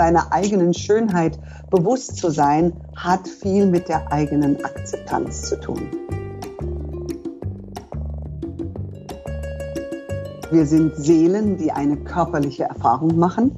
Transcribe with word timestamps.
seiner 0.00 0.32
eigenen 0.32 0.72
Schönheit 0.72 1.38
bewusst 1.68 2.16
zu 2.16 2.30
sein, 2.30 2.72
hat 2.96 3.28
viel 3.28 3.66
mit 3.66 3.86
der 3.90 4.10
eigenen 4.10 4.64
Akzeptanz 4.64 5.42
zu 5.42 5.60
tun. 5.60 5.90
Wir 10.50 10.64
sind 10.64 10.96
Seelen, 10.96 11.58
die 11.58 11.70
eine 11.70 11.98
körperliche 11.98 12.64
Erfahrung 12.64 13.18
machen. 13.18 13.52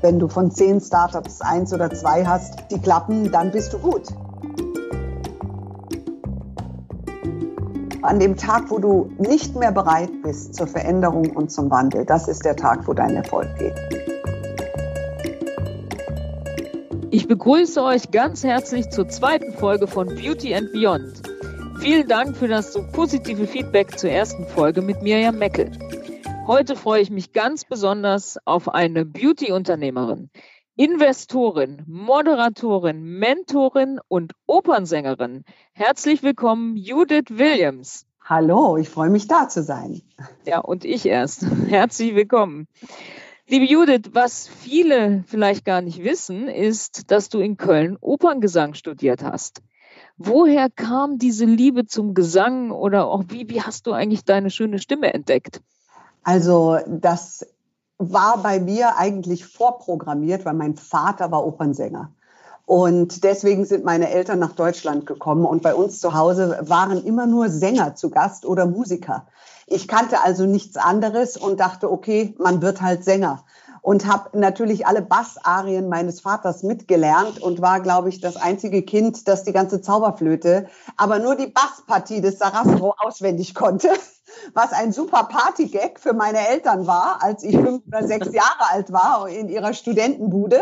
Wenn 0.00 0.18
du 0.18 0.26
von 0.26 0.50
zehn 0.50 0.80
Startups 0.80 1.40
eins 1.40 1.72
oder 1.72 1.88
zwei 1.92 2.26
hast, 2.26 2.64
die 2.72 2.80
klappen, 2.80 3.30
dann 3.30 3.52
bist 3.52 3.72
du 3.72 3.78
gut. 3.78 4.08
An 8.02 8.18
dem 8.18 8.36
Tag, 8.36 8.68
wo 8.68 8.80
du 8.80 9.12
nicht 9.18 9.54
mehr 9.54 9.70
bereit 9.70 10.10
bist 10.24 10.56
zur 10.56 10.66
Veränderung 10.66 11.30
und 11.36 11.52
zum 11.52 11.70
Wandel, 11.70 12.04
das 12.04 12.26
ist 12.26 12.44
der 12.44 12.56
Tag, 12.56 12.88
wo 12.88 12.94
dein 12.94 13.14
Erfolg 13.14 13.48
geht. 13.58 13.74
Ich 17.12 17.28
begrüße 17.28 17.80
euch 17.80 18.10
ganz 18.10 18.42
herzlich 18.42 18.90
zur 18.90 19.08
zweiten 19.08 19.52
Folge 19.52 19.86
von 19.86 20.08
Beauty 20.08 20.52
and 20.52 20.72
Beyond. 20.72 21.22
Vielen 21.78 22.08
Dank 22.08 22.36
für 22.36 22.48
das 22.48 22.72
so 22.72 22.82
positive 22.90 23.46
Feedback 23.46 23.96
zur 23.96 24.10
ersten 24.10 24.46
Folge 24.48 24.82
mit 24.82 25.00
Mirjam 25.02 25.38
Meckel. 25.38 25.70
Heute 26.48 26.74
freue 26.74 27.02
ich 27.02 27.10
mich 27.10 27.32
ganz 27.32 27.64
besonders 27.64 28.36
auf 28.44 28.68
eine 28.68 29.04
Beauty-Unternehmerin, 29.04 30.28
Investorin, 30.76 31.82
Moderatorin, 31.86 33.02
Mentorin 33.02 34.00
und 34.08 34.32
Opernsängerin. 34.46 35.44
Herzlich 35.72 36.22
willkommen, 36.22 36.78
Judith 36.78 37.26
Williams. 37.28 38.06
Hallo, 38.24 38.78
ich 38.78 38.88
freue 38.88 39.10
mich 39.10 39.28
da 39.28 39.50
zu 39.50 39.62
sein. 39.62 40.00
Ja, 40.46 40.60
und 40.60 40.86
ich 40.86 41.04
erst. 41.04 41.44
Herzlich 41.68 42.14
willkommen. 42.14 42.68
Liebe 43.46 43.66
Judith, 43.66 44.12
was 44.14 44.48
viele 44.48 45.24
vielleicht 45.26 45.66
gar 45.66 45.82
nicht 45.82 46.02
wissen, 46.02 46.48
ist, 46.48 47.10
dass 47.10 47.28
du 47.28 47.40
in 47.40 47.58
Köln 47.58 47.98
Operngesang 48.00 48.72
studiert 48.72 49.22
hast. 49.22 49.60
Woher 50.16 50.70
kam 50.70 51.18
diese 51.18 51.44
Liebe 51.44 51.84
zum 51.84 52.14
Gesang 52.14 52.70
oder 52.70 53.08
auch 53.08 53.24
wie, 53.28 53.50
wie 53.50 53.60
hast 53.60 53.86
du 53.86 53.92
eigentlich 53.92 54.24
deine 54.24 54.48
schöne 54.48 54.78
Stimme 54.78 55.12
entdeckt? 55.12 55.60
Also 56.22 56.78
das 56.86 57.46
war 58.10 58.38
bei 58.38 58.58
mir 58.58 58.96
eigentlich 58.96 59.44
vorprogrammiert, 59.44 60.44
weil 60.44 60.54
mein 60.54 60.76
Vater 60.76 61.30
war 61.30 61.46
Opernsänger. 61.46 62.10
Und 62.64 63.22
deswegen 63.22 63.64
sind 63.64 63.84
meine 63.84 64.10
Eltern 64.10 64.38
nach 64.38 64.52
Deutschland 64.52 65.04
gekommen 65.04 65.44
und 65.44 65.62
bei 65.62 65.74
uns 65.74 66.00
zu 66.00 66.14
Hause 66.14 66.58
waren 66.62 67.04
immer 67.04 67.26
nur 67.26 67.48
Sänger 67.48 67.96
zu 67.96 68.08
Gast 68.08 68.46
oder 68.46 68.66
Musiker. 68.66 69.26
Ich 69.66 69.88
kannte 69.88 70.22
also 70.22 70.46
nichts 70.46 70.76
anderes 70.76 71.36
und 71.36 71.60
dachte, 71.60 71.90
okay, 71.90 72.34
man 72.38 72.62
wird 72.62 72.80
halt 72.80 73.04
Sänger 73.04 73.44
und 73.82 74.06
habe 74.06 74.38
natürlich 74.38 74.86
alle 74.86 75.02
Bassarien 75.02 75.88
meines 75.88 76.20
Vaters 76.20 76.62
mitgelernt 76.62 77.42
und 77.42 77.60
war, 77.60 77.80
glaube 77.80 78.08
ich, 78.08 78.20
das 78.20 78.36
einzige 78.36 78.82
Kind, 78.82 79.26
das 79.26 79.42
die 79.42 79.52
ganze 79.52 79.80
Zauberflöte, 79.80 80.68
aber 80.96 81.18
nur 81.18 81.34
die 81.34 81.48
Basspartie 81.48 82.20
des 82.20 82.38
Sarastro 82.38 82.94
auswendig 82.98 83.54
konnte, 83.54 83.88
was 84.54 84.72
ein 84.72 84.92
super 84.92 85.24
Partygag 85.24 85.98
für 85.98 86.14
meine 86.14 86.48
Eltern 86.48 86.86
war, 86.86 87.22
als 87.22 87.42
ich 87.42 87.56
fünf 87.56 87.82
oder 87.88 88.06
sechs 88.06 88.28
Jahre 88.32 88.70
alt 88.70 88.92
war 88.92 89.28
in 89.28 89.48
ihrer 89.48 89.74
Studentenbude. 89.74 90.60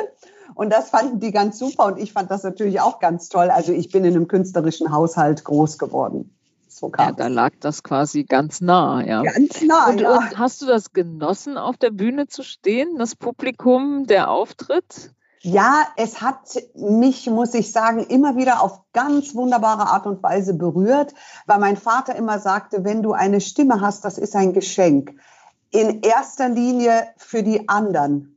Und 0.55 0.73
das 0.73 0.91
fanden 0.91 1.21
die 1.21 1.31
ganz 1.31 1.59
super 1.59 1.87
und 1.87 1.99
ich 1.99 2.13
fand 2.13 2.31
das 2.31 2.43
natürlich 2.43 2.81
auch 2.81 2.99
ganz 2.99 3.29
toll. 3.29 3.51
Also 3.51 3.73
ich 3.73 3.91
bin 3.93 4.05
in 4.05 4.17
einem 4.17 4.29
künstlerischen 4.29 4.93
Haushalt 4.93 5.45
groß 5.45 5.79
geworden. 5.79 6.35
So 6.81 6.91
ja, 6.97 7.13
da 7.13 7.27
lag 7.27 7.53
das 7.61 7.83
quasi 7.83 8.25
ganz 8.25 8.63
nah, 8.63 9.05
ja. 9.05 9.23
Ganz 9.23 9.61
nah, 9.61 9.91
und, 9.91 10.01
ja. 10.01 10.17
Und 10.17 10.39
hast 10.39 10.63
du 10.63 10.67
das 10.67 10.95
genossen, 10.95 11.59
auf 11.59 11.77
der 11.77 11.91
Bühne 11.91 12.27
zu 12.27 12.43
stehen, 12.43 12.97
das 12.97 13.15
Publikum, 13.15 14.07
der 14.07 14.31
Auftritt? 14.31 15.13
Ja, 15.43 15.83
es 15.97 16.23
hat 16.23 16.59
mich, 16.75 17.29
muss 17.29 17.53
ich 17.53 17.71
sagen, 17.71 18.01
immer 18.01 18.37
wieder 18.37 18.63
auf 18.63 18.81
ganz 18.95 19.35
wunderbare 19.35 19.89
Art 19.89 20.07
und 20.07 20.23
Weise 20.23 20.55
berührt, 20.55 21.13
weil 21.45 21.59
mein 21.59 21.77
Vater 21.77 22.15
immer 22.15 22.39
sagte, 22.39 22.83
wenn 22.83 23.03
du 23.03 23.13
eine 23.13 23.43
Stimme 23.43 23.83
hast, 23.83 24.07
das 24.07 24.17
ist 24.17 24.35
ein 24.35 24.55
Geschenk. 24.55 25.15
In 25.71 26.01
erster 26.01 26.49
Linie 26.49 27.09
für 27.19 27.43
die 27.43 27.69
anderen. 27.69 28.30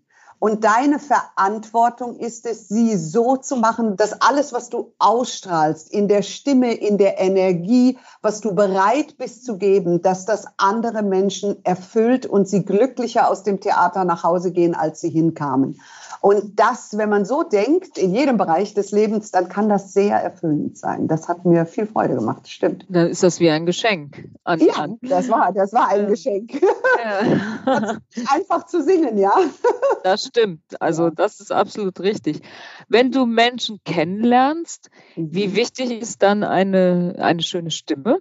Und 0.43 0.65
deine 0.65 0.99
Verantwortung 0.99 2.17
ist 2.17 2.45
es, 2.45 2.67
sie 2.67 2.97
so 2.97 3.37
zu 3.37 3.55
machen, 3.55 3.95
dass 3.95 4.19
alles, 4.21 4.51
was 4.51 4.67
du 4.67 4.93
ausstrahlst, 4.99 5.89
in 5.89 6.09
der 6.09 6.21
Stimme, 6.21 6.73
in 6.73 6.97
der 6.97 7.17
Energie, 7.17 7.97
was 8.21 8.41
du 8.41 8.53
bereit 8.53 9.17
bist 9.17 9.45
zu 9.45 9.57
geben, 9.57 10.01
dass 10.01 10.25
das 10.25 10.47
andere 10.57 11.01
Menschen 11.01 11.63
erfüllt 11.63 12.25
und 12.25 12.45
sie 12.45 12.65
glücklicher 12.65 13.29
aus 13.29 13.43
dem 13.43 13.61
Theater 13.61 14.03
nach 14.03 14.25
Hause 14.25 14.51
gehen, 14.51 14.75
als 14.75 14.99
sie 14.99 15.11
hinkamen. 15.11 15.79
Und 16.23 16.57
das, 16.57 16.97
wenn 16.97 17.09
man 17.09 17.25
so 17.25 17.43
denkt, 17.43 17.97
in 17.97 18.15
jedem 18.15 18.37
Bereich 18.37 18.73
des 18.73 18.91
Lebens, 18.91 19.31
dann 19.31 19.49
kann 19.49 19.67
das 19.67 19.91
sehr 19.91 20.15
erfüllend 20.15 20.77
sein. 20.77 21.09
Das 21.09 21.27
hat 21.27 21.43
mir 21.43 21.65
viel 21.65 21.85
Freude 21.85 22.15
gemacht, 22.15 22.47
stimmt. 22.47 22.85
Dann 22.87 23.09
ist 23.09 23.23
das 23.23 23.41
wie 23.41 23.49
ein 23.49 23.65
Geschenk. 23.65 24.29
An, 24.45 24.61
ja, 24.61 24.73
an. 24.75 24.97
das 25.01 25.27
war, 25.27 25.51
das 25.51 25.73
war 25.73 25.89
ein. 25.89 26.07
Geschenk. 26.07 26.61
Ja. 26.61 27.19
Einfach 28.33 28.65
zu 28.67 28.81
singen, 28.81 29.17
ja. 29.17 29.33
Das 30.05 30.23
stimmt. 30.23 30.61
Also 30.79 31.09
das 31.09 31.41
ist 31.41 31.51
absolut 31.51 31.99
richtig. 31.99 32.41
Wenn 32.87 33.11
du 33.11 33.25
Menschen 33.25 33.81
kennenlernst, 33.83 34.91
wie 35.17 35.49
mhm. 35.49 35.55
wichtig 35.55 35.91
ist 35.91 36.23
dann 36.23 36.45
eine, 36.45 37.15
eine 37.17 37.41
schöne 37.41 37.69
Stimme? 37.69 38.19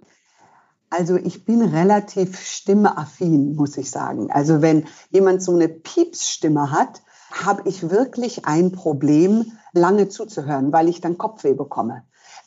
Also 0.89 1.15
ich 1.15 1.45
bin 1.45 1.61
relativ 1.61 2.37
stimmeaffin, 2.37 3.55
muss 3.55 3.77
ich 3.77 3.89
sagen. 3.89 4.29
Also 4.29 4.61
wenn 4.61 4.87
jemand 5.09 5.41
so 5.41 5.53
eine 5.53 5.69
Piepsstimme 5.69 6.69
hat, 6.71 7.01
habe 7.33 7.67
ich 7.67 7.89
wirklich 7.89 8.45
ein 8.45 8.71
Problem, 8.71 9.51
lange 9.73 10.07
zuzuhören, 10.07 10.71
weil 10.71 10.87
ich 10.87 11.01
dann 11.01 11.17
Kopfweh 11.17 11.53
bekomme. 11.53 12.03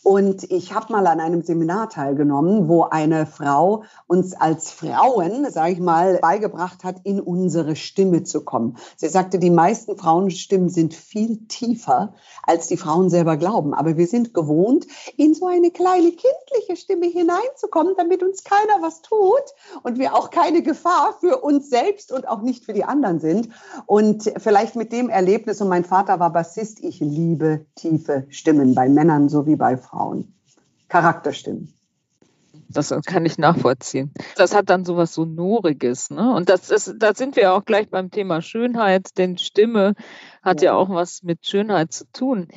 Und 0.06 0.52
ich 0.52 0.72
habe 0.72 0.92
mal 0.92 1.04
an 1.08 1.18
einem 1.18 1.42
Seminar 1.42 1.88
teilgenommen, 1.88 2.68
wo 2.68 2.84
eine 2.84 3.26
Frau 3.26 3.82
uns 4.06 4.34
als 4.34 4.70
Frauen, 4.70 5.50
sage 5.50 5.72
ich 5.72 5.80
mal, 5.80 6.20
beigebracht 6.22 6.84
hat, 6.84 7.00
in 7.02 7.20
unsere 7.20 7.74
Stimme 7.74 8.22
zu 8.22 8.44
kommen. 8.44 8.76
Sie 8.96 9.08
sagte, 9.08 9.40
die 9.40 9.50
meisten 9.50 9.96
Frauenstimmen 9.96 10.68
sind 10.68 10.94
viel 10.94 11.48
tiefer, 11.48 12.14
als 12.44 12.68
die 12.68 12.76
Frauen 12.76 13.10
selber 13.10 13.36
glauben. 13.36 13.74
Aber 13.74 13.96
wir 13.96 14.06
sind 14.06 14.32
gewohnt, 14.32 14.86
in 15.16 15.34
so 15.34 15.48
eine 15.48 15.72
kleine 15.72 16.12
kindliche 16.12 16.76
Stimme 16.76 17.06
hineinzukommen, 17.06 17.94
damit 17.96 18.22
uns 18.22 18.44
keiner 18.44 18.80
was 18.82 19.02
tut 19.02 19.42
und 19.82 19.98
wir 19.98 20.14
auch 20.14 20.30
keine 20.30 20.62
Gefahr 20.62 21.16
für 21.18 21.38
uns 21.38 21.68
selbst 21.68 22.12
und 22.12 22.28
auch 22.28 22.42
nicht 22.42 22.64
für 22.64 22.74
die 22.74 22.84
anderen 22.84 23.18
sind. 23.18 23.48
Und 23.86 24.32
vielleicht 24.36 24.76
mit 24.76 24.92
dem 24.92 25.08
Erlebnis, 25.08 25.60
und 25.60 25.68
mein 25.68 25.84
Vater 25.84 26.20
war 26.20 26.32
Bassist, 26.32 26.78
ich 26.84 27.00
liebe 27.00 27.66
tiefe 27.74 28.26
Stimmen 28.28 28.76
bei 28.76 28.88
Männern 28.88 29.28
sowie 29.28 29.56
bei 29.56 29.76
Frauen. 29.76 29.95
Frauen. 29.96 30.34
Charakterstimmen. 30.88 31.72
Das 32.68 32.92
kann 33.06 33.24
ich 33.24 33.38
nachvollziehen. 33.38 34.12
Das 34.36 34.54
hat 34.54 34.70
dann 34.70 34.84
sowas 34.84 35.14
Sonoriges. 35.14 36.10
Ne? 36.10 36.34
Und 36.34 36.48
das 36.48 36.70
ist, 36.70 36.94
da 36.98 37.14
sind 37.14 37.36
wir 37.36 37.54
auch 37.54 37.64
gleich 37.64 37.88
beim 37.88 38.10
Thema 38.10 38.42
Schönheit, 38.42 39.16
denn 39.18 39.38
Stimme 39.38 39.94
hat 40.42 40.60
ja. 40.62 40.72
ja 40.72 40.76
auch 40.76 40.90
was 40.90 41.22
mit 41.22 41.46
Schönheit 41.46 41.92
zu 41.92 42.04
tun. 42.12 42.48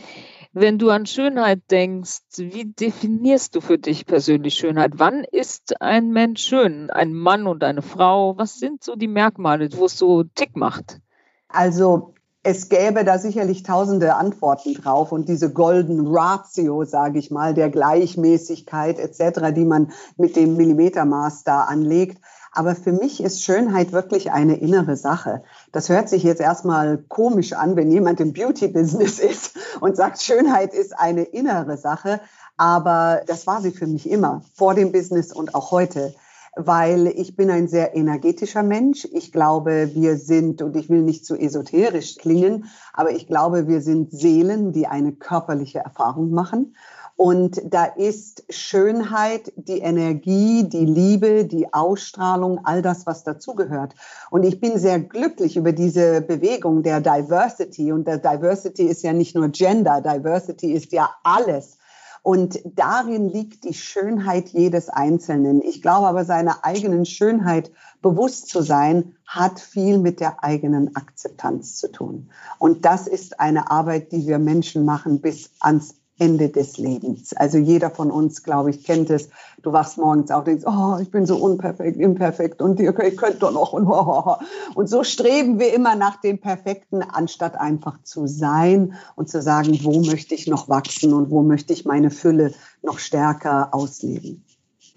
Wenn 0.51 0.79
du 0.79 0.89
an 0.89 1.05
Schönheit 1.05 1.61
denkst, 1.69 2.21
wie 2.37 2.65
definierst 2.65 3.55
du 3.55 3.61
für 3.61 3.77
dich 3.77 4.05
persönlich 4.05 4.55
Schönheit? 4.55 4.93
Wann 4.95 5.23
ist 5.23 5.79
ein 5.81 6.09
Mensch 6.09 6.43
schön? 6.43 6.89
Ein 6.89 7.13
Mann 7.13 7.45
und 7.45 7.63
eine 7.63 7.83
Frau? 7.83 8.37
Was 8.37 8.57
sind 8.57 8.83
so 8.83 8.95
die 8.95 9.07
Merkmale, 9.07 9.69
wo 9.73 9.85
es 9.85 9.97
so 9.97 10.23
tick 10.23 10.55
macht? 10.55 10.99
Also 11.47 12.15
es 12.43 12.69
gäbe 12.69 13.03
da 13.03 13.19
sicherlich 13.19 13.63
tausende 13.63 14.15
Antworten 14.15 14.73
drauf 14.73 15.11
und 15.11 15.27
diese 15.27 15.51
Golden 15.51 16.07
Ratio, 16.07 16.85
sage 16.85 17.19
ich 17.19 17.31
mal, 17.31 17.53
der 17.53 17.69
Gleichmäßigkeit 17.69 18.97
etc., 18.97 19.53
die 19.53 19.65
man 19.65 19.91
mit 20.15 20.35
dem 20.35 20.55
Millimetermaß 20.55 21.43
da 21.43 21.63
anlegt. 21.63 22.21
Aber 22.51 22.75
für 22.75 22.93
mich 22.93 23.21
ist 23.21 23.43
Schönheit 23.43 23.91
wirklich 23.91 24.31
eine 24.31 24.55
innere 24.55 24.95
Sache. 24.95 25.43
Das 25.71 25.89
hört 25.89 26.09
sich 26.09 26.23
jetzt 26.23 26.41
erstmal 26.41 26.97
komisch 26.97 27.53
an, 27.53 27.75
wenn 27.75 27.91
jemand 27.91 28.19
im 28.21 28.33
Beauty-Business 28.33 29.19
ist 29.19 29.57
und 29.81 29.97
sagt, 29.97 30.21
Schönheit 30.21 30.73
ist 30.73 30.97
eine 30.97 31.23
innere 31.23 31.77
Sache. 31.77 32.21
Aber 32.57 33.21
das 33.27 33.47
war 33.47 33.61
sie 33.61 33.71
für 33.71 33.87
mich 33.87 34.09
immer, 34.09 34.41
vor 34.55 34.73
dem 34.73 34.91
Business 34.91 35.31
und 35.31 35.55
auch 35.55 35.71
heute 35.71 36.13
weil 36.55 37.07
ich 37.07 37.35
bin 37.35 37.49
ein 37.49 37.67
sehr 37.67 37.95
energetischer 37.95 38.63
Mensch. 38.63 39.07
Ich 39.11 39.31
glaube, 39.31 39.91
wir 39.93 40.17
sind, 40.17 40.61
und 40.61 40.75
ich 40.75 40.89
will 40.89 41.01
nicht 41.01 41.25
zu 41.25 41.35
esoterisch 41.35 42.17
klingen, 42.17 42.65
aber 42.93 43.11
ich 43.11 43.27
glaube, 43.27 43.67
wir 43.67 43.81
sind 43.81 44.11
Seelen, 44.11 44.71
die 44.71 44.87
eine 44.87 45.13
körperliche 45.13 45.79
Erfahrung 45.79 46.31
machen. 46.31 46.73
Und 47.21 47.61
da 47.65 47.83
ist 47.83 48.45
Schönheit, 48.49 49.51
die 49.57 49.79
Energie, 49.79 50.63
die 50.69 50.85
Liebe, 50.85 51.43
die 51.43 51.73
Ausstrahlung, 51.73 52.61
all 52.63 52.81
das, 52.81 53.05
was 53.05 53.25
dazugehört. 53.25 53.93
Und 54.29 54.43
ich 54.43 54.61
bin 54.61 54.79
sehr 54.79 55.01
glücklich 55.01 55.57
über 55.57 55.73
diese 55.73 56.21
Bewegung 56.21 56.81
der 56.81 57.01
Diversity. 57.01 57.91
Und 57.91 58.07
der 58.07 58.19
Diversity 58.19 58.83
ist 58.83 59.03
ja 59.03 59.11
nicht 59.11 59.35
nur 59.35 59.49
Gender, 59.49 59.99
Diversity 59.99 60.71
ist 60.71 60.93
ja 60.93 61.09
alles. 61.23 61.78
Und 62.21 62.59
darin 62.65 63.29
liegt 63.29 63.63
die 63.63 63.73
Schönheit 63.73 64.49
jedes 64.49 64.89
Einzelnen. 64.89 65.61
Ich 65.61 65.81
glaube 65.81 66.07
aber, 66.07 66.25
seiner 66.25 66.65
eigenen 66.65 67.05
Schönheit 67.05 67.71
bewusst 68.01 68.49
zu 68.49 68.61
sein, 68.61 69.15
hat 69.25 69.59
viel 69.59 69.97
mit 69.99 70.19
der 70.19 70.43
eigenen 70.43 70.95
Akzeptanz 70.95 71.75
zu 71.75 71.91
tun. 71.91 72.29
Und 72.57 72.85
das 72.85 73.07
ist 73.07 73.39
eine 73.39 73.71
Arbeit, 73.71 74.11
die 74.11 74.27
wir 74.27 74.39
Menschen 74.39 74.85
machen 74.85 75.21
bis 75.21 75.51
ans 75.59 75.98
Ende 76.19 76.49
des 76.49 76.77
Lebens. 76.77 77.33
Also 77.33 77.57
jeder 77.57 77.89
von 77.89 78.11
uns, 78.11 78.43
glaube 78.43 78.69
ich, 78.69 78.83
kennt 78.83 79.09
es. 79.09 79.29
Du 79.61 79.71
wachst 79.73 79.97
morgens 79.97 80.29
auf 80.31 80.39
und 80.39 80.47
denkst, 80.47 80.65
oh, 80.67 80.97
ich 81.01 81.09
bin 81.11 81.25
so 81.25 81.37
unperfekt, 81.37 81.97
imperfekt 81.97 82.61
und 82.61 82.79
ihr 82.79 82.93
könnt 82.93 83.41
doch 83.41 83.51
noch. 83.51 83.73
Und, 83.73 83.87
oh. 83.87 84.35
und 84.75 84.89
so 84.89 85.03
streben 85.03 85.59
wir 85.59 85.73
immer 85.73 85.95
nach 85.95 86.21
dem 86.21 86.39
Perfekten, 86.39 87.01
anstatt 87.01 87.55
einfach 87.55 88.03
zu 88.03 88.27
sein 88.27 88.93
und 89.15 89.29
zu 89.29 89.41
sagen, 89.41 89.79
wo 89.83 90.01
möchte 90.01 90.35
ich 90.35 90.47
noch 90.47 90.69
wachsen 90.69 91.13
und 91.13 91.31
wo 91.31 91.41
möchte 91.41 91.73
ich 91.73 91.85
meine 91.85 92.11
Fülle 92.11 92.53
noch 92.81 92.99
stärker 92.99 93.73
ausleben. 93.73 94.43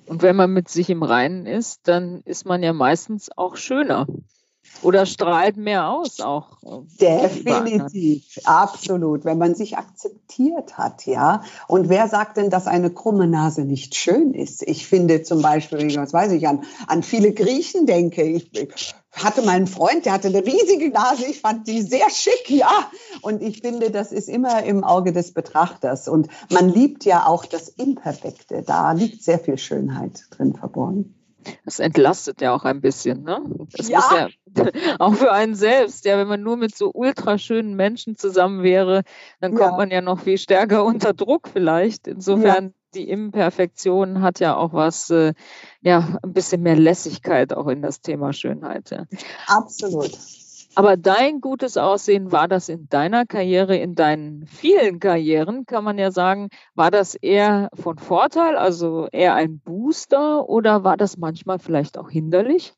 Und 0.07 0.23
wenn 0.23 0.37
man 0.37 0.53
mit 0.53 0.69
sich 0.69 0.91
im 0.91 1.03
Reinen 1.03 1.47
ist, 1.47 1.89
dann 1.89 2.23
ist 2.25 2.45
man 2.45 2.63
ja 2.63 2.73
meistens 2.73 3.31
auch 3.37 3.57
schöner. 3.57 4.07
Oder 4.83 5.07
strahlt 5.07 5.57
mehr 5.57 5.89
aus 5.89 6.21
auch. 6.21 6.59
Definitiv, 7.01 8.25
absolut. 8.45 9.25
Wenn 9.25 9.39
man 9.39 9.55
sich 9.55 9.79
akzeptiert 9.79 10.77
hat, 10.77 11.07
ja. 11.07 11.43
Und 11.69 11.89
wer 11.89 12.09
sagt 12.09 12.37
denn, 12.37 12.51
dass 12.51 12.67
eine 12.67 12.91
krumme 12.91 13.29
Nase 13.29 13.65
nicht 13.65 13.95
schön 13.95 14.35
ist? 14.35 14.63
Ich 14.63 14.87
finde 14.87 15.23
zum 15.23 15.41
Beispiel, 15.43 15.95
was 15.97 16.13
weiß 16.13 16.33
ich, 16.33 16.49
an, 16.49 16.65
an 16.87 17.03
viele 17.03 17.33
Griechen 17.33 17.87
denke. 17.87 18.23
Ich, 18.23 18.51
hatte 19.13 19.43
meinen 19.43 19.67
Freund, 19.67 20.07
der 20.07 20.15
hatte 20.15 20.29
eine 20.29 20.45
riesige 20.45 20.91
Nase. 20.91 21.27
Ich 21.27 21.41
fand 21.41 21.69
die 21.69 21.83
sehr 21.83 22.09
schick, 22.11 22.49
ja. 22.49 22.91
Und 23.21 23.43
ich 23.43 23.61
finde, 23.61 23.91
das 23.91 24.11
ist 24.11 24.29
immer 24.29 24.63
im 24.63 24.85
Auge 24.85 25.13
des 25.13 25.33
Betrachters. 25.33 26.09
Und 26.09 26.29
man 26.51 26.71
liebt 26.71 27.05
ja 27.05 27.27
auch 27.27 27.45
das 27.45 27.69
Imperfekte. 27.69 28.63
Da 28.63 28.93
liegt 28.93 29.23
sehr 29.23 29.39
viel 29.39 29.59
Schönheit 29.59 30.25
drin 30.31 30.55
verborgen. 30.55 31.15
Das 31.65 31.79
entlastet 31.79 32.41
ja 32.41 32.55
auch 32.55 32.65
ein 32.65 32.81
bisschen, 32.81 33.23
ne? 33.23 33.43
Das 33.77 33.89
ja. 33.89 34.29
ja 34.55 34.69
auch 34.99 35.15
für 35.15 35.33
einen 35.33 35.55
selbst. 35.55 36.05
Ja, 36.05 36.19
wenn 36.19 36.29
man 36.29 36.43
nur 36.43 36.57
mit 36.57 36.77
so 36.77 36.91
ultraschönen 36.93 37.75
Menschen 37.75 38.17
zusammen 38.17 38.63
wäre, 38.63 39.03
dann 39.41 39.55
kommt 39.55 39.73
ja. 39.73 39.77
man 39.77 39.91
ja 39.91 40.01
noch 40.01 40.21
viel 40.21 40.39
stärker 40.39 40.85
unter 40.85 41.13
Druck 41.13 41.49
vielleicht. 41.49 42.07
Insofern, 42.07 42.65
ja. 42.67 42.73
die 42.95 43.09
Imperfektion 43.09 44.23
hat 44.23 44.41
ja 44.41 44.57
auch 44.57 44.73
was, 44.73 45.11
äh, 45.11 45.35
ja, 45.81 46.19
ein 46.23 46.33
bisschen 46.33 46.63
mehr 46.63 46.77
Lässigkeit 46.77 47.53
auch 47.55 47.69
in 47.69 47.83
das 47.83 48.01
Thema 48.01 48.33
Schönheit. 48.33 48.91
Ja. 48.91 49.05
Absolut. 49.47 50.13
Aber 50.75 50.97
dein 50.97 51.41
gutes 51.41 51.77
Aussehen, 51.77 52.33
war 52.33 52.49
das 52.49 52.69
in 52.69 52.89
deiner 52.89 53.27
Karriere, 53.27 53.77
in 53.77 53.95
deinen 53.95 54.47
vielen 54.47 55.01
Karrieren, 55.01 55.67
kann 55.67 55.85
man 55.85 55.99
ja 55.99 56.11
sagen, 56.11 56.49
war 56.75 56.91
das 56.91 57.15
eher 57.15 57.69
von 57.75 57.99
Vorteil, 57.99 58.57
also 58.57 59.07
eher 59.13 59.35
ein 59.35 59.59
Booster 59.59 60.49
oder 60.49 60.83
war 60.83 60.97
das 60.97 61.19
manchmal 61.19 61.59
vielleicht 61.59 61.99
auch 61.99 62.09
hinderlich? 62.09 62.75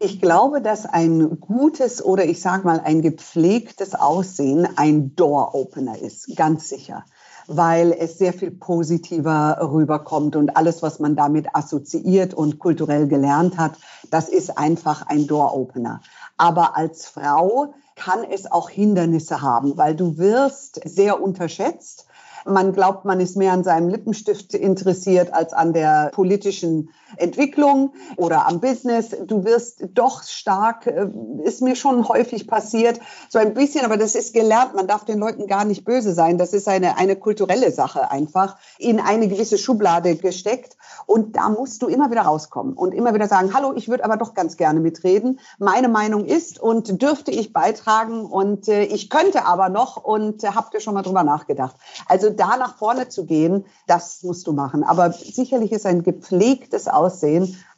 Ich 0.00 0.20
glaube, 0.20 0.60
dass 0.60 0.84
ein 0.84 1.38
gutes 1.38 2.04
oder 2.04 2.24
ich 2.24 2.40
sage 2.40 2.66
mal 2.66 2.80
ein 2.80 3.02
gepflegtes 3.02 3.94
Aussehen 3.94 4.66
ein 4.74 5.14
Door-Opener 5.14 5.96
ist, 6.00 6.36
ganz 6.36 6.68
sicher 6.68 7.04
weil 7.46 7.92
es 7.92 8.18
sehr 8.18 8.32
viel 8.32 8.50
positiver 8.50 9.58
rüberkommt 9.60 10.36
und 10.36 10.56
alles, 10.56 10.82
was 10.82 10.98
man 11.00 11.16
damit 11.16 11.54
assoziiert 11.54 12.34
und 12.34 12.58
kulturell 12.58 13.08
gelernt 13.08 13.58
hat, 13.58 13.72
das 14.10 14.28
ist 14.28 14.56
einfach 14.58 15.06
ein 15.06 15.26
Door-Opener. 15.26 16.00
Aber 16.42 16.76
als 16.76 17.06
Frau 17.06 17.72
kann 17.94 18.24
es 18.24 18.50
auch 18.50 18.68
Hindernisse 18.68 19.42
haben, 19.42 19.78
weil 19.78 19.94
du 19.94 20.18
wirst 20.18 20.80
sehr 20.84 21.22
unterschätzt. 21.22 22.06
Man 22.44 22.72
glaubt, 22.72 23.04
man 23.04 23.20
ist 23.20 23.36
mehr 23.36 23.52
an 23.52 23.62
seinem 23.62 23.88
Lippenstift 23.88 24.52
interessiert 24.52 25.32
als 25.32 25.52
an 25.52 25.72
der 25.72 26.10
politischen 26.12 26.88
Entwicklung 27.16 27.92
oder 28.16 28.46
am 28.46 28.60
Business. 28.60 29.10
Du 29.26 29.44
wirst 29.44 29.84
doch 29.94 30.22
stark, 30.22 30.86
äh, 30.86 31.08
ist 31.44 31.62
mir 31.62 31.76
schon 31.76 32.08
häufig 32.08 32.46
passiert, 32.46 33.00
so 33.28 33.38
ein 33.38 33.54
bisschen, 33.54 33.84
aber 33.84 33.96
das 33.96 34.14
ist 34.14 34.34
gelernt. 34.34 34.74
Man 34.74 34.86
darf 34.86 35.04
den 35.04 35.18
Leuten 35.18 35.46
gar 35.46 35.64
nicht 35.64 35.84
böse 35.84 36.12
sein. 36.12 36.38
Das 36.38 36.52
ist 36.52 36.68
eine, 36.68 36.96
eine 36.96 37.16
kulturelle 37.16 37.70
Sache 37.70 38.10
einfach, 38.10 38.56
in 38.78 39.00
eine 39.00 39.28
gewisse 39.28 39.58
Schublade 39.58 40.16
gesteckt. 40.16 40.76
Und 41.06 41.36
da 41.36 41.48
musst 41.48 41.82
du 41.82 41.88
immer 41.88 42.10
wieder 42.10 42.22
rauskommen 42.22 42.74
und 42.74 42.92
immer 42.92 43.14
wieder 43.14 43.28
sagen, 43.28 43.54
hallo, 43.54 43.72
ich 43.74 43.88
würde 43.88 44.04
aber 44.04 44.16
doch 44.16 44.34
ganz 44.34 44.56
gerne 44.56 44.80
mitreden. 44.80 45.40
Meine 45.58 45.88
Meinung 45.88 46.24
ist 46.24 46.60
und 46.60 47.02
dürfte 47.02 47.30
ich 47.30 47.52
beitragen 47.52 48.24
und 48.24 48.68
äh, 48.68 48.84
ich 48.84 49.10
könnte 49.10 49.46
aber 49.46 49.68
noch 49.68 49.96
und 49.96 50.44
äh, 50.44 50.48
habt 50.48 50.74
ihr 50.74 50.80
schon 50.80 50.94
mal 50.94 51.02
drüber 51.02 51.24
nachgedacht. 51.24 51.76
Also 52.06 52.30
da 52.30 52.56
nach 52.56 52.76
vorne 52.76 53.08
zu 53.08 53.26
gehen, 53.26 53.64
das 53.86 54.22
musst 54.22 54.46
du 54.46 54.52
machen. 54.52 54.84
Aber 54.84 55.12
sicherlich 55.12 55.72
ist 55.72 55.86
ein 55.86 56.02
gepflegtes 56.02 56.88
Aussehen 56.88 57.01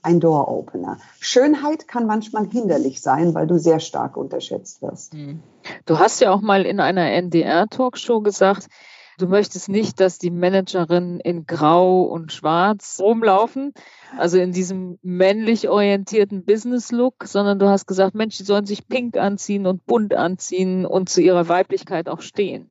ein 0.03 0.21
Door-Opener. 0.21 0.99
Schönheit 1.21 1.89
kann 1.89 2.07
manchmal 2.07 2.47
hinderlich 2.47 3.01
sein, 3.01 3.35
weil 3.35 3.47
du 3.47 3.59
sehr 3.59 3.81
stark 3.81 4.17
unterschätzt 4.17 4.83
wirst. 4.83 5.15
Hm. 5.15 5.43
Du 5.87 5.99
hast 5.99 6.21
ja 6.21 6.31
auch 6.31 6.43
mal 6.43 6.67
in 6.67 6.79
einer 6.81 7.11
NDR-Talkshow 7.11 8.21
gesagt, 8.21 8.69
Du 9.17 9.29
möchtest 9.29 9.69
nicht, 9.69 10.01
dass 10.01 10.19
die 10.19 10.31
Managerinnen 10.31 11.21
in 11.21 11.47
Grau 11.47 12.03
und 12.03 12.33
Schwarz 12.33 12.99
rumlaufen, 13.01 13.73
also 14.19 14.39
in 14.39 14.51
diesem 14.51 14.99
männlich 15.03 15.69
orientierten 15.69 16.45
Business-Look, 16.45 17.25
sondern 17.25 17.61
du 17.61 17.69
hast 17.69 17.87
gesagt, 17.87 18.17
Mensch, 18.17 18.39
die 18.39 18.43
sollen 18.43 18.67
sich 18.67 18.89
pink 18.89 19.17
anziehen 19.17 19.67
und 19.67 19.87
bunt 19.87 20.15
anziehen 20.15 20.85
und 20.85 21.09
zu 21.09 21.23
ihrer 21.23 21.49
Weiblichkeit 21.49 22.09
auch 22.09 22.23
stehen. 22.23 22.71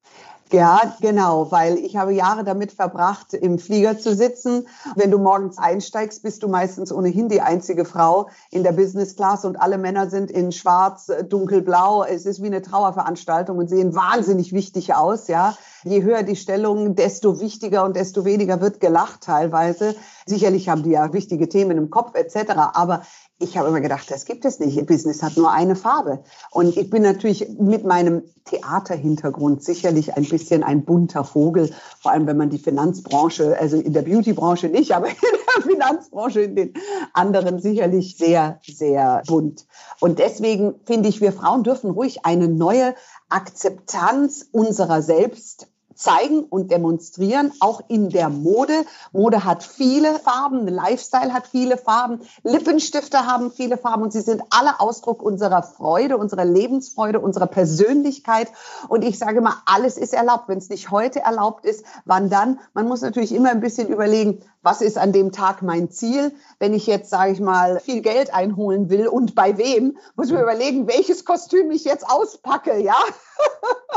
Ja, 0.53 0.95
genau, 1.01 1.51
weil 1.51 1.79
ich 1.79 1.97
habe 1.97 2.13
Jahre 2.13 2.43
damit 2.43 2.71
verbracht, 2.71 3.33
im 3.33 3.57
Flieger 3.57 3.97
zu 3.97 4.13
sitzen. 4.13 4.67
Wenn 4.95 5.09
du 5.09 5.17
morgens 5.17 5.57
einsteigst, 5.57 6.21
bist 6.21 6.43
du 6.43 6.47
meistens 6.47 6.91
ohnehin 6.91 7.27
die 7.27 7.41
einzige 7.41 7.85
Frau 7.85 8.29
in 8.51 8.61
der 8.61 8.71
Business 8.71 9.15
Class 9.15 9.45
und 9.45 9.59
alle 9.59 9.79
Männer 9.79 10.11
sind 10.11 10.29
in 10.29 10.51
schwarz, 10.51 11.11
dunkelblau. 11.27 12.03
Es 12.03 12.27
ist 12.27 12.43
wie 12.43 12.47
eine 12.47 12.61
Trauerveranstaltung 12.61 13.57
und 13.57 13.67
sehen 13.67 13.95
wahnsinnig 13.95 14.53
wichtig 14.53 14.93
aus, 14.93 15.27
ja. 15.27 15.57
Je 15.85 16.03
höher 16.03 16.21
die 16.21 16.35
Stellung, 16.35 16.95
desto 16.95 17.41
wichtiger 17.41 17.83
und 17.83 17.95
desto 17.95 18.23
weniger 18.23 18.61
wird 18.61 18.79
gelacht 18.79 19.21
teilweise. 19.21 19.95
Sicherlich 20.25 20.69
haben 20.69 20.83
die 20.83 20.91
ja 20.91 21.11
wichtige 21.13 21.49
Themen 21.49 21.77
im 21.77 21.89
Kopf 21.89 22.15
etc. 22.15 22.51
Aber 22.73 23.01
ich 23.43 23.57
habe 23.57 23.67
immer 23.67 23.81
gedacht, 23.81 24.09
das 24.09 24.25
gibt 24.25 24.45
es 24.45 24.59
nicht. 24.59 24.85
Business 24.85 25.21
hat 25.21 25.37
nur 25.37 25.51
eine 25.51 25.75
Farbe. 25.75 26.23
Und 26.51 26.77
ich 26.77 26.89
bin 26.89 27.03
natürlich 27.03 27.47
mit 27.59 27.83
meinem 27.83 28.23
Theaterhintergrund 28.45 29.63
sicherlich 29.63 30.15
ein 30.15 30.23
bisschen 30.23 30.63
ein 30.63 30.85
bunter 30.85 31.23
Vogel, 31.23 31.71
vor 31.99 32.11
allem 32.11 32.25
wenn 32.25 32.37
man 32.37 32.49
die 32.49 32.57
Finanzbranche, 32.57 33.57
also 33.59 33.77
in 33.77 33.93
der 33.93 34.03
Beautybranche 34.03 34.67
nicht, 34.69 34.93
aber 34.93 35.07
in 35.07 35.15
der 35.21 35.63
Finanzbranche 35.63 36.41
in 36.41 36.55
den 36.55 36.73
anderen 37.13 37.59
sicherlich 37.59 38.17
sehr, 38.17 38.59
sehr 38.63 39.21
bunt. 39.27 39.65
Und 39.99 40.19
deswegen 40.19 40.75
finde 40.85 41.09
ich, 41.09 41.21
wir 41.21 41.33
Frauen 41.33 41.63
dürfen 41.63 41.91
ruhig 41.91 42.25
eine 42.25 42.47
neue 42.47 42.95
Akzeptanz 43.29 44.47
unserer 44.51 45.01
selbst 45.01 45.67
zeigen 45.95 46.43
und 46.43 46.71
demonstrieren, 46.71 47.51
auch 47.59 47.81
in 47.87 48.09
der 48.09 48.29
Mode. 48.29 48.73
Mode 49.11 49.43
hat 49.45 49.63
viele 49.63 50.19
Farben, 50.19 50.67
Lifestyle 50.67 51.33
hat 51.33 51.47
viele 51.47 51.77
Farben, 51.77 52.21
Lippenstifte 52.43 53.25
haben 53.25 53.51
viele 53.51 53.77
Farben 53.77 54.03
und 54.03 54.13
sie 54.13 54.21
sind 54.21 54.41
alle 54.49 54.79
Ausdruck 54.79 55.21
unserer 55.21 55.63
Freude, 55.63 56.17
unserer 56.17 56.45
Lebensfreude, 56.45 57.19
unserer 57.19 57.47
Persönlichkeit. 57.47 58.49
Und 58.87 59.03
ich 59.03 59.17
sage 59.17 59.41
mal, 59.41 59.55
alles 59.65 59.97
ist 59.97 60.13
erlaubt. 60.13 60.47
Wenn 60.47 60.57
es 60.57 60.69
nicht 60.69 60.91
heute 60.91 61.21
erlaubt 61.21 61.65
ist, 61.65 61.85
wann 62.05 62.29
dann? 62.29 62.59
Man 62.73 62.87
muss 62.87 63.01
natürlich 63.01 63.33
immer 63.33 63.51
ein 63.51 63.61
bisschen 63.61 63.87
überlegen, 63.87 64.41
was 64.63 64.81
ist 64.81 64.97
an 64.97 65.11
dem 65.11 65.31
Tag 65.31 65.61
mein 65.61 65.91
Ziel? 65.91 66.31
Wenn 66.57 66.73
ich 66.73 66.87
jetzt, 66.87 67.09
sage 67.09 67.33
ich 67.33 67.39
mal, 67.39 67.79
viel 67.81 68.01
Geld 68.01 68.33
einholen 68.33 68.89
will 68.89 69.07
und 69.07 69.35
bei 69.35 69.57
wem, 69.57 69.97
muss 70.15 70.27
ich 70.27 70.33
mir 70.33 70.41
überlegen, 70.41 70.87
welches 70.87 71.25
Kostüm 71.25 71.69
ich 71.69 71.83
jetzt 71.83 72.09
auspacke, 72.09 72.79
ja? 72.79 72.95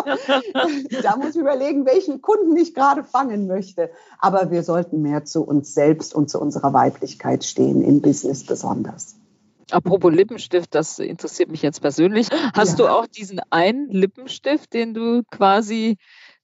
da 1.03 1.17
muss 1.17 1.31
ich 1.31 1.41
überlegen, 1.41 1.87
welchen 1.87 2.21
Kunden 2.21 2.57
ich 2.57 2.75
gerade 2.75 3.05
fangen 3.05 3.47
möchte. 3.47 3.91
Aber 4.19 4.51
wir 4.51 4.65
sollten 4.65 5.03
mehr 5.03 5.25
zu 5.25 5.45
uns 5.45 5.73
selbst 5.73 6.15
und 6.15 6.29
zu 6.29 6.41
unserer 6.41 6.73
Weiblichkeit 6.73 7.45
stehen, 7.45 7.83
im 7.83 8.03
Business 8.03 8.45
besonders. 8.45 9.15
Apropos 9.71 10.13
Lippenstift, 10.13 10.75
das 10.75 11.01
interessiert 11.01 11.51
mich 11.51 11.63
jetzt 11.63 11.81
persönlich. 11.81 12.29
Hast 12.55 12.79
ja. 12.79 12.87
du 12.87 12.93
auch 12.93 13.07
diesen 13.07 13.41
einen 13.51 13.89
Lippenstift, 13.91 14.73
den 14.73 14.95
du 14.95 15.23
quasi 15.31 15.97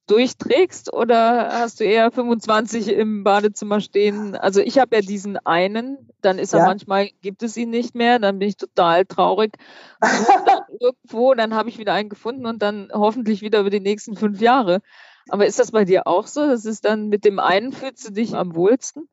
durchträgst 0.07 0.91
oder 0.91 1.49
hast 1.53 1.79
du 1.79 1.85
eher 1.85 2.11
25 2.11 2.89
im 2.89 3.23
Badezimmer 3.23 3.79
stehen? 3.79 4.35
Also 4.35 4.59
ich 4.59 4.79
habe 4.79 4.95
ja 4.97 5.01
diesen 5.01 5.37
einen, 5.37 6.09
dann 6.21 6.39
ist 6.39 6.53
er 6.53 6.59
ja. 6.59 6.65
manchmal, 6.65 7.09
gibt 7.21 7.43
es 7.43 7.55
ihn 7.55 7.69
nicht 7.69 7.95
mehr, 7.95 8.19
dann 8.19 8.39
bin 8.39 8.49
ich 8.49 8.57
total 8.57 9.05
traurig. 9.05 9.53
dann 9.99 10.11
irgendwo, 10.79 11.33
dann 11.33 11.53
habe 11.53 11.69
ich 11.69 11.77
wieder 11.77 11.93
einen 11.93 12.09
gefunden 12.09 12.45
und 12.45 12.61
dann 12.61 12.89
hoffentlich 12.93 13.41
wieder 13.41 13.61
über 13.61 13.69
die 13.69 13.79
nächsten 13.79 14.15
fünf 14.15 14.41
Jahre. 14.41 14.81
Aber 15.29 15.45
ist 15.45 15.59
das 15.59 15.71
bei 15.71 15.85
dir 15.85 16.05
auch 16.05 16.27
so? 16.27 16.45
Das 16.47 16.65
ist 16.65 16.83
dann 16.83 17.07
mit 17.07 17.23
dem 17.23 17.39
einen 17.39 17.71
fühlst 17.71 18.07
du 18.07 18.11
dich 18.11 18.35
am 18.35 18.55
wohlsten? 18.55 19.07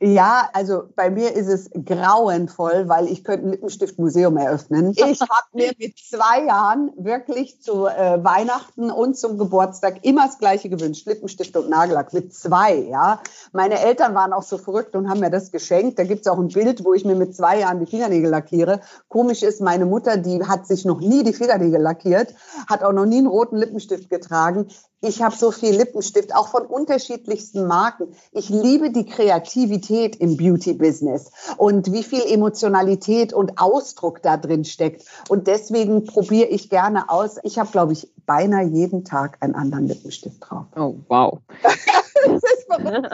Ja, 0.00 0.50
also 0.52 0.84
bei 0.96 1.08
mir 1.08 1.32
ist 1.34 1.46
es 1.46 1.70
grauenvoll, 1.72 2.88
weil 2.88 3.06
ich 3.06 3.22
könnte 3.22 3.46
ein 3.46 3.50
Lippenstiftmuseum 3.52 4.36
eröffnen. 4.36 4.90
Ich 4.90 5.20
habe 5.20 5.46
mir 5.52 5.72
mit 5.78 5.96
zwei 5.98 6.44
Jahren 6.44 6.92
wirklich 6.96 7.62
zu 7.62 7.86
äh, 7.86 8.22
Weihnachten 8.22 8.90
und 8.90 9.16
zum 9.16 9.38
Geburtstag 9.38 10.04
immer 10.04 10.26
das 10.26 10.38
Gleiche 10.38 10.68
gewünscht, 10.68 11.06
Lippenstift 11.06 11.56
und 11.56 11.70
Nagellack 11.70 12.12
mit 12.12 12.34
zwei. 12.34 12.74
Ja, 12.74 13.20
meine 13.52 13.78
Eltern 13.78 14.14
waren 14.16 14.32
auch 14.32 14.42
so 14.42 14.58
verrückt 14.58 14.96
und 14.96 15.08
haben 15.08 15.20
mir 15.20 15.30
das 15.30 15.52
geschenkt. 15.52 15.98
Da 15.98 16.04
gibt 16.04 16.26
es 16.26 16.26
auch 16.26 16.38
ein 16.38 16.48
Bild, 16.48 16.84
wo 16.84 16.92
ich 16.92 17.04
mir 17.04 17.14
mit 17.14 17.36
zwei 17.36 17.60
Jahren 17.60 17.78
die 17.78 17.86
Fingernägel 17.86 18.30
lackiere. 18.30 18.80
Komisch 19.08 19.44
ist, 19.44 19.60
meine 19.60 19.86
Mutter, 19.86 20.16
die 20.16 20.44
hat 20.44 20.66
sich 20.66 20.84
noch 20.84 21.00
nie 21.00 21.22
die 21.22 21.32
Fingernägel 21.32 21.80
lackiert, 21.80 22.34
hat 22.68 22.82
auch 22.82 22.92
noch 22.92 23.06
nie 23.06 23.18
einen 23.18 23.28
roten 23.28 23.56
Lippenstift 23.56 24.10
getragen. 24.10 24.66
Ich 25.06 25.20
habe 25.20 25.36
so 25.36 25.50
viel 25.50 25.76
Lippenstift, 25.76 26.34
auch 26.34 26.48
von 26.48 26.64
unterschiedlichsten 26.64 27.66
Marken. 27.66 28.14
Ich 28.32 28.48
liebe 28.48 28.90
die 28.90 29.04
Kreativität 29.04 30.16
im 30.16 30.38
Beauty-Business 30.38 31.30
und 31.58 31.92
wie 31.92 32.02
viel 32.02 32.22
Emotionalität 32.22 33.34
und 33.34 33.58
Ausdruck 33.58 34.22
da 34.22 34.38
drin 34.38 34.64
steckt. 34.64 35.04
Und 35.28 35.46
deswegen 35.46 36.04
probiere 36.04 36.48
ich 36.48 36.70
gerne 36.70 37.10
aus. 37.10 37.36
Ich 37.42 37.58
habe, 37.58 37.70
glaube 37.70 37.92
ich, 37.92 38.08
beinahe 38.24 38.64
jeden 38.64 39.04
Tag 39.04 39.36
einen 39.40 39.54
anderen 39.54 39.88
Lippenstift 39.88 40.38
drauf. 40.40 40.64
Oh, 40.74 40.94
wow. 41.08 41.38
das 41.62 42.42
ist 42.42 42.66
verrückt. 42.66 43.10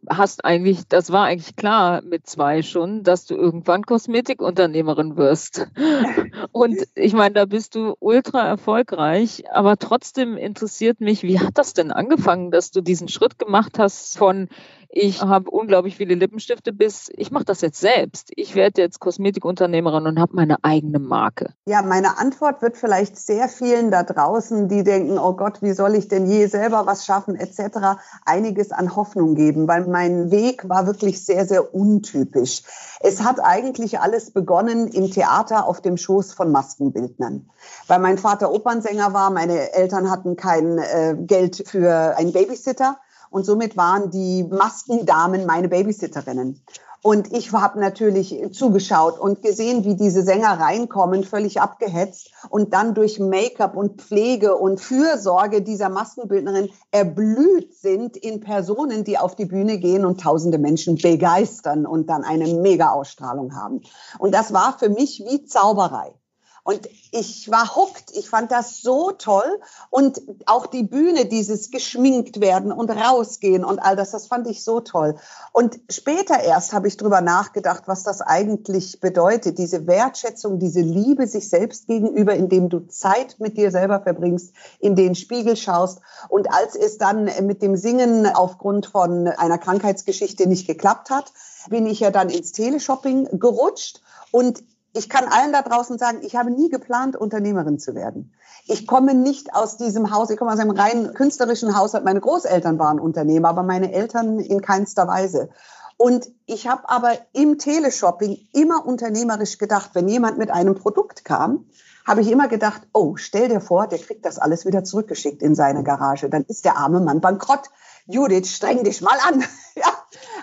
hast 0.10 0.44
eigentlich, 0.44 0.88
das 0.88 1.12
war 1.12 1.26
eigentlich 1.26 1.56
klar 1.56 2.02
mit 2.02 2.28
zwei 2.28 2.62
schon, 2.62 3.04
dass 3.04 3.26
du 3.26 3.36
irgendwann 3.36 3.84
Kosmetikunternehmerin 3.84 5.18
wirst. 5.18 5.68
Und 6.52 6.78
ich 6.96 7.14
meine, 7.14 7.36
da 7.36 7.46
bist 7.46 7.76
du 7.76 7.96
ultra 8.00 8.48
erfolgreich, 8.48 9.44
aber 9.52 9.78
trotzdem 9.78 10.38
interessiert 10.38 11.00
mich, 11.00 11.24
wie 11.24 11.40
hat 11.40 11.58
das 11.58 11.74
denn 11.74 11.92
angefangen, 11.92 12.52
dass 12.52 12.72
du 12.72 12.82
diesen 12.82 13.08
Schritt 13.08 13.40
gemacht 13.40 13.80
hast 13.80 14.18
von 14.18 14.50
ich 14.92 15.22
habe 15.22 15.52
unglaublich 15.52 15.96
viele 15.96 16.16
Lippenstifte 16.16 16.74
bis 16.74 17.12
ich 17.16 17.30
mache 17.30 17.46
das 17.46 17.62
jetzt 17.62 17.80
selbst. 17.80 18.32
Ich 18.36 18.56
werde 18.56 18.82
jetzt 18.82 19.00
Kosmetikunternehmerin 19.00 20.08
und 20.08 20.20
habe 20.20 20.36
meine 20.36 20.64
eigene 20.64 20.98
Marke. 20.98 21.54
Ja, 21.66 21.84
meine 21.84 22.18
Antwort 22.18 22.62
wird 22.64 22.76
vielleicht 22.76 23.18
sehr 23.18 23.50
vielen 23.50 23.92
da 23.92 24.02
draußen, 24.04 24.68
die 24.68 24.84
denken, 24.84 25.20
oh 25.20 25.34
Gott, 25.34 25.62
wie 25.62 25.74
soll 25.74 25.94
ich 25.94 26.08
denn 26.08 26.26
je 26.26 26.48
selber 26.48 26.88
was 26.88 27.06
schaffen 27.06 27.36
etc., 27.36 28.00
einiges 28.26 28.72
an 28.72 28.96
Hoffnung 28.96 29.36
geben, 29.36 29.68
weil 29.68 29.86
mein 29.86 30.32
Weg 30.32 30.68
war 30.68 30.88
wirklich 30.88 31.24
sehr, 31.24 31.46
sehr 31.46 31.76
untypisch. 31.76 32.64
Es 33.00 33.24
hat 33.24 33.40
eigentlich 33.42 34.00
alles 34.00 34.32
begonnen 34.32 34.88
im 34.88 35.12
Theater 35.12 35.68
auf 35.68 35.82
dem 35.82 35.98
Schoß 35.98 36.34
von 36.34 36.52
Maskenbildnern. 36.52 37.50
Weil 37.88 38.00
mein 38.00 38.18
Vater 38.18 38.52
Opernsänger 38.52 39.14
war, 39.14 39.30
meine 39.30 39.74
Eltern 39.74 40.10
hatten 40.10 40.36
kein 40.36 40.80
äh, 40.80 41.16
Geld 41.20 41.68
für 41.68 42.16
einen 42.18 42.34
Babysitter 42.34 42.98
und 43.30 43.46
somit 43.46 43.78
waren 43.78 44.12
die 44.12 44.44
Maskendamen 44.44 45.46
meine 45.46 45.70
Babysitterinnen. 45.70 46.62
Und 47.02 47.32
ich 47.32 47.54
habe 47.54 47.80
natürlich 47.80 48.36
zugeschaut 48.52 49.18
und 49.20 49.42
gesehen, 49.42 49.86
wie 49.86 49.96
diese 49.96 50.22
Sänger 50.22 50.60
reinkommen, 50.60 51.24
völlig 51.24 51.62
abgehetzt 51.62 52.32
und 52.50 52.74
dann 52.74 52.94
durch 52.94 53.20
Make-up 53.20 53.78
und 53.78 54.02
Pflege 54.02 54.58
und 54.58 54.82
Fürsorge 54.82 55.62
dieser 55.62 55.88
Maskenbildnerin 55.88 56.70
erblüht 56.92 57.74
sind 57.74 58.18
in 58.18 58.42
Personen, 58.42 59.06
die 59.06 59.18
auf 59.18 59.36
die 59.36 59.46
Bühne 59.46 59.78
gehen 59.78 60.04
und 60.04 60.20
tausende 60.20 60.58
Menschen 60.58 60.98
begeistern 60.98 61.86
und 61.86 62.10
dann 62.10 62.26
eine 62.26 62.48
Mega-Ausstrahlung 62.48 63.56
haben. 63.56 63.82
Und 64.18 64.34
das 64.34 64.52
war 64.52 64.78
für 64.78 64.90
mich 64.90 65.24
wie 65.26 65.46
Zauberei. 65.46 66.19
Und 66.64 66.88
ich 67.12 67.50
war 67.50 67.76
hooked. 67.76 68.12
Ich 68.14 68.30
fand 68.30 68.52
das 68.52 68.82
so 68.82 69.12
toll. 69.12 69.60
Und 69.90 70.22
auch 70.46 70.68
die 70.68 70.84
Bühne, 70.84 71.26
dieses 71.26 71.72
geschminkt 71.72 72.40
werden 72.42 72.72
und 72.72 72.90
rausgehen 72.90 73.64
und 73.64 73.80
all 73.80 73.96
das, 73.96 74.12
das 74.12 74.28
fand 74.28 74.48
ich 74.48 74.64
so 74.64 74.80
toll. 74.80 75.16
Und 75.52 75.80
später 75.90 76.40
erst 76.40 76.74
habe 76.74 76.88
ich 76.88 76.98
drüber 76.98 77.22
nachgedacht, 77.22 77.84
was 77.88 78.04
das 78.04 78.22
eigentlich 78.22 79.00
bedeutet. 79.00 79.58
Diese 79.58 79.88
Wertschätzung, 79.88 80.60
diese 80.60 80.82
Liebe 80.82 81.28
sich 81.28 81.50
selbst 81.50 81.88
gegenüber, 81.88 82.34
indem 82.34 82.70
du 82.70 82.88
Zeit 82.88 83.38
mit 83.40 83.58
dir 83.58 83.72
selber 83.72 84.02
verbringst, 84.02 84.54
in 84.80 84.96
den 84.96 85.16
Spiegel 85.16 85.56
schaust. 85.56 86.00
Und 86.28 86.52
als 86.52 86.76
es 86.76 86.98
dann 86.98 87.30
mit 87.42 87.62
dem 87.62 87.76
Singen 87.76 88.28
aufgrund 88.28 88.86
von 88.86 89.28
einer 89.28 89.58
Krankheitsgeschichte 89.58 90.48
nicht 90.48 90.68
geklappt 90.68 91.10
hat, 91.10 91.32
bin 91.70 91.86
ich 91.86 92.00
ja 92.00 92.12
dann 92.12 92.30
ins 92.30 92.52
Teleshopping 92.52 93.40
gerutscht. 93.40 94.02
Und 94.32 94.64
ich 94.94 95.10
kann 95.10 95.26
allen 95.26 95.54
da 95.54 95.62
draußen 95.62 95.98
sagen, 95.98 96.20
ich 96.22 96.36
habe 96.36 96.52
nie 96.52 96.70
geplant, 96.70 97.16
Unternehmerin 97.16 97.80
zu 97.80 97.96
werden. 97.96 98.34
Ich 98.66 98.88
komme 98.88 99.14
nicht 99.14 99.54
aus 99.54 99.78
diesem 99.78 100.12
Haus, 100.12 100.30
ich 100.30 100.38
komme 100.38 100.52
aus 100.52 100.60
einem 100.60 100.72
rein 100.72 101.14
künstlerischen 101.14 101.78
Haushalt. 101.78 102.06
Meine 102.06 102.22
Großeltern 102.22 102.80
waren 102.80 103.00
Unternehmer, 103.00 103.50
aber 103.50 103.64
meine 103.64 103.92
Eltern 103.92 104.40
in 104.40 104.62
keinster 104.62 105.08
Weise. 105.08 105.50
Und 105.98 106.32
ich 106.46 106.68
habe 106.68 106.88
aber 106.88 107.12
im 107.34 107.58
Teleshopping 107.58 108.38
immer 108.54 108.86
unternehmerisch 108.86 109.58
gedacht, 109.58 109.92
wenn 109.94 110.08
jemand 110.08 110.38
mit 110.38 110.50
einem 110.50 110.76
Produkt 110.76 111.26
kam, 111.26 111.66
habe 112.06 112.22
ich 112.22 112.32
immer 112.32 112.48
gedacht, 112.48 112.88
oh, 112.94 113.18
stell 113.18 113.50
dir 113.50 113.60
vor, 113.60 113.86
der 113.86 114.00
kriegt 114.00 114.26
das 114.26 114.40
alles 114.40 114.66
wieder 114.66 114.84
zurückgeschickt 114.84 115.44
in 115.44 115.56
seine 115.56 115.84
Garage. 115.84 116.30
Dann 116.30 116.44
ist 116.48 116.66
der 116.66 116.78
arme 116.78 117.02
Mann 117.02 117.22
bankrott. 117.22 117.70
Judith, 118.12 118.50
streng 118.50 118.84
dich 118.84 119.02
mal 119.02 119.18
an. 119.28 119.42
ja. 119.76 119.86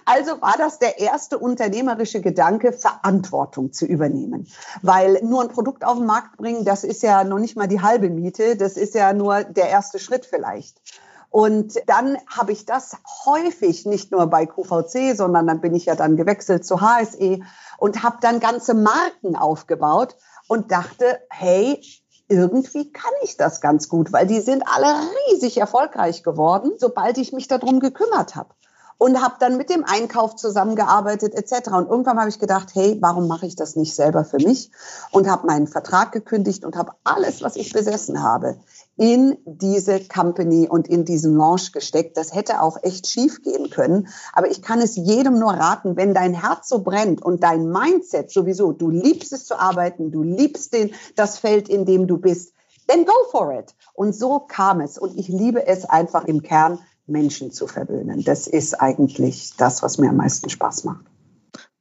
Also 0.04 0.40
war 0.40 0.54
das 0.56 0.78
der 0.78 1.00
erste 1.00 1.37
unternehmerische 1.37 2.20
Gedanke, 2.20 2.73
Verantwortung 2.73 3.73
zu 3.73 3.87
übernehmen. 3.87 4.46
Weil 4.82 5.20
nur 5.25 5.42
ein 5.42 5.49
Produkt 5.49 5.85
auf 5.85 5.99
den 5.99 6.06
Markt 6.06 6.37
bringen, 6.37 6.64
das 6.64 6.85
ist 6.85 7.02
ja 7.02 7.25
noch 7.25 7.40
nicht 7.40 7.56
mal 7.56 7.66
die 7.66 7.82
halbe 7.82 8.08
Miete, 8.08 8.56
das 8.56 8.76
ist 8.76 8.94
ja 8.94 9.12
nur 9.12 9.42
der 9.42 9.68
erste 9.68 9.99
Schritt 9.99 10.26
vielleicht. 10.26 10.80
Und 11.28 11.75
dann 11.87 12.16
habe 12.28 12.52
ich 12.52 12.66
das 12.66 12.96
häufig, 13.26 13.85
nicht 13.85 14.12
nur 14.12 14.28
bei 14.28 14.46
QVC, 14.46 15.16
sondern 15.16 15.49
dann 15.49 15.61
bin 15.61 15.75
ich 15.75 15.87
ja 15.87 15.96
dann 15.96 16.16
gewechselt 16.16 16.64
zu 16.64 16.80
HSE 16.80 17.40
und 17.78 18.04
habe 18.04 18.18
dann 18.20 18.38
ganze 18.38 18.75
Marken 18.75 19.35
aufgebaut 19.35 20.14
und 20.46 20.70
dachte, 20.70 21.20
hey, 21.30 21.82
irgendwie 22.28 22.90
kann 22.92 23.12
ich 23.23 23.37
das 23.37 23.61
ganz 23.61 23.88
gut, 23.88 24.12
weil 24.12 24.26
die 24.26 24.40
sind 24.40 24.64
alle 24.66 25.00
riesig 25.28 25.59
erfolgreich 25.59 26.23
geworden, 26.23 26.73
sobald 26.78 27.18
ich 27.18 27.33
mich 27.33 27.49
darum 27.49 27.80
gekümmert 27.80 28.35
habe. 28.35 28.54
Und 28.99 29.23
habe 29.23 29.35
dann 29.41 29.57
mit 29.57 29.69
dem 29.69 29.85
Einkauf 29.85 30.37
zusammengearbeitet 30.37 31.35
etc. 31.35 31.69
Und 31.73 31.91
irgendwann 31.91 32.19
habe 32.19 32.31
ich 32.31 32.38
gedacht, 32.38 32.71
hey, 32.75 32.97
warum 33.00 33.29
mache 33.29 33.47
ich 33.47 33.55
das 33.55 33.76
nicht 33.76 33.95
selber 33.95 34.25
für 34.25 34.38
mich? 34.38 34.71
Und 35.11 35.29
habe 35.29 35.47
meinen 35.47 35.67
Vertrag 35.67 36.12
gekündigt 36.12 36.65
und 36.65 36.76
habe 36.76 36.93
alles, 37.05 37.43
was 37.43 37.57
ich 37.57 37.73
besessen 37.73 38.23
habe, 38.23 38.57
in 38.97 39.37
diese 39.45 40.00
Company 40.00 40.69
und 40.69 40.88
in 40.88 41.05
diesen 41.05 41.37
Launch 41.37 41.73
gesteckt. 41.73 42.17
Das 42.17 42.35
hätte 42.35 42.62
auch 42.62 42.83
echt 42.83 43.07
schief 43.07 43.43
gehen 43.43 43.69
können. 43.69 44.09
Aber 44.33 44.50
ich 44.50 44.62
kann 44.62 44.81
es 44.81 44.97
jedem 44.97 45.38
nur 45.38 45.53
raten, 45.53 45.97
wenn 45.97 46.15
dein 46.15 46.33
Herz 46.33 46.69
so 46.69 46.79
brennt 46.83 47.23
und 47.23 47.43
dein 47.43 47.69
Mindset 47.69 48.31
sowieso, 48.31 48.73
du 48.73 48.88
liebst 48.88 49.33
es 49.33 49.45
zu 49.45 49.59
arbeiten, 49.59 50.11
du 50.11 50.23
liebst 50.23 50.73
den, 50.73 50.93
das 51.15 51.38
Feld, 51.38 51.69
in 51.69 51.85
dem 51.85 52.07
du 52.07 52.17
bist, 52.17 52.55
then 52.88 53.05
go 53.05 53.12
for 53.31 53.53
it. 53.53 53.75
Und 53.93 54.15
so 54.15 54.41
kam 54.41 54.81
es. 54.81 54.97
Und 54.97 55.17
ich 55.19 55.29
liebe 55.29 55.67
es 55.67 55.85
einfach 55.85 56.25
im 56.25 56.43
Kern, 56.43 56.79
Menschen 57.06 57.50
zu 57.50 57.66
verwöhnen. 57.66 58.25
Das 58.25 58.46
ist 58.46 58.75
eigentlich 58.75 59.52
das, 59.56 59.82
was 59.82 59.98
mir 59.98 60.10
am 60.10 60.16
meisten 60.16 60.50
Spaß 60.50 60.84
macht. 60.84 61.04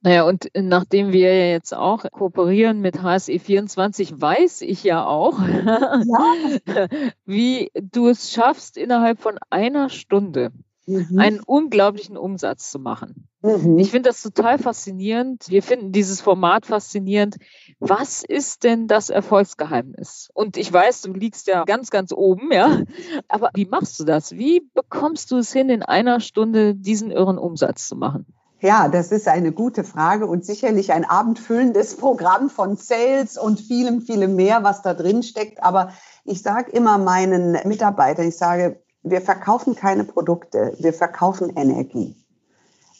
Naja, 0.02 0.22
und 0.22 0.48
nachdem 0.54 1.12
wir 1.12 1.34
ja 1.34 1.50
jetzt 1.52 1.74
auch 1.74 2.04
kooperieren 2.12 2.80
mit 2.80 2.98
HSE24, 2.98 4.20
weiß 4.20 4.62
ich 4.62 4.84
ja 4.84 5.04
auch, 5.04 5.40
ja. 5.40 6.00
wie 7.24 7.70
du 7.74 8.08
es 8.08 8.30
schaffst, 8.30 8.76
innerhalb 8.76 9.20
von 9.20 9.38
einer 9.50 9.88
Stunde 9.88 10.52
mhm. 10.86 11.18
einen 11.18 11.40
unglaublichen 11.40 12.16
Umsatz 12.16 12.70
zu 12.70 12.78
machen. 12.78 13.28
Mhm. 13.42 13.78
Ich 13.78 13.90
finde 13.90 14.08
das 14.08 14.22
total 14.22 14.58
faszinierend. 14.58 15.44
Wir 15.48 15.62
finden 15.62 15.92
dieses 15.92 16.20
Format 16.20 16.66
faszinierend. 16.66 17.36
Was 17.78 18.24
ist 18.24 18.64
denn 18.64 18.86
das 18.86 19.10
Erfolgsgeheimnis? 19.10 20.30
Und 20.34 20.56
ich 20.56 20.72
weiß, 20.72 21.02
du 21.02 21.12
liegst 21.12 21.46
ja 21.46 21.64
ganz, 21.64 21.90
ganz 21.90 22.12
oben, 22.12 22.52
ja. 22.52 22.82
Aber 23.28 23.50
wie 23.54 23.66
machst 23.66 24.00
du 24.00 24.04
das? 24.04 24.32
Wie 24.32 24.68
bekommst 24.74 25.30
du 25.30 25.36
es 25.36 25.52
hin, 25.52 25.68
in 25.68 25.82
einer 25.82 26.20
Stunde 26.20 26.74
diesen 26.74 27.10
irren 27.10 27.38
Umsatz 27.38 27.88
zu 27.88 27.96
machen? 27.96 28.26
Ja, 28.60 28.88
das 28.88 29.12
ist 29.12 29.28
eine 29.28 29.52
gute 29.52 29.84
Frage 29.84 30.26
und 30.26 30.44
sicherlich 30.44 30.92
ein 30.92 31.04
abendfüllendes 31.04 31.98
Programm 31.98 32.48
von 32.48 32.76
Sales 32.76 33.36
und 33.36 33.60
vielem, 33.60 34.00
vielem 34.00 34.34
mehr, 34.34 34.64
was 34.64 34.80
da 34.80 34.94
drin 34.94 35.22
steckt. 35.22 35.62
Aber 35.62 35.92
ich 36.24 36.42
sage 36.42 36.72
immer 36.72 36.96
meinen 36.96 37.52
Mitarbeitern, 37.68 38.26
ich 38.26 38.36
sage, 38.38 38.82
wir 39.06 39.20
verkaufen 39.20 39.76
keine 39.76 40.04
Produkte, 40.04 40.74
wir 40.78 40.92
verkaufen 40.92 41.50
Energie, 41.56 42.16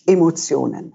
Emotionen. 0.07 0.95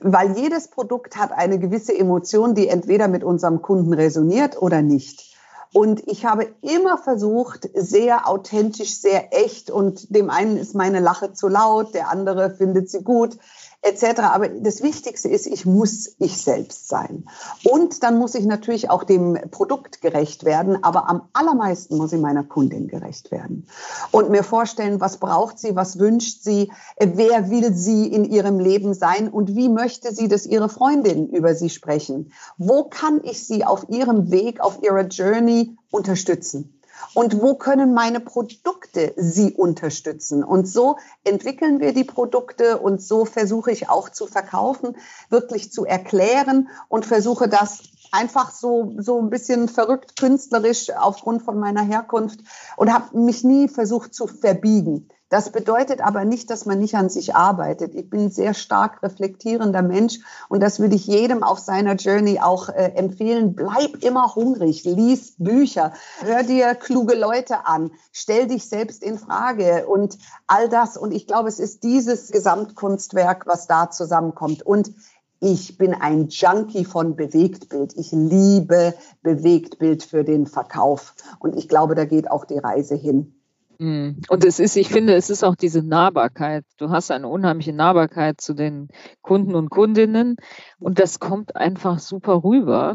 Weil 0.00 0.36
jedes 0.36 0.68
Produkt 0.68 1.16
hat 1.16 1.32
eine 1.32 1.58
gewisse 1.58 1.96
Emotion, 1.96 2.54
die 2.54 2.68
entweder 2.68 3.08
mit 3.08 3.24
unserem 3.24 3.62
Kunden 3.62 3.94
resoniert 3.94 4.60
oder 4.60 4.82
nicht. 4.82 5.34
Und 5.72 6.06
ich 6.06 6.26
habe 6.26 6.48
immer 6.60 6.98
versucht, 6.98 7.70
sehr 7.74 8.28
authentisch, 8.28 9.00
sehr 9.00 9.32
echt 9.32 9.70
und 9.70 10.14
dem 10.14 10.28
einen 10.28 10.58
ist 10.58 10.74
meine 10.74 11.00
Lache 11.00 11.32
zu 11.32 11.48
laut, 11.48 11.94
der 11.94 12.10
andere 12.10 12.50
findet 12.50 12.90
sie 12.90 13.02
gut, 13.02 13.38
etc. 13.82 14.20
Aber 14.20 14.48
das 14.48 14.82
Wichtigste 14.82 15.28
ist, 15.28 15.46
ich 15.46 15.66
muss 15.66 16.14
ich 16.18 16.40
selbst 16.40 16.88
sein. 16.88 17.24
Und 17.64 18.02
dann 18.02 18.18
muss 18.18 18.34
ich 18.34 18.46
natürlich 18.46 18.90
auch 18.90 19.04
dem 19.04 19.38
Produkt 19.50 20.00
gerecht 20.00 20.44
werden, 20.44 20.82
aber 20.82 21.08
am 21.08 21.28
allermeisten 21.32 21.96
muss 21.96 22.12
ich 22.12 22.20
meiner 22.20 22.44
Kundin 22.44 22.86
gerecht 22.86 23.30
werden. 23.30 23.66
Und 24.12 24.30
mir 24.30 24.44
vorstellen, 24.44 25.00
was 25.00 25.18
braucht 25.18 25.58
sie, 25.58 25.74
was 25.74 25.98
wünscht 25.98 26.42
sie, 26.42 26.70
wer 26.98 27.50
will 27.50 27.74
sie 27.74 28.06
in 28.06 28.24
ihrem 28.24 28.60
Leben 28.60 28.94
sein 28.94 29.28
und 29.28 29.54
wie 29.56 29.68
möchte 29.68 30.14
sie, 30.14 30.28
dass 30.28 30.46
ihre 30.46 30.68
Freundinnen 30.68 31.28
über 31.30 31.54
sie 31.54 31.70
sprechen. 31.70 32.32
Wo 32.58 32.84
kann 32.84 33.20
ich 33.24 33.46
sie 33.46 33.64
auf 33.64 33.88
ihrem 33.88 34.30
Weg, 34.30 34.60
auf 34.60 34.82
ihrer 34.82 35.06
Journey 35.06 35.76
unterstützen? 35.90 36.78
Und 37.14 37.40
wo 37.40 37.54
können 37.54 37.94
meine 37.94 38.20
Produkte 38.20 39.12
sie 39.16 39.52
unterstützen. 39.52 40.44
Und 40.44 40.66
so 40.66 40.96
entwickeln 41.24 41.80
wir 41.80 41.92
die 41.92 42.04
Produkte 42.04 42.78
und 42.78 43.02
so 43.02 43.24
versuche 43.24 43.70
ich 43.70 43.88
auch 43.88 44.08
zu 44.08 44.26
verkaufen, 44.26 44.96
wirklich 45.28 45.72
zu 45.72 45.84
erklären 45.84 46.68
und 46.88 47.06
versuche 47.06 47.48
das 47.48 47.80
einfach 48.12 48.50
so, 48.50 48.94
so 48.98 49.20
ein 49.20 49.30
bisschen 49.30 49.68
verrückt 49.68 50.18
künstlerisch 50.18 50.90
aufgrund 50.90 51.42
von 51.42 51.58
meiner 51.58 51.82
Herkunft 51.82 52.40
und 52.76 52.92
habe 52.92 53.18
mich 53.18 53.42
nie 53.42 53.68
versucht 53.68 54.14
zu 54.14 54.26
verbiegen. 54.26 55.08
Das 55.32 55.48
bedeutet 55.48 56.02
aber 56.02 56.26
nicht, 56.26 56.50
dass 56.50 56.66
man 56.66 56.78
nicht 56.78 56.94
an 56.94 57.08
sich 57.08 57.34
arbeitet. 57.34 57.94
Ich 57.94 58.10
bin 58.10 58.24
ein 58.24 58.30
sehr 58.30 58.52
stark 58.52 59.02
reflektierender 59.02 59.80
Mensch 59.80 60.18
und 60.50 60.60
das 60.60 60.78
würde 60.78 60.94
ich 60.94 61.06
jedem 61.06 61.42
auf 61.42 61.58
seiner 61.58 61.94
Journey 61.94 62.38
auch 62.38 62.68
äh, 62.68 62.92
empfehlen. 62.96 63.54
Bleib 63.54 64.04
immer 64.04 64.34
hungrig, 64.34 64.84
lies 64.84 65.36
Bücher, 65.38 65.94
hör 66.20 66.42
dir 66.42 66.74
kluge 66.74 67.14
Leute 67.14 67.64
an, 67.64 67.92
stell 68.12 68.46
dich 68.46 68.68
selbst 68.68 69.02
in 69.02 69.18
Frage 69.18 69.86
und 69.86 70.18
all 70.46 70.68
das. 70.68 70.98
Und 70.98 71.12
ich 71.12 71.26
glaube, 71.26 71.48
es 71.48 71.60
ist 71.60 71.82
dieses 71.82 72.30
Gesamtkunstwerk, 72.30 73.46
was 73.46 73.66
da 73.66 73.90
zusammenkommt. 73.90 74.62
Und 74.62 74.92
ich 75.40 75.78
bin 75.78 75.94
ein 75.94 76.28
Junkie 76.28 76.84
von 76.84 77.16
Bewegtbild. 77.16 77.96
Ich 77.96 78.12
liebe 78.12 78.92
Bewegtbild 79.22 80.02
für 80.02 80.24
den 80.24 80.46
Verkauf. 80.46 81.14
Und 81.38 81.56
ich 81.56 81.70
glaube, 81.70 81.94
da 81.94 82.04
geht 82.04 82.30
auch 82.30 82.44
die 82.44 82.58
Reise 82.58 82.96
hin. 82.96 83.41
Mm. 83.82 84.20
Und 84.28 84.44
es 84.44 84.60
ist, 84.60 84.76
ich 84.76 84.88
finde, 84.88 85.14
es 85.14 85.28
ist 85.28 85.42
auch 85.42 85.56
diese 85.56 85.82
Nahbarkeit. 85.82 86.64
Du 86.78 86.90
hast 86.90 87.10
eine 87.10 87.26
unheimliche 87.26 87.72
Nahbarkeit 87.72 88.40
zu 88.40 88.54
den 88.54 88.86
Kunden 89.22 89.56
und 89.56 89.70
Kundinnen 89.70 90.36
und 90.78 91.00
das 91.00 91.18
kommt 91.18 91.56
einfach 91.56 91.98
super 91.98 92.44
rüber. 92.44 92.94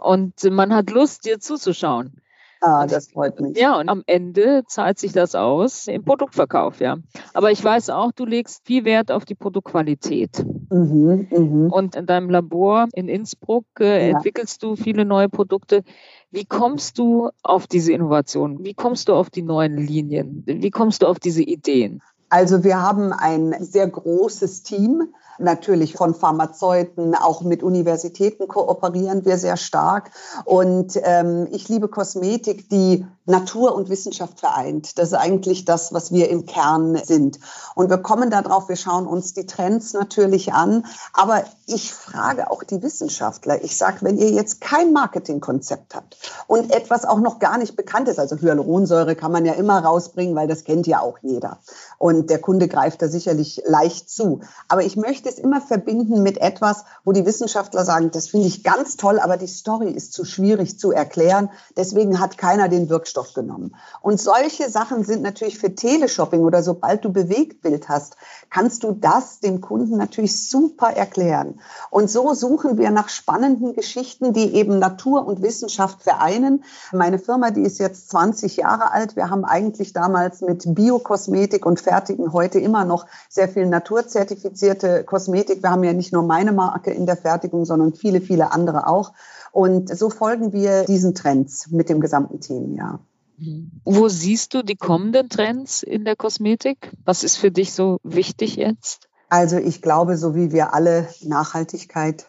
Und 0.00 0.42
man 0.50 0.74
hat 0.74 0.90
Lust, 0.90 1.24
dir 1.24 1.38
zuzuschauen. 1.38 2.20
Ah, 2.60 2.86
das 2.86 3.08
freut 3.12 3.40
mich. 3.40 3.56
Ja, 3.56 3.78
und 3.78 3.88
am 3.88 4.02
Ende 4.06 4.62
zahlt 4.66 4.98
sich 4.98 5.12
das 5.12 5.34
aus 5.34 5.86
im 5.86 6.04
Produktverkauf, 6.04 6.80
ja. 6.80 6.96
Aber 7.34 7.52
ich 7.52 7.62
weiß 7.62 7.90
auch, 7.90 8.10
du 8.12 8.24
legst 8.24 8.66
viel 8.66 8.84
Wert 8.84 9.12
auf 9.12 9.24
die 9.24 9.36
Produktqualität. 9.36 10.44
Mhm, 10.70 11.28
mh. 11.30 11.74
Und 11.74 11.94
in 11.94 12.06
deinem 12.06 12.30
Labor 12.30 12.88
in 12.92 13.08
Innsbruck 13.08 13.66
äh, 13.80 14.10
ja. 14.10 14.16
entwickelst 14.16 14.62
du 14.62 14.74
viele 14.74 15.04
neue 15.04 15.28
Produkte. 15.28 15.84
Wie 16.30 16.44
kommst 16.44 16.98
du 16.98 17.30
auf 17.42 17.66
diese 17.66 17.92
Innovation? 17.92 18.64
Wie 18.64 18.74
kommst 18.74 19.08
du 19.08 19.14
auf 19.14 19.30
die 19.30 19.42
neuen 19.42 19.76
Linien? 19.76 20.42
Wie 20.46 20.70
kommst 20.70 21.02
du 21.02 21.06
auf 21.06 21.20
diese 21.20 21.42
Ideen? 21.42 22.02
Also 22.28 22.64
wir 22.64 22.82
haben 22.82 23.12
ein 23.12 23.54
sehr 23.60 23.88
großes 23.88 24.62
Team, 24.62 25.14
natürlich 25.38 25.94
von 25.94 26.14
Pharmazeuten, 26.14 27.14
auch 27.14 27.42
mit 27.42 27.62
Universitäten 27.62 28.48
kooperieren 28.48 29.24
wir 29.24 29.38
sehr 29.38 29.56
stark. 29.56 30.10
Und 30.44 30.98
ähm, 31.02 31.48
ich 31.50 31.68
liebe 31.68 31.88
Kosmetik, 31.88 32.68
die 32.68 33.06
Natur 33.28 33.74
und 33.74 33.90
Wissenschaft 33.90 34.40
vereint. 34.40 34.98
Das 34.98 35.08
ist 35.08 35.14
eigentlich 35.14 35.66
das, 35.66 35.92
was 35.92 36.12
wir 36.12 36.30
im 36.30 36.46
Kern 36.46 36.96
sind. 37.04 37.38
Und 37.74 37.90
wir 37.90 37.98
kommen 37.98 38.30
darauf, 38.30 38.68
wir 38.68 38.76
schauen 38.76 39.06
uns 39.06 39.34
die 39.34 39.46
Trends 39.46 39.92
natürlich 39.92 40.54
an. 40.54 40.86
Aber 41.12 41.44
ich 41.66 41.92
frage 41.92 42.50
auch 42.50 42.62
die 42.62 42.82
Wissenschaftler. 42.82 43.62
Ich 43.62 43.76
sage, 43.76 43.98
wenn 44.00 44.16
ihr 44.16 44.30
jetzt 44.30 44.62
kein 44.62 44.94
Marketingkonzept 44.94 45.94
habt 45.94 46.16
und 46.46 46.72
etwas 46.72 47.04
auch 47.04 47.20
noch 47.20 47.38
gar 47.38 47.58
nicht 47.58 47.76
bekannt 47.76 48.08
ist, 48.08 48.18
also 48.18 48.36
Hyaluronsäure 48.36 49.14
kann 49.14 49.32
man 49.32 49.44
ja 49.44 49.52
immer 49.52 49.84
rausbringen, 49.84 50.34
weil 50.34 50.48
das 50.48 50.64
kennt 50.64 50.86
ja 50.86 51.00
auch 51.00 51.18
jeder. 51.20 51.58
Und 51.98 52.30
der 52.30 52.38
Kunde 52.38 52.68
greift 52.68 53.02
da 53.02 53.08
sicherlich 53.08 53.60
leicht 53.66 54.08
zu. 54.08 54.40
Aber 54.68 54.82
ich 54.84 54.96
möchte 54.96 55.28
es 55.28 55.38
immer 55.38 55.60
verbinden 55.60 56.22
mit 56.22 56.38
etwas, 56.38 56.84
wo 57.04 57.10
die 57.10 57.26
Wissenschaftler 57.26 57.84
sagen, 57.84 58.12
das 58.12 58.28
finde 58.28 58.46
ich 58.46 58.62
ganz 58.62 58.96
toll, 58.96 59.18
aber 59.18 59.36
die 59.36 59.48
Story 59.48 59.90
ist 59.90 60.12
zu 60.12 60.24
schwierig 60.24 60.78
zu 60.78 60.92
erklären. 60.92 61.50
Deswegen 61.76 62.20
hat 62.20 62.38
keiner 62.38 62.68
den 62.68 62.88
Wirkstoff 62.88 63.34
genommen. 63.34 63.74
Und 64.00 64.20
solche 64.20 64.70
Sachen 64.70 65.04
sind 65.04 65.22
natürlich 65.22 65.58
für 65.58 65.74
Teleshopping 65.74 66.40
oder 66.40 66.62
sobald 66.62 67.04
du 67.04 67.12
Bewegtbild 67.12 67.88
hast, 67.88 68.16
kannst 68.48 68.84
du 68.84 68.92
das 68.92 69.40
dem 69.40 69.60
Kunden 69.60 69.96
natürlich 69.96 70.48
super 70.48 70.90
erklären. 70.90 71.60
Und 71.90 72.10
so 72.10 72.32
suchen 72.34 72.78
wir 72.78 72.90
nach 72.90 73.08
spannenden 73.08 73.74
Geschichten, 73.74 74.32
die 74.32 74.54
eben 74.54 74.78
Natur 74.78 75.26
und 75.26 75.42
Wissenschaft 75.42 76.02
vereinen. 76.02 76.64
Meine 76.92 77.18
Firma, 77.18 77.50
die 77.50 77.62
ist 77.62 77.78
jetzt 77.78 78.10
20 78.10 78.56
Jahre 78.56 78.92
alt. 78.92 79.16
Wir 79.16 79.30
haben 79.30 79.44
eigentlich 79.44 79.92
damals 79.92 80.42
mit 80.42 80.74
Biokosmetik 80.74 81.66
und 81.66 81.80
fertigen 81.88 82.32
heute 82.32 82.58
immer 82.58 82.84
noch 82.84 83.06
sehr 83.30 83.48
viel 83.48 83.66
naturzertifizierte 83.66 85.04
Kosmetik. 85.04 85.62
Wir 85.62 85.70
haben 85.70 85.84
ja 85.84 85.94
nicht 85.94 86.12
nur 86.12 86.22
meine 86.22 86.52
Marke 86.52 86.90
in 86.90 87.06
der 87.06 87.16
Fertigung, 87.16 87.64
sondern 87.64 87.94
viele, 87.94 88.20
viele 88.20 88.52
andere 88.52 88.86
auch. 88.86 89.12
Und 89.52 89.96
so 89.96 90.10
folgen 90.10 90.52
wir 90.52 90.84
diesen 90.84 91.14
Trends 91.14 91.70
mit 91.70 91.88
dem 91.88 92.00
gesamten 92.00 92.40
Team, 92.40 92.74
ja. 92.74 93.00
Mhm. 93.38 93.70
Wo 93.84 94.08
siehst 94.08 94.52
du 94.52 94.62
die 94.62 94.76
kommenden 94.76 95.30
Trends 95.30 95.82
in 95.82 96.04
der 96.04 96.16
Kosmetik? 96.16 96.92
Was 97.04 97.24
ist 97.24 97.36
für 97.36 97.50
dich 97.50 97.72
so 97.72 97.98
wichtig 98.02 98.56
jetzt? 98.56 99.08
Also 99.30 99.56
ich 99.56 99.80
glaube, 99.80 100.16
so 100.16 100.34
wie 100.34 100.52
wir 100.52 100.74
alle, 100.74 101.08
Nachhaltigkeit 101.22 102.26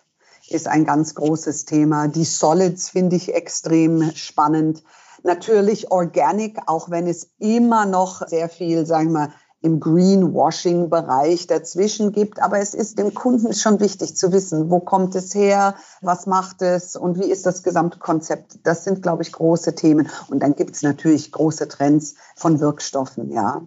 ist 0.50 0.68
ein 0.68 0.86
ganz 0.86 1.16
großes 1.16 1.66
Thema. 1.66 2.08
Die 2.08 2.24
Solids 2.24 2.90
finde 2.90 3.18
ich 3.18 3.34
extrem 3.34 4.12
spannend. 4.16 4.84
Natürlich 5.24 5.92
Organic, 5.92 6.60
auch 6.68 6.90
wenn 6.90 7.08
es 7.08 7.32
immer 7.40 7.86
noch 7.86 8.28
sehr 8.28 8.50
viel, 8.50 8.86
sagen 8.86 9.12
wir 9.12 9.20
mal, 9.20 9.34
im 9.62 9.80
Greenwashing-Bereich 9.80 11.48
dazwischen 11.48 12.12
gibt. 12.12 12.42
Aber 12.42 12.60
es 12.60 12.74
ist 12.74 12.98
dem 12.98 13.14
Kunden 13.14 13.54
schon 13.54 13.80
wichtig 13.80 14.16
zu 14.16 14.32
wissen, 14.32 14.70
wo 14.70 14.80
kommt 14.80 15.16
es 15.16 15.36
her, 15.36 15.76
was 16.02 16.28
macht 16.28 16.62
es 16.62 16.96
und 16.96 17.20
wie 17.20 17.30
ist 17.30 17.46
das 17.46 17.64
Gesamtkonzept. 17.64 18.60
Das 18.64 18.84
sind, 18.84 19.02
glaube 19.02 19.24
ich, 19.24 19.32
große 19.32 19.76
Themen. 19.76 20.10
Und 20.30 20.42
dann 20.42 20.56
gibt 20.56 20.76
es 20.76 20.82
natürlich 20.82 21.32
große 21.32 21.68
Trends 21.68 22.16
von 22.36 22.60
Wirkstoffen, 22.60 23.32
ja. 23.32 23.62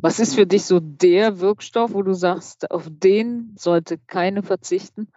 Was 0.00 0.20
ist 0.20 0.34
für 0.34 0.46
dich 0.46 0.64
so 0.64 0.80
der 0.80 1.40
Wirkstoff, 1.40 1.92
wo 1.94 2.02
du 2.02 2.14
sagst, 2.14 2.70
auf 2.70 2.84
den 2.88 3.54
sollte 3.58 3.98
keine 3.98 4.42
verzichten? 4.42 5.08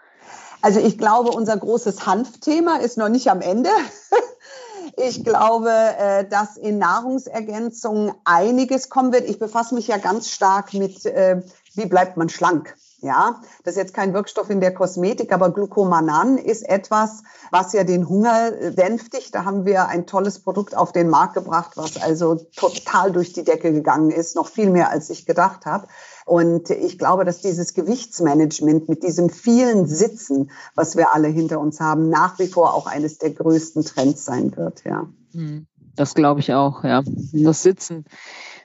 Also 0.61 0.79
ich 0.79 0.97
glaube, 0.97 1.31
unser 1.31 1.55
großes 1.55 2.05
Hanfthema 2.05 2.77
ist 2.77 2.97
noch 2.97 3.09
nicht 3.09 3.29
am 3.29 3.41
Ende. 3.41 3.69
Ich 4.99 5.23
glaube, 5.23 5.69
äh, 5.69 6.27
dass 6.27 6.57
in 6.57 6.79
Nahrungsergänzungen 6.79 8.15
einiges 8.25 8.89
kommen 8.89 9.13
wird. 9.13 9.29
Ich 9.29 9.37
befasse 9.37 9.75
mich 9.75 9.87
ja 9.87 9.97
ganz 9.97 10.31
stark 10.31 10.73
mit, 10.73 11.05
äh, 11.05 11.43
wie 11.75 11.85
bleibt 11.85 12.17
man 12.17 12.29
schlank. 12.29 12.75
Ja, 12.99 13.41
das 13.63 13.75
ist 13.75 13.77
jetzt 13.77 13.93
kein 13.93 14.15
Wirkstoff 14.15 14.49
in 14.49 14.59
der 14.59 14.73
Kosmetik, 14.73 15.31
aber 15.31 15.51
Glucomanan 15.51 16.39
ist 16.39 16.67
etwas, 16.67 17.21
was 17.51 17.71
ja 17.73 17.83
den 17.83 18.09
Hunger 18.09 18.51
dämpftigt. 18.71 19.35
Da 19.35 19.45
haben 19.45 19.65
wir 19.65 19.87
ein 19.87 20.07
tolles 20.07 20.39
Produkt 20.39 20.75
auf 20.75 20.93
den 20.93 21.07
Markt 21.07 21.35
gebracht, 21.35 21.73
was 21.75 22.01
also 22.01 22.35
total 22.55 23.11
durch 23.11 23.33
die 23.33 23.43
Decke 23.43 23.71
gegangen 23.71 24.09
ist, 24.09 24.35
noch 24.35 24.47
viel 24.47 24.71
mehr 24.71 24.89
als 24.89 25.11
ich 25.11 25.27
gedacht 25.27 25.67
habe. 25.67 25.87
Und 26.25 26.71
ich 26.71 26.97
glaube, 26.97 27.23
dass 27.23 27.39
dieses 27.39 27.75
Gewichtsmanagement 27.75 28.89
mit 28.89 29.03
diesem 29.03 29.29
vielen 29.29 29.85
Sitzen, 29.87 30.49
was 30.73 30.97
wir 30.97 31.13
alle 31.13 31.27
hinter 31.27 31.59
uns 31.59 31.79
haben, 31.79 32.09
nach 32.09 32.39
wie 32.39 32.47
vor 32.47 32.73
auch 32.73 32.87
eines 32.87 33.19
der 33.19 33.29
größten 33.29 33.85
Trends 33.85 34.25
sein 34.25 34.57
wird, 34.57 34.83
ja. 34.85 35.07
Hm, 35.33 35.67
das 35.95 36.15
glaube 36.15 36.39
ich 36.39 36.53
auch, 36.53 36.83
ja. 36.83 37.03
Das 37.31 37.61
Sitzen, 37.61 38.05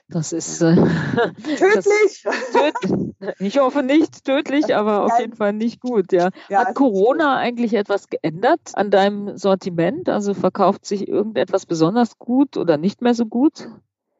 das 0.09 0.31
ist 0.31 0.61
äh, 0.61 0.75
tödlich. 1.57 2.23
Das, 2.23 2.51
töd, 2.51 3.33
ich 3.39 3.59
hoffe 3.59 3.83
nicht 3.83 4.25
tödlich, 4.25 4.75
aber 4.75 5.05
auf 5.05 5.19
jeden 5.19 5.35
Fall 5.35 5.53
nicht 5.53 5.79
gut. 5.79 6.11
Ja. 6.11 6.29
ja 6.49 6.65
Hat 6.65 6.75
Corona 6.75 7.37
eigentlich 7.37 7.73
etwas 7.73 8.09
geändert 8.09 8.71
an 8.73 8.91
deinem 8.91 9.37
Sortiment? 9.37 10.09
Also 10.09 10.33
verkauft 10.33 10.85
sich 10.85 11.07
irgendetwas 11.07 11.65
besonders 11.65 12.19
gut 12.19 12.57
oder 12.57 12.77
nicht 12.77 13.01
mehr 13.01 13.13
so 13.13 13.25
gut? 13.25 13.69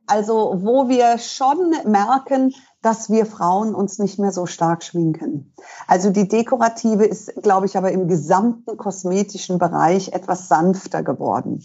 Also 0.06 0.56
wo 0.62 0.90
wir 0.90 1.18
schon 1.18 1.74
merken, 1.86 2.54
dass 2.82 3.10
wir 3.10 3.26
Frauen 3.26 3.74
uns 3.74 4.00
nicht 4.00 4.20
mehr 4.20 4.32
so 4.32 4.46
stark 4.46 4.84
schminken. 4.84 5.54
Also 5.88 6.10
die 6.10 6.28
dekorative 6.28 7.06
ist, 7.06 7.42
glaube 7.42 7.66
ich, 7.68 7.78
aber 7.78 7.92
im 7.92 8.08
gesamten 8.08 8.76
kosmetischen 8.76 9.60
Bereich 9.60 10.10
etwas 10.12 10.50
sanfter 10.50 11.04
geworden. 11.04 11.64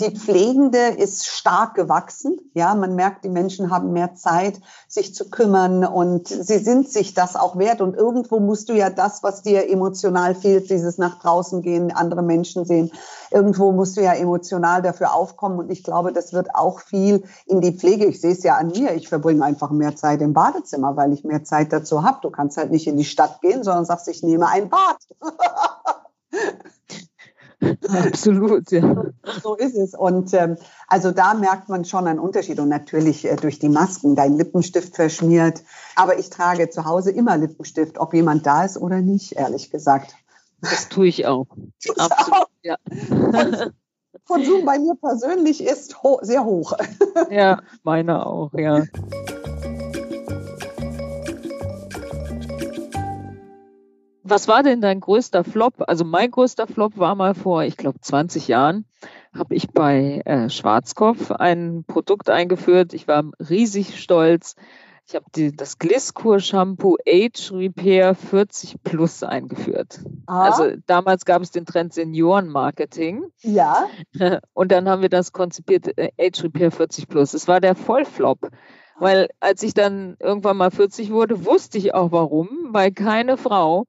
Die 0.00 0.16
Pflegende 0.16 0.78
ist 0.78 1.26
stark 1.26 1.74
gewachsen. 1.74 2.38
Ja, 2.54 2.74
man 2.74 2.94
merkt, 2.94 3.24
die 3.24 3.28
Menschen 3.28 3.70
haben 3.70 3.92
mehr 3.92 4.14
Zeit, 4.14 4.60
sich 4.86 5.12
zu 5.12 5.28
kümmern 5.28 5.84
und 5.84 6.28
sie 6.28 6.58
sind 6.58 6.88
sich 6.88 7.14
das 7.14 7.34
auch 7.34 7.58
wert. 7.58 7.80
Und 7.80 7.96
irgendwo 7.96 8.38
musst 8.38 8.68
du 8.68 8.74
ja 8.74 8.90
das, 8.90 9.24
was 9.24 9.42
dir 9.42 9.68
emotional 9.68 10.36
fehlt, 10.36 10.70
dieses 10.70 10.98
nach 10.98 11.18
draußen 11.18 11.62
gehen, 11.62 11.90
andere 11.90 12.22
Menschen 12.22 12.64
sehen, 12.64 12.92
irgendwo 13.32 13.72
musst 13.72 13.96
du 13.96 14.02
ja 14.02 14.12
emotional 14.12 14.82
dafür 14.82 15.14
aufkommen. 15.14 15.58
Und 15.58 15.70
ich 15.70 15.82
glaube, 15.82 16.12
das 16.12 16.32
wird 16.32 16.54
auch 16.54 16.80
viel 16.80 17.24
in 17.46 17.60
die 17.60 17.72
Pflege. 17.72 18.06
Ich 18.06 18.20
sehe 18.20 18.32
es 18.32 18.44
ja 18.44 18.56
an 18.56 18.68
mir. 18.68 18.94
Ich 18.94 19.08
verbringe 19.08 19.44
einfach 19.44 19.70
mehr 19.70 19.96
Zeit 19.96 20.22
im 20.22 20.32
Badezimmer, 20.32 20.96
weil 20.96 21.12
ich 21.12 21.24
mehr 21.24 21.42
Zeit 21.42 21.72
dazu 21.72 22.04
habe. 22.04 22.18
Du 22.22 22.30
kannst 22.30 22.56
halt 22.56 22.70
nicht 22.70 22.86
in 22.86 22.96
die 22.96 23.04
Stadt 23.04 23.40
gehen, 23.40 23.64
sondern 23.64 23.84
sagst, 23.84 24.06
ich 24.08 24.22
nehme 24.22 24.46
ein 24.46 24.68
Bad. 24.68 24.98
Absolut, 27.88 28.70
ja. 28.70 29.04
So 29.42 29.54
ist 29.56 29.76
es. 29.76 29.94
Und 29.94 30.32
ähm, 30.34 30.56
also 30.86 31.10
da 31.10 31.34
merkt 31.34 31.68
man 31.68 31.84
schon 31.84 32.06
einen 32.06 32.18
Unterschied. 32.18 32.58
Und 32.60 32.68
natürlich 32.68 33.24
äh, 33.24 33.36
durch 33.36 33.58
die 33.58 33.68
Masken, 33.68 34.16
dein 34.16 34.36
Lippenstift 34.36 34.96
verschmiert. 34.96 35.62
Aber 35.96 36.18
ich 36.18 36.30
trage 36.30 36.70
zu 36.70 36.84
Hause 36.84 37.10
immer 37.10 37.36
Lippenstift, 37.36 37.98
ob 37.98 38.14
jemand 38.14 38.46
da 38.46 38.64
ist 38.64 38.76
oder 38.76 39.00
nicht, 39.00 39.32
ehrlich 39.32 39.70
gesagt. 39.70 40.14
Das 40.60 40.88
tue 40.88 41.06
ich 41.06 41.26
auch. 41.26 41.46
Absolut, 41.96 42.48
ja. 42.62 42.76
Konsum 44.26 44.64
bei 44.64 44.78
mir 44.78 44.94
persönlich 44.94 45.64
ist 45.64 46.02
ho 46.02 46.18
sehr 46.22 46.44
hoch. 46.44 46.74
Ja, 47.30 47.62
meiner 47.82 48.26
auch, 48.26 48.52
ja. 48.54 48.84
Was 54.28 54.48
war 54.48 54.62
denn 54.62 54.80
dein 54.80 55.00
größter 55.00 55.44
Flop? 55.44 55.74
Also 55.86 56.04
mein 56.04 56.30
größter 56.30 56.66
Flop 56.66 56.98
war 56.98 57.14
mal 57.14 57.34
vor, 57.34 57.64
ich 57.64 57.76
glaube, 57.76 58.00
20 58.00 58.48
Jahren, 58.48 58.84
habe 59.36 59.54
ich 59.54 59.70
bei 59.70 60.22
äh, 60.24 60.50
Schwarzkopf 60.50 61.30
ein 61.30 61.84
Produkt 61.86 62.28
eingeführt. 62.28 62.92
Ich 62.92 63.08
war 63.08 63.24
riesig 63.48 64.00
stolz. 64.00 64.54
Ich 65.06 65.14
habe 65.14 65.24
das 65.52 65.78
Gliskur 65.78 66.38
Shampoo 66.38 66.98
Age 67.08 67.52
Repair 67.52 68.14
40 68.14 68.82
Plus 68.84 69.22
eingeführt. 69.22 70.00
Ah. 70.26 70.42
Also 70.42 70.76
damals 70.86 71.24
gab 71.24 71.40
es 71.40 71.50
den 71.50 71.64
Trend 71.64 71.94
Senioren-Marketing. 71.94 73.24
Ja. 73.40 73.86
Und 74.52 74.70
dann 74.70 74.86
haben 74.86 75.00
wir 75.00 75.08
das 75.08 75.32
konzipiert, 75.32 75.96
äh, 75.96 76.10
Age 76.20 76.44
Repair 76.44 76.70
40 76.70 77.08
Plus. 77.08 77.32
Es 77.32 77.48
war 77.48 77.62
der 77.62 77.74
Vollflop. 77.74 78.50
Weil 79.00 79.28
als 79.40 79.62
ich 79.62 79.74
dann 79.74 80.16
irgendwann 80.18 80.56
mal 80.56 80.70
40 80.70 81.12
wurde, 81.12 81.44
wusste 81.44 81.78
ich 81.78 81.94
auch 81.94 82.10
warum, 82.12 82.48
weil 82.70 82.90
keine 82.90 83.36
Frau, 83.36 83.86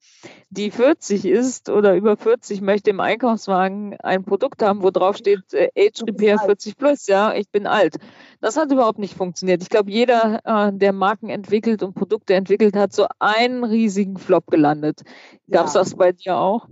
die 0.49 0.71
40 0.71 1.25
ist 1.25 1.69
oder 1.69 1.95
über 1.95 2.15
40, 2.15 2.61
möchte 2.61 2.91
im 2.91 2.99
Einkaufswagen 2.99 3.97
ein 4.01 4.23
Produkt 4.23 4.61
haben, 4.61 4.83
wo 4.83 4.91
drauf 4.91 5.17
steht 5.17 5.53
äh, 5.53 5.69
Age 5.75 6.03
Repair 6.07 6.39
40 6.39 6.77
plus, 6.77 7.07
ja, 7.07 7.33
ich 7.33 7.49
bin 7.49 7.65
alt. 7.67 7.97
Das 8.41 8.57
hat 8.57 8.71
überhaupt 8.71 8.99
nicht 8.99 9.15
funktioniert. 9.15 9.61
Ich 9.61 9.69
glaube, 9.69 9.91
jeder, 9.91 10.41
äh, 10.43 10.71
der 10.73 10.93
Marken 10.93 11.29
entwickelt 11.29 11.83
und 11.83 11.95
Produkte 11.95 12.35
entwickelt 12.35 12.75
hat, 12.75 12.93
so 12.93 13.07
einen 13.19 13.63
riesigen 13.63 14.17
Flop 14.17 14.47
gelandet. 14.47 15.01
Gab 15.49 15.67
es 15.67 15.73
ja. 15.73 15.81
das 15.81 15.95
bei 15.95 16.11
dir 16.11 16.37
auch? 16.37 16.67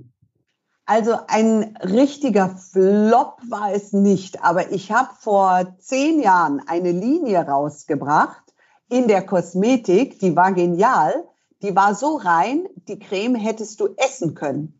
Also 0.87 1.17
ein 1.27 1.77
richtiger 1.83 2.47
Flop 2.47 3.41
war 3.49 3.73
es 3.73 3.91
nicht, 3.91 4.41
aber 4.41 4.71
ich 4.71 4.89
habe 4.93 5.09
vor 5.19 5.75
zehn 5.79 6.21
Jahren 6.21 6.63
eine 6.65 6.93
Linie 6.93 7.45
rausgebracht 7.45 8.41
in 8.87 9.09
der 9.09 9.25
Kosmetik, 9.25 10.17
die 10.19 10.37
war 10.37 10.53
genial, 10.53 11.25
die 11.61 11.75
war 11.75 11.93
so 11.93 12.15
rein, 12.15 12.69
die 12.87 12.99
Creme 12.99 13.35
hättest 13.35 13.81
du 13.81 13.89
essen 13.97 14.33
können. 14.33 14.79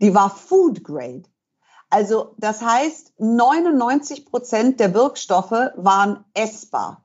Die 0.00 0.12
war 0.12 0.28
Food 0.28 0.82
Grade. 0.82 1.22
Also 1.88 2.34
das 2.38 2.60
heißt, 2.60 3.12
99 3.18 4.26
Prozent 4.26 4.80
der 4.80 4.92
Wirkstoffe 4.92 5.70
waren 5.76 6.24
essbar. 6.34 7.04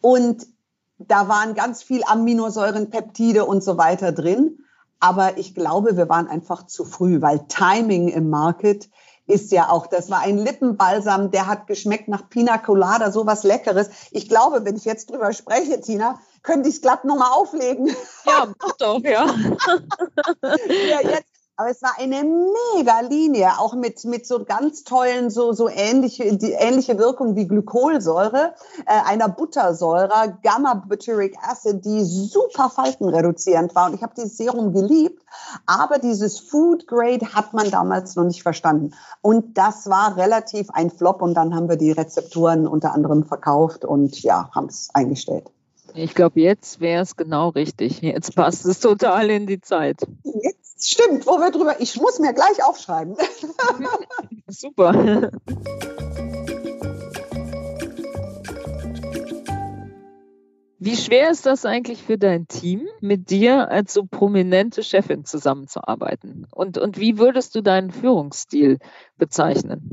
Und 0.00 0.48
da 0.98 1.28
waren 1.28 1.54
ganz 1.54 1.84
viel 1.84 2.02
Aminosäuren, 2.02 2.90
Peptide 2.90 3.44
und 3.44 3.62
so 3.62 3.78
weiter 3.78 4.10
drin. 4.10 4.61
Aber 5.02 5.36
ich 5.36 5.52
glaube, 5.52 5.96
wir 5.96 6.08
waren 6.08 6.28
einfach 6.28 6.68
zu 6.68 6.84
früh, 6.84 7.20
weil 7.20 7.40
Timing 7.48 8.06
im 8.06 8.30
Market 8.30 8.88
ist 9.26 9.50
ja 9.50 9.68
auch, 9.68 9.88
das 9.88 10.10
war 10.10 10.20
ein 10.20 10.38
Lippenbalsam, 10.38 11.32
der 11.32 11.48
hat 11.48 11.66
geschmeckt 11.66 12.06
nach 12.06 12.28
Pina 12.28 12.56
Colada, 12.56 13.10
sowas 13.10 13.42
Leckeres. 13.42 13.90
Ich 14.12 14.28
glaube, 14.28 14.64
wenn 14.64 14.76
ich 14.76 14.84
jetzt 14.84 15.10
drüber 15.10 15.32
spreche, 15.32 15.80
Tina, 15.80 16.20
könnte 16.44 16.68
ich 16.68 16.76
es 16.76 16.82
glatt 16.82 17.04
nochmal 17.04 17.32
auflegen. 17.32 17.88
Ja, 18.24 18.46
doch, 18.78 19.00
ja. 19.02 19.26
ja 20.42 21.00
jetzt 21.02 21.31
aber 21.56 21.70
es 21.70 21.82
war 21.82 21.92
eine 21.98 22.24
mega 22.74 23.00
Linie, 23.00 23.50
auch 23.58 23.74
mit, 23.74 24.04
mit 24.04 24.26
so 24.26 24.44
ganz 24.44 24.84
tollen, 24.84 25.30
so, 25.30 25.52
so 25.52 25.68
ähnliche, 25.68 26.36
die 26.36 26.52
ähnliche 26.52 26.98
Wirkung 26.98 27.36
wie 27.36 27.46
Glykolsäure, 27.46 28.54
äh, 28.86 29.00
einer 29.06 29.28
Buttersäure, 29.28 30.38
Gamma-Butyric 30.42 31.36
Acid, 31.42 31.84
die 31.84 32.04
super 32.04 32.70
faltenreduzierend 32.70 33.74
war. 33.74 33.86
Und 33.88 33.94
ich 33.94 34.02
habe 34.02 34.14
dieses 34.16 34.36
Serum 34.36 34.72
geliebt, 34.72 35.22
aber 35.66 35.98
dieses 35.98 36.40
Food 36.40 36.86
Grade 36.86 37.34
hat 37.34 37.52
man 37.52 37.70
damals 37.70 38.16
noch 38.16 38.24
nicht 38.24 38.42
verstanden. 38.42 38.94
Und 39.20 39.58
das 39.58 39.88
war 39.88 40.16
relativ 40.16 40.70
ein 40.70 40.90
Flop. 40.90 41.22
Und 41.22 41.34
dann 41.34 41.54
haben 41.54 41.68
wir 41.68 41.76
die 41.76 41.92
Rezepturen 41.92 42.66
unter 42.66 42.92
anderem 42.92 43.24
verkauft 43.24 43.84
und 43.84 44.22
ja, 44.22 44.50
haben 44.52 44.66
es 44.66 44.88
eingestellt. 44.94 45.50
Ich 45.94 46.14
glaube, 46.14 46.40
jetzt 46.40 46.80
wäre 46.80 47.02
es 47.02 47.16
genau 47.16 47.50
richtig. 47.50 48.00
Jetzt 48.00 48.34
passt 48.34 48.64
es 48.64 48.80
total 48.80 49.30
in 49.30 49.46
die 49.46 49.60
Zeit. 49.60 50.00
Jetzt 50.24 50.62
Stimmt, 50.84 51.28
wo 51.28 51.38
wir 51.38 51.52
drüber. 51.52 51.80
Ich 51.80 52.00
muss 52.00 52.18
mir 52.18 52.32
gleich 52.32 52.64
aufschreiben. 52.64 53.16
Super. 54.48 55.30
Wie 60.84 60.96
schwer 60.96 61.30
ist 61.30 61.46
das 61.46 61.64
eigentlich 61.64 62.02
für 62.02 62.18
dein 62.18 62.48
Team, 62.48 62.88
mit 63.00 63.30
dir 63.30 63.70
als 63.70 63.94
so 63.94 64.04
prominente 64.04 64.82
Chefin 64.82 65.24
zusammenzuarbeiten? 65.24 66.48
Und, 66.50 66.76
und 66.78 66.98
wie 66.98 67.18
würdest 67.18 67.54
du 67.54 67.62
deinen 67.62 67.92
Führungsstil 67.92 68.78
bezeichnen? 69.16 69.91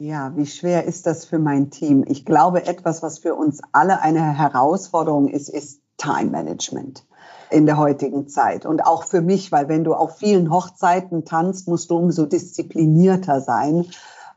Ja, 0.00 0.36
wie 0.36 0.46
schwer 0.46 0.84
ist 0.84 1.06
das 1.06 1.24
für 1.24 1.40
mein 1.40 1.70
Team? 1.70 2.04
Ich 2.06 2.24
glaube, 2.24 2.64
etwas, 2.66 3.02
was 3.02 3.18
für 3.18 3.34
uns 3.34 3.60
alle 3.72 4.00
eine 4.00 4.38
Herausforderung 4.38 5.26
ist, 5.26 5.48
ist 5.48 5.82
Time 5.96 6.30
Management 6.30 7.04
in 7.50 7.66
der 7.66 7.78
heutigen 7.78 8.28
Zeit. 8.28 8.64
Und 8.64 8.86
auch 8.86 9.02
für 9.02 9.22
mich, 9.22 9.50
weil 9.50 9.68
wenn 9.68 9.82
du 9.82 9.94
auf 9.94 10.18
vielen 10.18 10.52
Hochzeiten 10.52 11.24
tanzt, 11.24 11.66
musst 11.66 11.90
du 11.90 11.96
umso 11.96 12.26
disziplinierter 12.26 13.40
sein. 13.40 13.86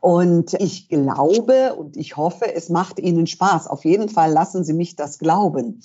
Und 0.02 0.54
ich 0.54 0.88
glaube 0.88 1.76
und 1.76 1.96
ich 1.96 2.16
hoffe, 2.16 2.52
es 2.52 2.68
macht 2.68 2.98
Ihnen 2.98 3.28
Spaß. 3.28 3.68
Auf 3.68 3.84
jeden 3.84 4.08
Fall 4.08 4.32
lassen 4.32 4.64
Sie 4.64 4.72
mich 4.72 4.96
das 4.96 5.20
glauben. 5.20 5.80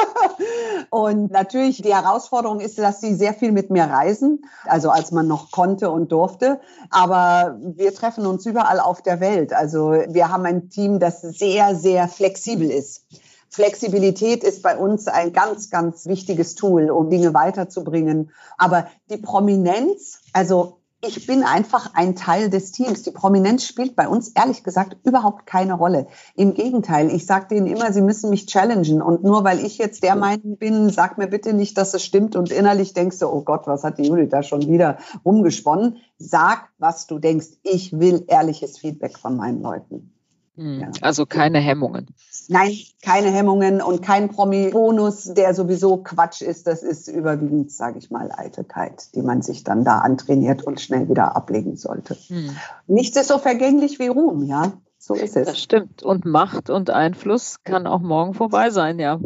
und 0.90 1.30
natürlich 1.30 1.82
die 1.82 1.94
Herausforderung 1.94 2.60
ist, 2.60 2.78
dass 2.78 3.02
Sie 3.02 3.14
sehr 3.14 3.34
viel 3.34 3.52
mit 3.52 3.68
mir 3.68 3.84
reisen, 3.84 4.46
also 4.64 4.88
als 4.88 5.12
man 5.12 5.26
noch 5.26 5.50
konnte 5.50 5.90
und 5.90 6.10
durfte. 6.10 6.58
Aber 6.88 7.58
wir 7.60 7.94
treffen 7.94 8.24
uns 8.24 8.46
überall 8.46 8.80
auf 8.80 9.02
der 9.02 9.20
Welt. 9.20 9.52
Also 9.52 9.90
wir 9.90 10.30
haben 10.30 10.46
ein 10.46 10.70
Team, 10.70 10.98
das 10.98 11.20
sehr, 11.20 11.74
sehr 11.74 12.08
flexibel 12.08 12.70
ist. 12.70 13.04
Flexibilität 13.50 14.42
ist 14.42 14.62
bei 14.62 14.74
uns 14.74 15.06
ein 15.06 15.34
ganz, 15.34 15.68
ganz 15.68 16.06
wichtiges 16.06 16.54
Tool, 16.54 16.88
um 16.90 17.10
Dinge 17.10 17.34
weiterzubringen. 17.34 18.30
Aber 18.56 18.86
die 19.10 19.18
Prominenz, 19.18 20.20
also 20.32 20.77
ich 21.00 21.26
bin 21.26 21.44
einfach 21.44 21.94
ein 21.94 22.16
Teil 22.16 22.50
des 22.50 22.72
Teams. 22.72 23.04
Die 23.04 23.12
Prominenz 23.12 23.64
spielt 23.64 23.94
bei 23.94 24.08
uns 24.08 24.28
ehrlich 24.30 24.64
gesagt 24.64 24.96
überhaupt 25.04 25.46
keine 25.46 25.74
Rolle. 25.74 26.08
Im 26.34 26.54
Gegenteil, 26.54 27.10
ich 27.14 27.24
sage 27.24 27.46
denen 27.48 27.68
immer, 27.68 27.92
sie 27.92 28.00
müssen 28.00 28.30
mich 28.30 28.46
challengen. 28.46 29.00
Und 29.00 29.22
nur 29.22 29.44
weil 29.44 29.64
ich 29.64 29.78
jetzt 29.78 30.02
der 30.02 30.16
Meinung 30.16 30.56
bin, 30.56 30.90
sag 30.90 31.16
mir 31.16 31.28
bitte 31.28 31.52
nicht, 31.52 31.78
dass 31.78 31.94
es 31.94 32.04
stimmt. 32.04 32.34
Und 32.34 32.50
innerlich 32.50 32.94
denkst 32.94 33.20
du, 33.20 33.26
oh 33.28 33.42
Gott, 33.42 33.68
was 33.68 33.84
hat 33.84 33.98
die 33.98 34.08
Judith 34.08 34.30
da 34.30 34.42
schon 34.42 34.66
wieder 34.66 34.98
umgesponnen? 35.22 35.98
Sag, 36.18 36.68
was 36.78 37.06
du 37.06 37.20
denkst. 37.20 37.58
Ich 37.62 37.98
will 37.98 38.24
ehrliches 38.26 38.78
Feedback 38.78 39.18
von 39.18 39.36
meinen 39.36 39.62
Leuten. 39.62 40.17
Ja. 40.58 40.90
Also 41.02 41.24
keine 41.24 41.58
Hemmungen. 41.58 42.08
Nein, 42.48 42.72
keine 43.02 43.30
Hemmungen 43.30 43.80
und 43.80 44.02
kein 44.02 44.28
Promi-Bonus, 44.28 45.34
der 45.34 45.54
sowieso 45.54 45.98
Quatsch 45.98 46.42
ist. 46.42 46.66
Das 46.66 46.82
ist 46.82 47.06
überwiegend, 47.06 47.70
sage 47.70 47.98
ich 47.98 48.10
mal, 48.10 48.32
Eitelkeit, 48.32 49.14
die 49.14 49.22
man 49.22 49.40
sich 49.42 49.62
dann 49.62 49.84
da 49.84 49.98
antrainiert 49.98 50.64
und 50.64 50.80
schnell 50.80 51.08
wieder 51.08 51.36
ablegen 51.36 51.76
sollte. 51.76 52.16
Hm. 52.26 52.56
Nichts 52.88 53.16
ist 53.16 53.28
so 53.28 53.38
vergänglich 53.38 53.98
wie 54.00 54.08
Ruhm, 54.08 54.42
ja. 54.42 54.72
So 54.98 55.14
ist 55.14 55.36
es. 55.36 55.46
Das 55.46 55.60
stimmt. 55.60 56.02
Und 56.02 56.24
Macht 56.24 56.70
und 56.70 56.90
Einfluss 56.90 57.62
kann 57.62 57.86
auch 57.86 58.00
morgen 58.00 58.34
vorbei 58.34 58.70
sein, 58.70 58.98
ja. 58.98 59.20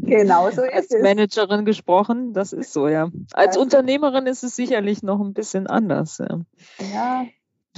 Genau 0.00 0.50
so 0.50 0.62
ist 0.62 0.72
Als 0.72 0.86
es. 0.86 0.94
Als 0.94 1.02
Managerin 1.02 1.64
gesprochen, 1.66 2.32
das 2.32 2.54
ist 2.54 2.72
so, 2.72 2.88
ja. 2.88 3.10
Als 3.34 3.56
ja. 3.56 3.62
Unternehmerin 3.62 4.26
ist 4.26 4.42
es 4.42 4.56
sicherlich 4.56 5.02
noch 5.02 5.20
ein 5.20 5.34
bisschen 5.34 5.66
anders. 5.66 6.18
Ja. 6.18 6.40
ja. 6.94 7.26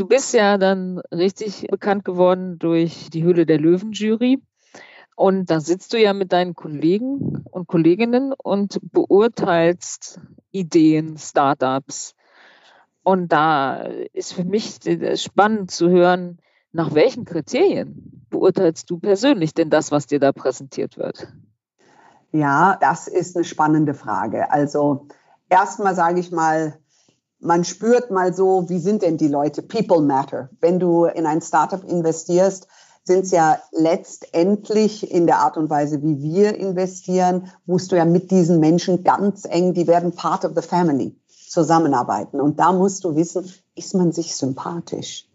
Du 0.00 0.06
bist 0.06 0.32
ja 0.32 0.56
dann 0.56 0.98
richtig 1.12 1.66
bekannt 1.70 2.06
geworden 2.06 2.58
durch 2.58 3.10
die 3.10 3.22
Höhle 3.22 3.44
der 3.44 3.60
Löwen-Jury. 3.60 4.42
Und 5.14 5.50
da 5.50 5.60
sitzt 5.60 5.92
du 5.92 6.00
ja 6.00 6.14
mit 6.14 6.32
deinen 6.32 6.54
Kollegen 6.54 7.44
und 7.50 7.66
Kolleginnen 7.68 8.32
und 8.32 8.78
beurteilst 8.80 10.18
Ideen, 10.52 11.18
Startups. 11.18 12.14
Und 13.02 13.30
da 13.30 13.82
ist 14.14 14.32
für 14.32 14.44
mich 14.44 14.78
spannend 15.16 15.70
zu 15.70 15.90
hören, 15.90 16.38
Nach 16.72 16.94
welchen 16.94 17.24
Kriterien 17.24 18.24
beurteilst 18.30 18.88
du 18.90 18.98
persönlich 18.98 19.54
denn 19.54 19.70
das, 19.70 19.90
was 19.90 20.06
dir 20.06 20.20
da 20.20 20.32
präsentiert 20.32 20.96
wird? 20.96 21.32
Ja, 22.32 22.78
das 22.80 23.08
ist 23.08 23.36
eine 23.36 23.44
spannende 23.44 23.92
Frage. 23.92 24.52
Also 24.52 25.08
erstmal 25.48 25.96
sage 25.96 26.20
ich 26.20 26.30
mal, 26.30 26.79
man 27.40 27.64
spürt 27.64 28.10
mal 28.10 28.34
so, 28.34 28.68
wie 28.68 28.78
sind 28.78 29.02
denn 29.02 29.16
die 29.16 29.28
Leute? 29.28 29.62
People 29.62 30.02
matter. 30.02 30.50
Wenn 30.60 30.78
du 30.78 31.04
in 31.04 31.26
ein 31.26 31.40
Startup 31.40 31.82
investierst, 31.82 32.68
sind 33.04 33.24
es 33.24 33.30
ja 33.30 33.58
letztendlich 33.72 35.10
in 35.10 35.26
der 35.26 35.38
Art 35.38 35.56
und 35.56 35.70
Weise, 35.70 36.02
wie 36.02 36.22
wir 36.22 36.54
investieren, 36.56 37.50
musst 37.66 37.90
du 37.90 37.96
ja 37.96 38.04
mit 38.04 38.30
diesen 38.30 38.60
Menschen 38.60 39.04
ganz 39.04 39.46
eng, 39.46 39.74
die 39.74 39.86
werden 39.86 40.12
part 40.12 40.44
of 40.44 40.52
the 40.54 40.62
family 40.62 41.16
zusammenarbeiten. 41.48 42.40
Und 42.40 42.60
da 42.60 42.72
musst 42.72 43.04
du 43.04 43.16
wissen, 43.16 43.50
ist 43.74 43.94
man 43.94 44.12
sich 44.12 44.36
sympathisch? 44.36 45.26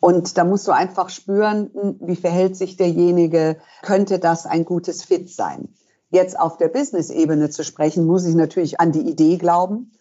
Und 0.00 0.36
da 0.36 0.44
musst 0.44 0.68
du 0.68 0.72
einfach 0.72 1.08
spüren, 1.08 1.70
hm, 1.72 1.96
wie 2.00 2.16
verhält 2.16 2.56
sich 2.56 2.76
derjenige, 2.76 3.56
könnte 3.82 4.18
das 4.18 4.44
ein 4.44 4.64
gutes 4.64 5.02
Fit 5.02 5.30
sein? 5.30 5.68
Jetzt 6.10 6.38
auf 6.38 6.58
der 6.58 6.68
Business-Ebene 6.68 7.48
zu 7.48 7.64
sprechen, 7.64 8.04
muss 8.04 8.26
ich 8.26 8.34
natürlich 8.34 8.80
an 8.80 8.92
die 8.92 9.08
Idee 9.08 9.38
glauben, 9.38 9.92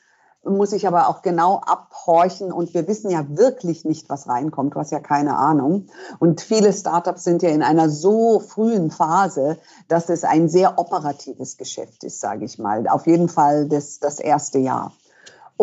muss 0.43 0.73
ich 0.73 0.87
aber 0.87 1.07
auch 1.07 1.21
genau 1.21 1.59
abhorchen 1.59 2.51
und 2.51 2.73
wir 2.73 2.87
wissen 2.87 3.09
ja 3.09 3.25
wirklich 3.29 3.85
nicht, 3.85 4.09
was 4.09 4.27
reinkommt. 4.27 4.75
Du 4.75 4.79
hast 4.79 4.91
ja 4.91 4.99
keine 4.99 5.37
Ahnung. 5.37 5.87
Und 6.19 6.41
viele 6.41 6.73
Startups 6.73 7.23
sind 7.23 7.41
ja 7.41 7.49
in 7.49 7.63
einer 7.63 7.89
so 7.89 8.39
frühen 8.39 8.91
Phase, 8.91 9.57
dass 9.87 10.09
es 10.09 10.23
ein 10.23 10.49
sehr 10.49 10.77
operatives 10.77 11.57
Geschäft 11.57 12.03
ist, 12.03 12.19
sage 12.19 12.45
ich 12.45 12.59
mal. 12.59 12.87
Auf 12.87 13.07
jeden 13.07 13.29
Fall 13.29 13.67
das, 13.67 13.99
das 13.99 14.19
erste 14.19 14.59
Jahr. 14.59 14.91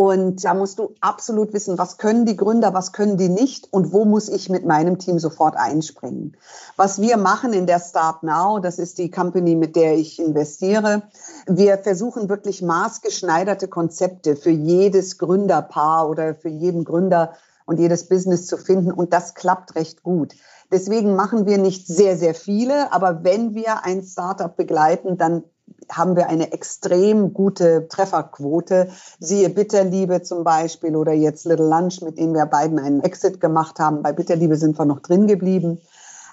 Und 0.00 0.46
da 0.46 0.54
musst 0.54 0.78
du 0.78 0.94
absolut 1.02 1.52
wissen, 1.52 1.76
was 1.76 1.98
können 1.98 2.24
die 2.24 2.34
Gründer, 2.34 2.72
was 2.72 2.92
können 2.92 3.18
die 3.18 3.28
nicht 3.28 3.70
und 3.70 3.92
wo 3.92 4.06
muss 4.06 4.30
ich 4.30 4.48
mit 4.48 4.64
meinem 4.64 4.98
Team 4.98 5.18
sofort 5.18 5.56
einspringen. 5.58 6.38
Was 6.76 7.02
wir 7.02 7.18
machen 7.18 7.52
in 7.52 7.66
der 7.66 7.80
Start 7.80 8.22
Now, 8.22 8.60
das 8.60 8.78
ist 8.78 8.96
die 8.96 9.10
Company, 9.10 9.56
mit 9.56 9.76
der 9.76 9.98
ich 9.98 10.18
investiere. 10.18 11.02
Wir 11.46 11.76
versuchen 11.76 12.30
wirklich 12.30 12.62
maßgeschneiderte 12.62 13.68
Konzepte 13.68 14.36
für 14.36 14.48
jedes 14.48 15.18
Gründerpaar 15.18 16.08
oder 16.08 16.34
für 16.34 16.48
jeden 16.48 16.84
Gründer 16.84 17.34
und 17.66 17.78
jedes 17.78 18.08
Business 18.08 18.46
zu 18.46 18.56
finden. 18.56 18.92
Und 18.92 19.12
das 19.12 19.34
klappt 19.34 19.74
recht 19.74 20.02
gut. 20.02 20.32
Deswegen 20.72 21.14
machen 21.14 21.44
wir 21.44 21.58
nicht 21.58 21.86
sehr, 21.86 22.16
sehr 22.16 22.34
viele, 22.34 22.90
aber 22.94 23.22
wenn 23.22 23.54
wir 23.54 23.84
ein 23.84 24.02
Startup 24.02 24.56
begleiten, 24.56 25.18
dann 25.18 25.42
haben 25.90 26.16
wir 26.16 26.28
eine 26.28 26.52
extrem 26.52 27.32
gute 27.32 27.88
Trefferquote. 27.88 28.90
Siehe 29.18 29.48
Bitterliebe 29.48 30.22
zum 30.22 30.44
Beispiel 30.44 30.96
oder 30.96 31.12
jetzt 31.12 31.44
Little 31.46 31.68
Lunch, 31.68 32.00
mit 32.02 32.18
denen 32.18 32.34
wir 32.34 32.46
beiden 32.46 32.78
einen 32.78 33.02
Exit 33.02 33.40
gemacht 33.40 33.78
haben. 33.78 34.02
Bei 34.02 34.12
Bitterliebe 34.12 34.56
sind 34.56 34.78
wir 34.78 34.84
noch 34.84 35.00
drin 35.00 35.26
geblieben. 35.26 35.80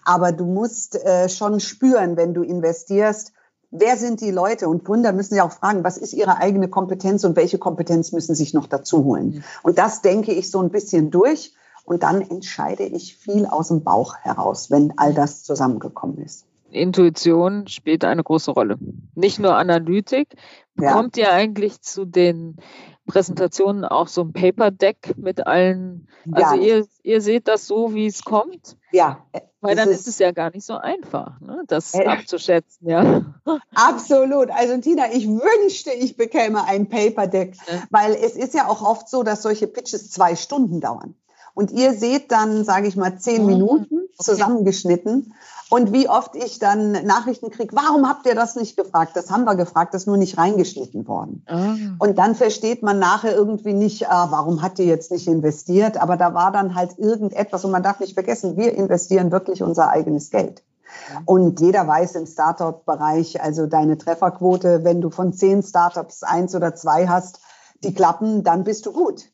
Aber 0.06 0.32
du 0.32 0.46
musst 0.46 0.96
äh, 0.96 1.28
schon 1.28 1.60
spüren, 1.60 2.16
wenn 2.16 2.34
du 2.34 2.44
investierst, 2.44 3.34
wer 3.72 3.98
sind 3.98 4.22
die 4.22 4.32
Leute? 4.32 4.70
Und 4.70 4.86
Gründer 4.86 5.12
müssen 5.12 5.36
ja 5.36 5.46
auch 5.46 5.52
fragen, 5.52 5.84
was 5.84 5.98
ist 5.98 6.14
ihre 6.14 6.38
eigene 6.38 6.70
Kompetenz 6.70 7.24
und 7.24 7.36
welche 7.36 7.58
Kompetenz 7.58 8.12
müssen 8.12 8.36
sich 8.36 8.54
noch 8.54 8.68
dazu 8.68 9.04
holen? 9.04 9.44
Und 9.64 9.78
das 9.78 10.02
denke 10.02 10.32
ich 10.32 10.50
so 10.50 10.62
ein 10.62 10.70
bisschen 10.70 11.12
durch. 11.12 11.54
Und 11.84 12.04
dann 12.04 12.22
entscheide 12.22 12.84
ich 12.84 13.16
viel 13.16 13.46
aus 13.46 13.70
dem 13.70 13.84
Bauch 13.84 14.18
heraus, 14.18 14.70
wenn 14.70 14.98
all 14.98 15.14
das 15.14 15.44
zusammengekommen 15.44 16.18
ist. 16.18 16.46
Intuition 16.72 17.68
spielt 17.68 18.04
eine 18.04 18.24
große 18.24 18.52
Rolle. 18.52 18.78
Nicht 19.16 19.40
nur 19.40 19.56
Analytik. 19.56 20.36
Bekommt 20.76 21.18
ja. 21.18 21.26
ihr 21.26 21.34
eigentlich 21.34 21.82
zu 21.82 22.06
den 22.06 22.58
Präsentationen 23.08 23.86
auch 23.86 24.08
so 24.08 24.22
ein 24.22 24.34
Paper 24.34 24.70
Deck 24.70 25.16
mit 25.18 25.48
allen? 25.48 26.08
Also 26.32 26.56
ja. 26.56 26.62
ihr, 26.62 26.88
ihr 27.04 27.22
seht 27.22 27.48
das 27.48 27.66
so, 27.66 27.94
wie 27.94 28.06
es 28.06 28.24
kommt? 28.24 28.78
Ja. 28.92 29.26
Weil 29.62 29.76
dann 29.76 29.90
ist, 29.90 30.02
ist, 30.02 30.08
es 30.08 30.20
ja 30.20 30.32
gar 30.32 30.52
nicht 30.52 30.66
so 30.66 30.76
einfach, 30.76 31.40
ne, 31.42 31.64
das 31.68 31.96
äh, 31.96 32.06
abzuschätzen, 32.06 32.88
ja. 32.88 33.26
Absolut. 33.74 34.52
Also 34.52 34.78
Tina, 34.80 35.12
ich 35.12 35.28
wünschte, 35.28 35.92
ich 35.92 36.16
bekäme 36.16 36.64
ein 36.66 36.88
Paper 36.88 37.28
Deck, 37.28 37.56
ja. 37.68 37.84
weil 37.90 38.14
es 38.14 38.36
ist 38.36 38.54
ja 38.54 38.68
auch 38.68 38.84
oft 38.84 39.10
so, 39.10 39.24
dass 39.24 39.42
solche 39.42 39.68
Pitches 39.68 40.12
zwei 40.12 40.36
Stunden 40.36 40.80
dauern. 40.80 41.16
Und 41.56 41.72
ihr 41.72 41.94
seht 41.94 42.32
dann, 42.32 42.64
sage 42.66 42.88
ich 42.88 42.96
mal, 42.96 43.18
zehn 43.18 43.42
mhm. 43.42 43.48
Minuten 43.48 44.00
zusammengeschnitten. 44.20 45.34
Und 45.70 45.92
wie 45.92 46.08
oft 46.08 46.36
ich 46.36 46.60
dann 46.60 46.92
Nachrichten 46.92 47.50
kriege, 47.50 47.76
warum 47.76 48.08
habt 48.08 48.26
ihr 48.26 48.36
das 48.36 48.56
nicht 48.56 48.78
gefragt? 48.78 49.12
Das 49.16 49.30
haben 49.30 49.44
wir 49.44 49.56
gefragt, 49.56 49.94
das 49.94 50.04
ist 50.04 50.08
nur 50.08 50.18
nicht 50.18 50.38
reingeschnitten 50.38 51.08
worden. 51.08 51.44
Ah. 51.46 51.76
Und 52.00 52.18
dann 52.18 52.36
versteht 52.36 52.84
man 52.84 53.00
nachher 53.00 53.36
irgendwie 53.36 53.74
nicht, 53.74 54.10
ah, 54.10 54.28
warum 54.32 54.62
hat 54.62 54.80
ihr 54.80 54.86
jetzt 54.86 55.12
nicht 55.12 55.28
investiert? 55.28 55.98
Aber 55.98 56.16
da 56.16 56.34
war 56.34 56.52
dann 56.52 56.76
halt 56.76 56.98
irgendetwas 56.98 57.66
und 57.66 57.72
man 57.72 57.84
darf 57.84 58.00
nicht 58.00 58.14
vergessen, 58.14 58.56
wir 58.56 58.74
investieren 58.76 59.32
wirklich 59.32 59.62
unser 59.62 59.90
eigenes 59.90 60.30
Geld. 60.30 60.64
Und 61.26 61.60
jeder 61.60 61.86
weiß 61.86 62.16
im 62.16 62.26
Startup-Bereich, 62.26 63.42
also 63.42 63.68
deine 63.68 63.98
Trefferquote, 63.98 64.86
wenn 64.86 65.02
du 65.02 65.10
von 65.10 65.34
zehn 65.34 65.64
Startups 65.64 66.24
eins 66.24 66.56
oder 66.56 66.76
zwei 66.76 67.08
hast, 67.08 67.42
die 67.84 67.94
klappen, 67.94 68.44
dann 68.44 68.64
bist 68.64 68.86
du 68.86 68.94
gut. 68.94 69.26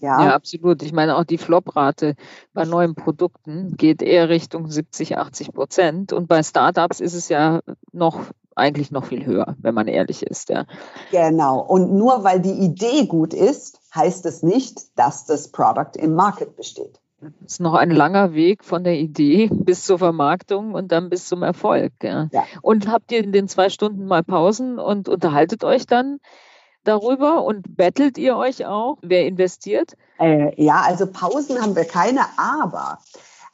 Ja. 0.00 0.24
ja, 0.24 0.34
absolut. 0.34 0.82
Ich 0.82 0.92
meine, 0.92 1.16
auch 1.16 1.24
die 1.24 1.38
Flop-Rate 1.38 2.14
bei 2.52 2.64
neuen 2.64 2.94
Produkten 2.94 3.76
geht 3.76 4.02
eher 4.02 4.28
Richtung 4.28 4.68
70, 4.68 5.18
80 5.18 5.52
Prozent. 5.52 6.12
Und 6.12 6.26
bei 6.26 6.42
Startups 6.42 7.00
ist 7.00 7.14
es 7.14 7.28
ja 7.28 7.60
noch 7.92 8.20
eigentlich 8.56 8.90
noch 8.90 9.06
viel 9.06 9.24
höher, 9.24 9.56
wenn 9.60 9.74
man 9.74 9.88
ehrlich 9.88 10.22
ist. 10.22 10.48
Ja. 10.48 10.66
Genau. 11.10 11.60
Und 11.60 11.92
nur 11.92 12.24
weil 12.24 12.40
die 12.40 12.50
Idee 12.50 13.06
gut 13.06 13.34
ist, 13.34 13.80
heißt 13.94 14.26
es 14.26 14.42
nicht, 14.42 14.98
dass 14.98 15.26
das 15.26 15.48
Product 15.48 15.96
im 15.96 16.14
Market 16.14 16.56
besteht. 16.56 17.00
Es 17.44 17.54
ist 17.54 17.60
noch 17.60 17.74
ein 17.74 17.90
langer 17.90 18.32
Weg 18.32 18.64
von 18.64 18.82
der 18.82 18.98
Idee 18.98 19.50
bis 19.52 19.84
zur 19.84 19.98
Vermarktung 19.98 20.72
und 20.72 20.90
dann 20.90 21.10
bis 21.10 21.28
zum 21.28 21.42
Erfolg. 21.42 21.92
Ja. 22.02 22.28
ja. 22.32 22.44
Und 22.62 22.88
habt 22.88 23.12
ihr 23.12 23.22
in 23.22 23.32
den 23.32 23.46
zwei 23.46 23.68
Stunden 23.68 24.06
mal 24.06 24.22
Pausen 24.22 24.78
und 24.78 25.08
unterhaltet 25.08 25.62
euch 25.64 25.86
dann? 25.86 26.18
Darüber 26.84 27.44
und 27.44 27.76
bettelt 27.76 28.18
ihr 28.18 28.36
euch 28.36 28.66
auch? 28.66 28.98
Wer 29.02 29.26
investiert? 29.26 29.94
Äh, 30.18 30.52
ja, 30.62 30.82
also 30.82 31.06
Pausen 31.06 31.60
haben 31.60 31.76
wir 31.76 31.84
keine, 31.84 32.20
aber 32.36 32.98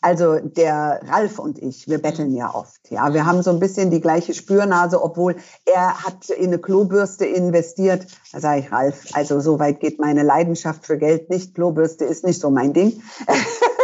also 0.07 0.39
der 0.39 1.01
Ralf 1.09 1.39
und 1.39 1.59
ich, 1.59 1.89
wir 1.89 1.99
betteln 1.99 2.35
ja 2.35 2.55
oft. 2.55 2.91
Ja, 2.91 3.13
wir 3.13 3.27
haben 3.27 3.43
so 3.43 3.51
ein 3.51 3.59
bisschen 3.59 3.91
die 3.91 4.01
gleiche 4.01 4.35
Spürnase, 4.35 5.03
obwohl 5.03 5.35
er 5.65 6.05
hat 6.05 6.31
in 6.31 6.47
eine 6.47 6.59
Klobürste 6.59 7.27
investiert. 7.27 8.07
Da 8.33 8.41
sage 8.41 8.61
ich, 8.61 8.71
Ralf, 8.71 9.07
also 9.15 9.41
so 9.41 9.59
weit 9.59 9.81
geht 9.81 9.99
meine 9.99 10.23
Leidenschaft 10.23 10.87
für 10.87 10.99
Geld 10.99 11.31
nicht. 11.31 11.55
Klobürste 11.55 12.05
ist 12.05 12.25
nicht 12.25 12.41
so 12.41 12.51
mein 12.51 12.73
Ding. 12.73 13.03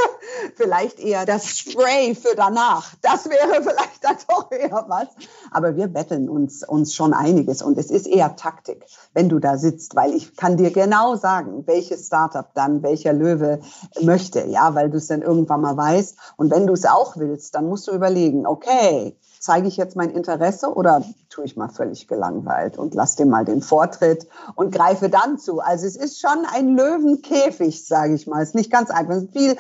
vielleicht 0.57 1.01
eher 1.01 1.27
das 1.27 1.47
Spray 1.49 2.15
für 2.15 2.35
danach. 2.37 2.95
Das 3.03 3.29
wäre 3.29 3.63
vielleicht 3.63 4.03
dann 4.03 4.17
doch 4.29 4.51
eher 4.51 4.85
was. 4.89 5.09
Aber 5.51 5.77
wir 5.77 5.89
betteln 5.89 6.29
uns, 6.29 6.67
uns 6.67 6.95
schon 6.95 7.15
einiges 7.15 7.63
und 7.63 7.79
es 7.79 7.91
ist 7.91 8.07
eher 8.07 8.37
Taktik, 8.37 8.85
wenn 9.15 9.29
du 9.29 9.39
da 9.39 9.57
sitzt, 9.59 9.95
weil 9.95 10.15
ich 10.15 10.37
kann 10.37 10.57
dir 10.57 10.71
genau 10.71 11.17
sagen, 11.17 11.67
welches 11.67 12.07
Startup 12.07 12.53
dann 12.55 12.83
welcher 12.83 13.13
Löwe 13.13 13.61
möchte, 14.01 14.47
ja, 14.47 14.75
weil 14.75 14.91
du 14.91 14.99
es 14.99 15.07
dann 15.07 15.23
irgendwann 15.23 15.61
mal 15.61 15.77
weißt. 15.77 16.17
Und 16.37 16.51
wenn 16.51 16.67
du 16.67 16.73
es 16.73 16.85
auch 16.85 17.17
willst, 17.17 17.55
dann 17.55 17.69
musst 17.69 17.89
du 17.89 17.93
überlegen, 17.93 18.47
okay, 18.47 19.17
zeige 19.43 19.67
ich 19.67 19.77
jetzt 19.77 19.97
mein 19.97 20.11
Interesse 20.11 20.73
oder 20.73 21.03
tue 21.29 21.45
ich 21.45 21.57
mal 21.57 21.69
völlig 21.69 22.07
gelangweilt 22.07 22.79
und 22.79 22.95
lasse 22.95 23.17
dir 23.17 23.27
mal 23.27 23.45
den 23.45 23.61
Vortritt 23.61 24.29
und 24.55 24.73
greife 24.73 25.09
dann 25.09 25.37
zu. 25.37 25.59
Also 25.59 25.85
es 25.87 25.97
ist 25.97 26.21
schon 26.21 26.47
ein 26.53 26.77
Löwenkäfig, 26.77 27.85
sage 27.85 28.15
ich 28.15 28.29
mal. 28.29 28.43
Es 28.43 28.51
ist 28.51 28.55
nicht 28.55 28.71
ganz 28.71 28.91
einfach. 28.91 29.15
Es 29.15 29.25
ist 29.25 29.33
viel 29.33 29.57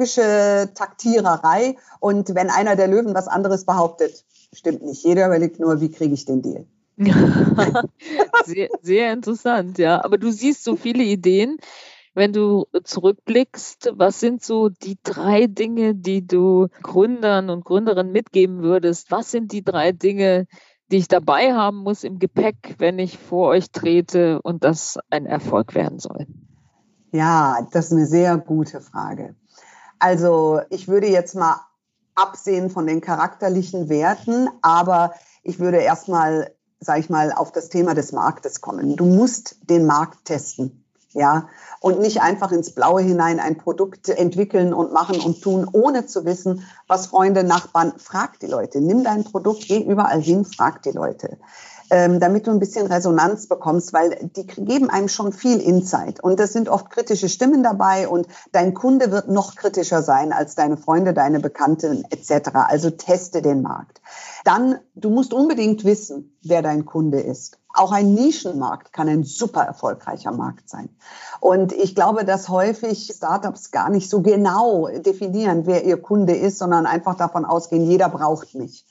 psychologische 0.00 0.70
Taktiererei. 0.74 1.76
Und 2.00 2.34
wenn 2.34 2.50
einer 2.50 2.76
der 2.76 2.88
Löwen 2.88 3.14
was 3.14 3.28
anderes 3.28 3.64
behauptet, 3.64 4.24
stimmt 4.52 4.82
nicht. 4.82 5.04
Jeder 5.04 5.26
überlegt 5.26 5.60
nur, 5.60 5.80
wie 5.80 5.90
kriege 5.90 6.14
ich 6.14 6.24
den 6.24 6.42
Deal. 6.42 6.66
sehr, 8.44 8.68
sehr 8.82 9.12
interessant, 9.12 9.78
ja. 9.78 10.04
Aber 10.04 10.18
du 10.18 10.30
siehst 10.30 10.64
so 10.64 10.76
viele 10.76 11.02
Ideen 11.02 11.58
wenn 12.12 12.32
du 12.32 12.66
zurückblickst, 12.82 13.92
was 13.94 14.18
sind 14.18 14.42
so 14.42 14.68
die 14.68 14.98
drei 15.04 15.46
Dinge, 15.46 15.94
die 15.94 16.26
du 16.26 16.66
Gründern 16.82 17.50
und 17.50 17.64
Gründerinnen 17.64 18.10
mitgeben 18.10 18.62
würdest? 18.62 19.12
Was 19.12 19.30
sind 19.30 19.52
die 19.52 19.62
drei 19.62 19.92
Dinge, 19.92 20.46
die 20.90 20.96
ich 20.96 21.06
dabei 21.06 21.54
haben 21.54 21.78
muss 21.78 22.02
im 22.02 22.18
Gepäck, 22.18 22.74
wenn 22.78 22.98
ich 22.98 23.16
vor 23.16 23.50
euch 23.50 23.70
trete 23.70 24.42
und 24.42 24.64
das 24.64 24.98
ein 25.08 25.24
Erfolg 25.24 25.76
werden 25.76 26.00
soll? 26.00 26.26
Ja, 27.12 27.66
das 27.70 27.86
ist 27.86 27.92
eine 27.92 28.06
sehr 28.06 28.36
gute 28.38 28.80
Frage. 28.80 29.36
Also 30.00 30.60
ich 30.70 30.88
würde 30.88 31.06
jetzt 31.06 31.34
mal 31.34 31.60
absehen 32.16 32.70
von 32.70 32.86
den 32.86 33.00
charakterlichen 33.00 33.88
Werten, 33.88 34.48
aber 34.62 35.12
ich 35.42 35.60
würde 35.60 35.78
erstmal, 35.78 36.52
sage 36.80 37.00
ich 37.00 37.10
mal, 37.10 37.32
auf 37.32 37.52
das 37.52 37.68
Thema 37.68 37.94
des 37.94 38.12
Marktes 38.12 38.60
kommen. 38.60 38.96
Du 38.96 39.04
musst 39.04 39.56
den 39.70 39.86
Markt 39.86 40.24
testen 40.24 40.84
ja, 41.12 41.48
und 41.80 42.00
nicht 42.00 42.22
einfach 42.22 42.52
ins 42.52 42.72
Blaue 42.72 43.02
hinein 43.02 43.40
ein 43.40 43.58
Produkt 43.58 44.08
entwickeln 44.08 44.72
und 44.72 44.92
machen 44.92 45.20
und 45.20 45.42
tun, 45.42 45.68
ohne 45.72 46.06
zu 46.06 46.24
wissen, 46.24 46.64
was 46.86 47.08
Freunde, 47.08 47.42
Nachbarn, 47.42 47.94
frag 47.96 48.38
die 48.38 48.46
Leute, 48.46 48.80
nimm 48.80 49.02
dein 49.02 49.24
Produkt, 49.24 49.66
geh 49.66 49.82
überall 49.82 50.22
hin, 50.22 50.44
frag 50.44 50.82
die 50.82 50.92
Leute. 50.92 51.38
Ähm, 51.90 52.20
damit 52.20 52.46
du 52.46 52.50
ein 52.50 52.60
bisschen 52.60 52.86
Resonanz 52.86 53.46
bekommst, 53.48 53.92
weil 53.92 54.30
die 54.36 54.46
geben 54.46 54.90
einem 54.90 55.08
schon 55.08 55.32
viel 55.32 55.60
Insight. 55.60 56.20
Und 56.20 56.40
das 56.40 56.52
sind 56.52 56.68
oft 56.68 56.90
kritische 56.90 57.28
Stimmen 57.28 57.62
dabei 57.62 58.08
und 58.08 58.26
dein 58.52 58.74
Kunde 58.74 59.10
wird 59.10 59.28
noch 59.28 59.56
kritischer 59.56 60.02
sein 60.02 60.32
als 60.32 60.54
deine 60.54 60.76
Freunde, 60.76 61.12
deine 61.12 61.40
Bekannten 61.40 62.04
etc. 62.10 62.50
Also 62.54 62.90
teste 62.90 63.42
den 63.42 63.62
Markt. 63.62 64.00
Dann, 64.44 64.78
du 64.94 65.10
musst 65.10 65.34
unbedingt 65.34 65.84
wissen, 65.84 66.36
wer 66.42 66.62
dein 66.62 66.86
Kunde 66.86 67.20
ist. 67.20 67.58
Auch 67.72 67.92
ein 67.92 68.14
Nischenmarkt 68.14 68.92
kann 68.92 69.08
ein 69.08 69.22
super 69.22 69.62
erfolgreicher 69.62 70.32
Markt 70.32 70.68
sein. 70.68 70.88
Und 71.38 71.72
ich 71.72 71.94
glaube, 71.94 72.24
dass 72.24 72.48
häufig 72.48 73.12
Startups 73.14 73.70
gar 73.70 73.90
nicht 73.90 74.10
so 74.10 74.22
genau 74.22 74.88
definieren, 74.88 75.66
wer 75.66 75.84
ihr 75.84 76.00
Kunde 76.00 76.34
ist, 76.34 76.58
sondern 76.58 76.86
einfach 76.86 77.14
davon 77.14 77.44
ausgehen, 77.44 77.88
jeder 77.88 78.08
braucht 78.08 78.54
mich. 78.54 78.84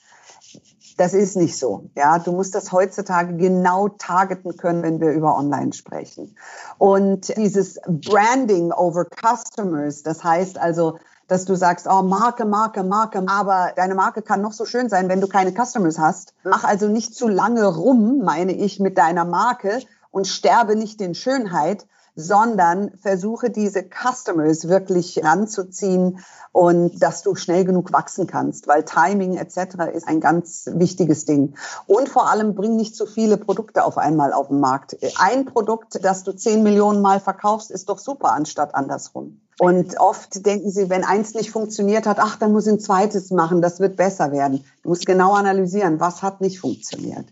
Das 1.00 1.14
ist 1.14 1.34
nicht 1.34 1.56
so. 1.56 1.88
Ja, 1.96 2.18
du 2.18 2.30
musst 2.30 2.54
das 2.54 2.72
heutzutage 2.72 3.34
genau 3.38 3.88
targeten 3.88 4.58
können, 4.58 4.82
wenn 4.82 5.00
wir 5.00 5.12
über 5.12 5.34
Online 5.34 5.72
sprechen. 5.72 6.36
Und 6.76 7.34
dieses 7.38 7.80
Branding 7.88 8.70
over 8.70 9.06
Customers, 9.06 10.02
das 10.02 10.22
heißt 10.22 10.58
also, 10.58 10.98
dass 11.26 11.46
du 11.46 11.54
sagst, 11.54 11.86
oh, 11.90 12.02
Marke, 12.02 12.44
Marke, 12.44 12.82
Marke, 12.82 13.24
aber 13.28 13.72
deine 13.76 13.94
Marke 13.94 14.20
kann 14.20 14.42
noch 14.42 14.52
so 14.52 14.66
schön 14.66 14.90
sein, 14.90 15.08
wenn 15.08 15.22
du 15.22 15.26
keine 15.26 15.54
Customers 15.54 15.98
hast. 15.98 16.34
Mach 16.44 16.64
also 16.64 16.86
nicht 16.86 17.14
zu 17.14 17.28
lange 17.28 17.64
rum, 17.64 18.18
meine 18.22 18.52
ich, 18.52 18.78
mit 18.78 18.98
deiner 18.98 19.24
Marke 19.24 19.80
und 20.10 20.26
sterbe 20.26 20.76
nicht 20.76 21.00
in 21.00 21.14
Schönheit, 21.14 21.86
sondern 22.14 22.92
versuche 22.98 23.50
diese 23.50 23.82
Customers 23.82 24.68
wirklich 24.68 25.22
ranzuziehen 25.24 26.20
und 26.52 27.00
dass 27.02 27.22
du 27.22 27.36
schnell 27.36 27.64
genug 27.64 27.92
wachsen 27.92 28.26
kannst, 28.26 28.66
weil 28.66 28.84
Timing 28.84 29.36
etc. 29.36 29.92
ist 29.94 30.08
ein 30.08 30.20
ganz 30.20 30.68
wichtiges 30.72 31.24
Ding. 31.24 31.54
Und 31.86 32.08
vor 32.08 32.28
allem 32.28 32.54
bring 32.54 32.76
nicht 32.76 32.96
zu 32.96 33.06
viele 33.06 33.36
Produkte 33.36 33.84
auf 33.84 33.98
einmal 33.98 34.32
auf 34.32 34.48
den 34.48 34.60
Markt. 34.60 34.96
Ein 35.18 35.44
Produkt, 35.44 36.04
das 36.04 36.24
du 36.24 36.32
zehn 36.32 36.62
Millionen 36.62 37.00
Mal 37.00 37.20
verkaufst, 37.20 37.70
ist 37.70 37.88
doch 37.88 37.98
super 37.98 38.32
anstatt 38.32 38.74
andersrum. 38.74 39.40
Und 39.58 40.00
oft 40.00 40.44
denken 40.46 40.70
sie, 40.70 40.88
wenn 40.88 41.04
eins 41.04 41.34
nicht 41.34 41.50
funktioniert 41.50 42.06
hat, 42.06 42.18
ach, 42.18 42.36
dann 42.36 42.52
muss 42.52 42.66
ich 42.66 42.72
ein 42.72 42.80
zweites 42.80 43.30
machen, 43.30 43.60
das 43.60 43.78
wird 43.78 43.96
besser 43.96 44.32
werden. 44.32 44.64
Du 44.82 44.88
musst 44.88 45.04
genau 45.04 45.34
analysieren, 45.34 46.00
was 46.00 46.22
hat 46.22 46.40
nicht 46.40 46.58
funktioniert 46.60 47.26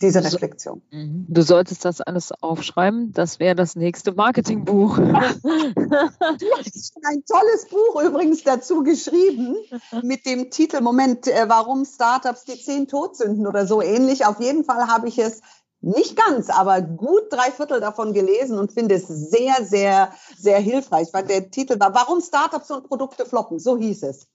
diese 0.00 0.22
Reflexion. 0.22 0.82
Mhm. 0.90 1.26
Du 1.28 1.42
solltest 1.42 1.84
das 1.84 2.00
alles 2.00 2.32
aufschreiben. 2.32 3.12
Das 3.12 3.38
wäre 3.38 3.54
das 3.54 3.76
nächste 3.76 4.12
Marketingbuch. 4.12 4.96
du 4.98 5.12
hast 5.12 6.96
ein 7.04 7.24
tolles 7.24 7.66
Buch 7.70 8.02
übrigens 8.02 8.42
dazu 8.42 8.82
geschrieben 8.82 9.56
mit 10.02 10.26
dem 10.26 10.50
Titel, 10.50 10.80
Moment, 10.80 11.26
äh, 11.28 11.48
warum 11.48 11.84
Startups 11.84 12.44
die 12.44 12.62
zehn 12.62 12.88
Todsünden 12.88 13.46
oder 13.46 13.66
so 13.66 13.82
ähnlich. 13.82 14.26
Auf 14.26 14.40
jeden 14.40 14.64
Fall 14.64 14.88
habe 14.88 15.08
ich 15.08 15.18
es 15.18 15.40
nicht 15.80 16.16
ganz, 16.16 16.50
aber 16.50 16.80
gut 16.80 17.24
drei 17.30 17.50
Viertel 17.50 17.80
davon 17.80 18.12
gelesen 18.12 18.58
und 18.58 18.72
finde 18.72 18.96
es 18.96 19.06
sehr, 19.06 19.64
sehr, 19.64 20.12
sehr 20.36 20.58
hilfreich, 20.58 21.08
weil 21.12 21.24
der 21.24 21.50
Titel 21.50 21.78
war, 21.78 21.94
warum 21.94 22.20
Startups 22.20 22.70
und 22.70 22.88
Produkte 22.88 23.26
floppen, 23.26 23.58
so 23.58 23.76
hieß 23.76 24.02
es. 24.04 24.26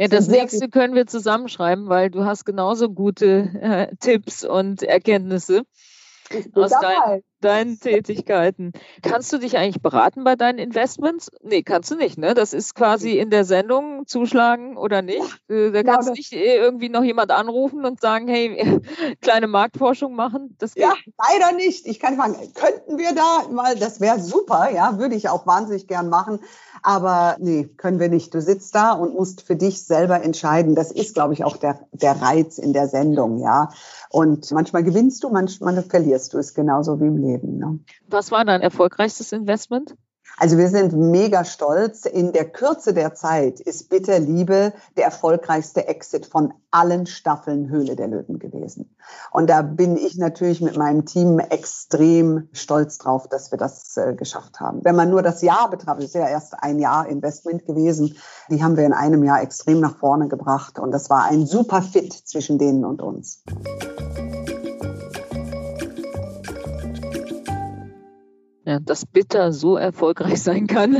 Ja, 0.00 0.08
das 0.08 0.28
nächste 0.28 0.70
können 0.70 0.94
wir 0.94 1.06
zusammenschreiben, 1.06 1.90
weil 1.90 2.10
du 2.10 2.24
hast 2.24 2.46
genauso 2.46 2.88
gute 2.88 3.50
äh, 3.60 3.94
Tipps 4.00 4.44
und 4.44 4.82
Erkenntnisse 4.82 5.64
aus 6.54 6.70
dein, 6.70 7.22
deinen 7.40 7.80
Tätigkeiten. 7.80 8.72
Kannst 9.02 9.32
du 9.32 9.38
dich 9.38 9.56
eigentlich 9.56 9.82
beraten 9.82 10.24
bei 10.24 10.36
deinen 10.36 10.58
Investments? 10.58 11.30
Nee, 11.42 11.62
kannst 11.62 11.90
du 11.90 11.96
nicht, 11.96 12.18
ne? 12.18 12.34
Das 12.34 12.52
ist 12.52 12.74
quasi 12.74 13.18
in 13.18 13.30
der 13.30 13.44
Sendung 13.44 14.06
zuschlagen 14.06 14.76
oder 14.76 15.02
nicht. 15.02 15.40
Äh, 15.48 15.70
da 15.70 15.82
kannst 15.82 16.08
du 16.08 16.12
nicht 16.12 16.32
äh, 16.32 16.56
irgendwie 16.56 16.88
noch 16.88 17.02
jemand 17.02 17.30
anrufen 17.30 17.84
und 17.84 18.00
sagen, 18.00 18.28
hey, 18.28 18.80
kleine 19.20 19.46
Marktforschung 19.46 20.14
machen. 20.14 20.56
Das 20.58 20.74
ja, 20.74 20.92
leider 21.18 21.56
nicht. 21.56 21.86
Ich 21.86 22.00
kann 22.00 22.16
fragen, 22.16 22.36
könnten 22.54 22.98
wir 22.98 23.14
da 23.14 23.48
mal, 23.50 23.76
das 23.76 24.00
wäre 24.00 24.20
super, 24.20 24.70
ja, 24.72 24.98
würde 24.98 25.14
ich 25.14 25.28
auch 25.28 25.46
wahnsinnig 25.46 25.86
gern 25.86 26.08
machen. 26.08 26.40
Aber 26.82 27.36
nee, 27.38 27.64
können 27.76 28.00
wir 28.00 28.08
nicht. 28.08 28.32
Du 28.34 28.40
sitzt 28.40 28.74
da 28.74 28.92
und 28.92 29.14
musst 29.14 29.42
für 29.42 29.56
dich 29.56 29.84
selber 29.84 30.22
entscheiden. 30.22 30.74
Das 30.74 30.90
ist, 30.90 31.14
glaube 31.14 31.34
ich, 31.34 31.44
auch 31.44 31.56
der, 31.56 31.80
der 31.92 32.20
Reiz 32.22 32.58
in 32.58 32.72
der 32.72 32.88
Sendung, 32.88 33.38
ja. 33.38 33.70
Und 34.08 34.50
manchmal 34.52 34.82
gewinnst 34.82 35.22
du, 35.22 35.28
manchmal 35.28 35.82
verlierst 35.82 36.32
du 36.32 36.38
es 36.38 36.54
genauso 36.54 37.00
wie 37.00 37.06
im 37.06 37.16
Leben. 37.18 37.29
Ne? 37.38 37.80
Was 38.08 38.30
war 38.30 38.44
dein 38.44 38.60
erfolgreichstes 38.60 39.32
Investment? 39.32 39.94
Also 40.36 40.56
wir 40.56 40.68
sind 40.68 40.94
mega 40.94 41.44
stolz. 41.44 42.06
In 42.06 42.32
der 42.32 42.48
Kürze 42.48 42.94
der 42.94 43.14
Zeit 43.14 43.60
ist 43.60 43.90
Bitter 43.90 44.18
Liebe 44.18 44.72
der 44.96 45.04
erfolgreichste 45.04 45.86
Exit 45.86 46.26
von 46.26 46.54
allen 46.70 47.06
Staffeln 47.06 47.68
Höhle 47.68 47.96
der 47.96 48.08
Löwen 48.08 48.38
gewesen. 48.38 48.96
Und 49.32 49.50
da 49.50 49.62
bin 49.62 49.96
ich 49.96 50.16
natürlich 50.16 50.60
mit 50.60 50.76
meinem 50.76 51.04
Team 51.04 51.40
extrem 51.40 52.48
stolz 52.52 52.98
drauf, 52.98 53.28
dass 53.28 53.50
wir 53.50 53.58
das 53.58 53.96
äh, 53.96 54.14
geschafft 54.14 54.60
haben. 54.60 54.84
Wenn 54.84 54.96
man 54.96 55.10
nur 55.10 55.22
das 55.22 55.42
Jahr 55.42 55.68
betrachtet, 55.68 56.04
ist 56.04 56.14
ja 56.14 56.28
erst 56.28 56.54
ein 56.62 56.78
Jahr 56.78 57.06
Investment 57.06 57.66
gewesen. 57.66 58.16
Die 58.48 58.62
haben 58.62 58.76
wir 58.76 58.86
in 58.86 58.92
einem 58.92 59.24
Jahr 59.24 59.42
extrem 59.42 59.80
nach 59.80 59.98
vorne 59.98 60.28
gebracht. 60.28 60.78
Und 60.78 60.92
das 60.92 61.10
war 61.10 61.24
ein 61.24 61.44
super 61.46 61.82
Fit 61.82 62.12
zwischen 62.12 62.58
denen 62.58 62.84
und 62.84 63.02
uns. 63.02 63.42
Ja, 68.64 68.78
dass 68.78 69.06
Bitter 69.06 69.52
so 69.52 69.76
erfolgreich 69.76 70.42
sein 70.42 70.66
kann. 70.66 70.96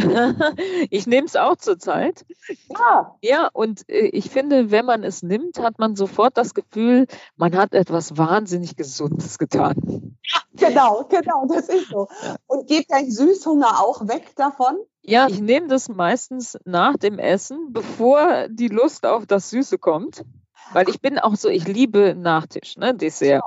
ich 0.91 1.07
nehme 1.07 1.27
es 1.27 1.37
auch 1.37 1.57
zurzeit. 1.57 2.25
Ja. 2.69 3.17
Ja, 3.23 3.49
und 3.53 3.89
äh, 3.89 4.07
ich 4.07 4.31
finde, 4.31 4.71
wenn 4.71 4.87
man 4.87 5.05
es 5.05 5.23
nimmt, 5.23 5.59
hat 5.59 5.79
man 5.79 5.97
sofort 5.97 6.37
das 6.37 6.55
Gefühl, 6.55 7.07
man 7.37 7.57
hat 7.57 7.75
etwas 7.75 8.17
wahnsinnig 8.17 8.77
Gesundes 8.77 9.39
getan. 9.39 10.17
Ja, 10.23 10.69
genau, 10.69 11.05
genau, 11.09 11.47
das 11.49 11.69
ist 11.69 11.89
so. 11.89 12.09
Und 12.47 12.67
geht 12.67 12.87
dein 12.89 13.11
Süßhunger 13.11 13.81
auch 13.81 14.09
weg 14.09 14.35
davon? 14.37 14.77
Ja, 15.03 15.27
ich 15.29 15.41
nehme 15.41 15.69
das 15.69 15.89
meistens 15.89 16.59
nach 16.65 16.97
dem 16.97 17.19
Essen, 17.19 17.73
bevor 17.73 18.49
die 18.49 18.69
Lust 18.69 19.07
auf 19.07 19.27
das 19.27 19.51
Süße 19.51 19.79
kommt. 19.79 20.25
Weil 20.73 20.89
ich 20.89 21.01
bin 21.01 21.19
auch 21.19 21.35
so, 21.35 21.49
ich 21.49 21.67
liebe 21.67 22.15
Nachtisch, 22.15 22.77
ne, 22.77 22.95
Dessert. 22.95 23.43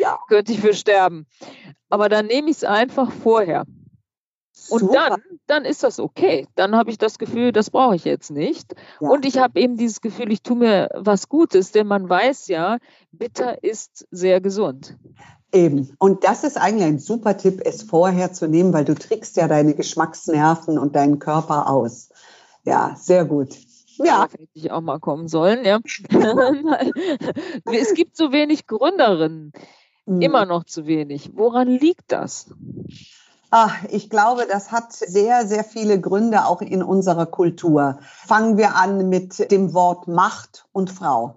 Ja. 0.00 0.18
Könnte 0.28 0.52
ich 0.52 0.60
für 0.60 0.74
sterben. 0.74 1.26
Aber 1.88 2.08
dann 2.08 2.26
nehme 2.26 2.50
ich 2.50 2.58
es 2.58 2.64
einfach 2.64 3.12
vorher. 3.12 3.64
Und 4.70 4.80
Super. 4.80 4.94
dann, 4.94 5.22
dann 5.46 5.64
ist 5.64 5.82
das 5.82 6.00
okay. 6.00 6.48
Dann 6.54 6.74
habe 6.74 6.90
ich 6.90 6.98
das 6.98 7.18
Gefühl, 7.18 7.52
das 7.52 7.70
brauche 7.70 7.94
ich 7.94 8.04
jetzt 8.04 8.30
nicht. 8.30 8.74
Ja. 9.00 9.10
Und 9.10 9.24
ich 9.24 9.38
habe 9.38 9.60
eben 9.60 9.76
dieses 9.76 10.00
Gefühl, 10.00 10.32
ich 10.32 10.42
tue 10.42 10.56
mir 10.56 10.88
was 10.94 11.28
Gutes, 11.28 11.72
denn 11.72 11.86
man 11.86 12.08
weiß 12.08 12.48
ja, 12.48 12.78
bitter 13.12 13.62
ist 13.62 14.06
sehr 14.10 14.40
gesund. 14.40 14.96
Eben. 15.52 15.94
Und 15.98 16.24
das 16.24 16.42
ist 16.42 16.56
eigentlich 16.56 16.86
ein 16.86 16.98
super 16.98 17.36
Tipp, 17.36 17.60
es 17.64 17.82
vorher 17.82 18.32
zu 18.32 18.48
nehmen, 18.48 18.72
weil 18.72 18.84
du 18.84 18.94
trickst 18.94 19.36
ja 19.36 19.46
deine 19.46 19.74
Geschmacksnerven 19.74 20.78
und 20.78 20.96
deinen 20.96 21.18
Körper 21.18 21.68
aus. 21.70 22.08
Ja, 22.64 22.96
sehr 22.98 23.24
gut. 23.24 23.56
Ja. 23.98 24.28
Hätte 24.30 24.48
ich 24.54 24.70
auch 24.72 24.80
mal 24.80 24.98
kommen 24.98 25.28
sollen, 25.28 25.64
ja. 25.64 25.78
es 27.72 27.94
gibt 27.94 28.16
so 28.16 28.32
wenig 28.32 28.66
Gründerinnen. 28.66 29.52
Mhm. 30.06 30.22
Immer 30.22 30.46
noch 30.46 30.64
zu 30.64 30.86
wenig. 30.86 31.32
Woran 31.34 31.68
liegt 31.68 32.12
das? 32.12 32.46
Ach, 33.50 33.84
ich 33.90 34.10
glaube, 34.10 34.46
das 34.50 34.72
hat 34.72 34.92
sehr, 34.92 35.46
sehr 35.46 35.64
viele 35.64 36.00
Gründe 36.00 36.46
auch 36.46 36.60
in 36.62 36.82
unserer 36.82 37.26
Kultur. 37.26 37.98
Fangen 38.02 38.56
wir 38.56 38.76
an 38.76 39.08
mit 39.08 39.50
dem 39.50 39.72
Wort 39.74 40.08
Macht 40.08 40.66
und 40.72 40.90
Frau. 40.90 41.36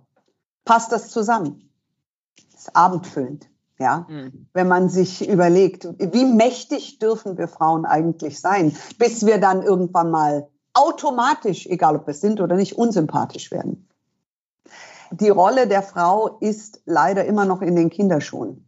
Passt 0.66 0.92
das 0.92 1.10
zusammen? 1.10 1.70
Das 2.52 2.62
ist 2.62 2.76
abendfüllend. 2.76 3.48
Ja, 3.80 4.06
mhm. 4.10 4.48
wenn 4.54 4.68
man 4.68 4.90
sich 4.90 5.28
überlegt, 5.28 5.88
wie 5.98 6.26
mächtig 6.26 7.00
dürfen 7.00 7.38
wir 7.38 7.48
Frauen 7.48 7.86
eigentlich 7.86 8.42
sein, 8.42 8.76
bis 8.98 9.26
wir 9.26 9.40
dann 9.40 9.64
irgendwann 9.64 10.12
mal 10.12 10.50
automatisch, 10.74 11.66
egal 11.66 11.96
ob 11.96 12.06
wir 12.06 12.14
sind 12.14 12.42
oder 12.42 12.58
nicht, 12.58 12.78
unsympathisch 12.78 13.52
werden. 13.52 13.89
Die 15.12 15.30
Rolle 15.30 15.68
der 15.68 15.82
Frau 15.82 16.38
ist 16.40 16.82
leider 16.86 17.26
immer 17.26 17.46
noch 17.46 17.62
in 17.62 17.76
den 17.76 17.90
Kinderschuhen. 17.90 18.68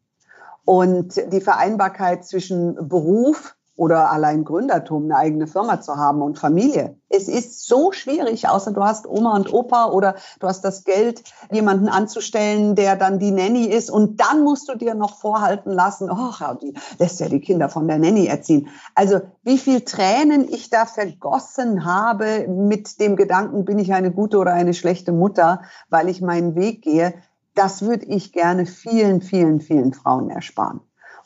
Und 0.66 1.22
die 1.32 1.42
Vereinbarkeit 1.42 2.26
zwischen 2.26 2.88
Beruf 2.88 3.56
oder 3.82 4.12
allein 4.12 4.44
Gründertum, 4.44 5.06
eine 5.06 5.18
eigene 5.18 5.48
Firma 5.48 5.82
zu 5.82 5.96
haben 5.96 6.22
und 6.22 6.38
Familie. 6.38 6.98
Es 7.10 7.28
ist 7.28 7.68
so 7.68 7.92
schwierig, 7.92 8.48
außer 8.48 8.74
du 8.74 8.84
hast 8.84 9.08
Oma 9.08 9.36
und 9.36 9.52
Opa 9.52 9.88
oder 9.88 10.14
du 10.40 10.46
hast 10.46 10.64
das 10.64 10.84
Geld, 10.84 11.24
jemanden 11.52 11.90
anzustellen, 11.90 12.76
der 12.76 12.96
dann 12.96 13.18
die 13.18 13.32
Nanny 13.32 13.66
ist 13.66 13.90
und 13.90 14.22
dann 14.22 14.44
musst 14.44 14.70
du 14.70 14.76
dir 14.76 14.94
noch 14.94 15.18
vorhalten 15.18 15.72
lassen, 15.72 16.12
oh, 16.12 16.32
die 16.62 16.76
lässt 17.00 17.22
ja 17.22 17.28
die 17.28 17.40
Kinder 17.40 17.70
von 17.70 17.88
der 17.88 17.98
Nanny 17.98 18.28
erziehen. 18.28 18.68
Also 18.94 19.22
wie 19.42 19.58
viel 19.58 19.82
Tränen 19.82 20.48
ich 20.48 20.70
da 20.70 20.86
vergossen 20.86 21.84
habe 21.84 22.48
mit 22.48 23.00
dem 23.00 23.16
Gedanken, 23.16 23.66
bin 23.66 23.80
ich 23.80 23.94
eine 23.94 24.12
gute 24.12 24.38
oder 24.38 24.54
eine 24.54 24.76
schlechte 24.76 25.12
Mutter, 25.12 25.64
weil 25.90 26.08
ich 26.08 26.22
meinen 26.22 26.54
Weg 26.54 26.84
gehe, 26.84 27.16
das 27.56 27.82
würde 27.82 28.06
ich 28.06 28.32
gerne 28.32 28.68
vielen, 28.68 29.22
vielen, 29.22 29.60
vielen 29.60 29.94
Frauen 29.94 30.30
ersparen. 30.30 30.82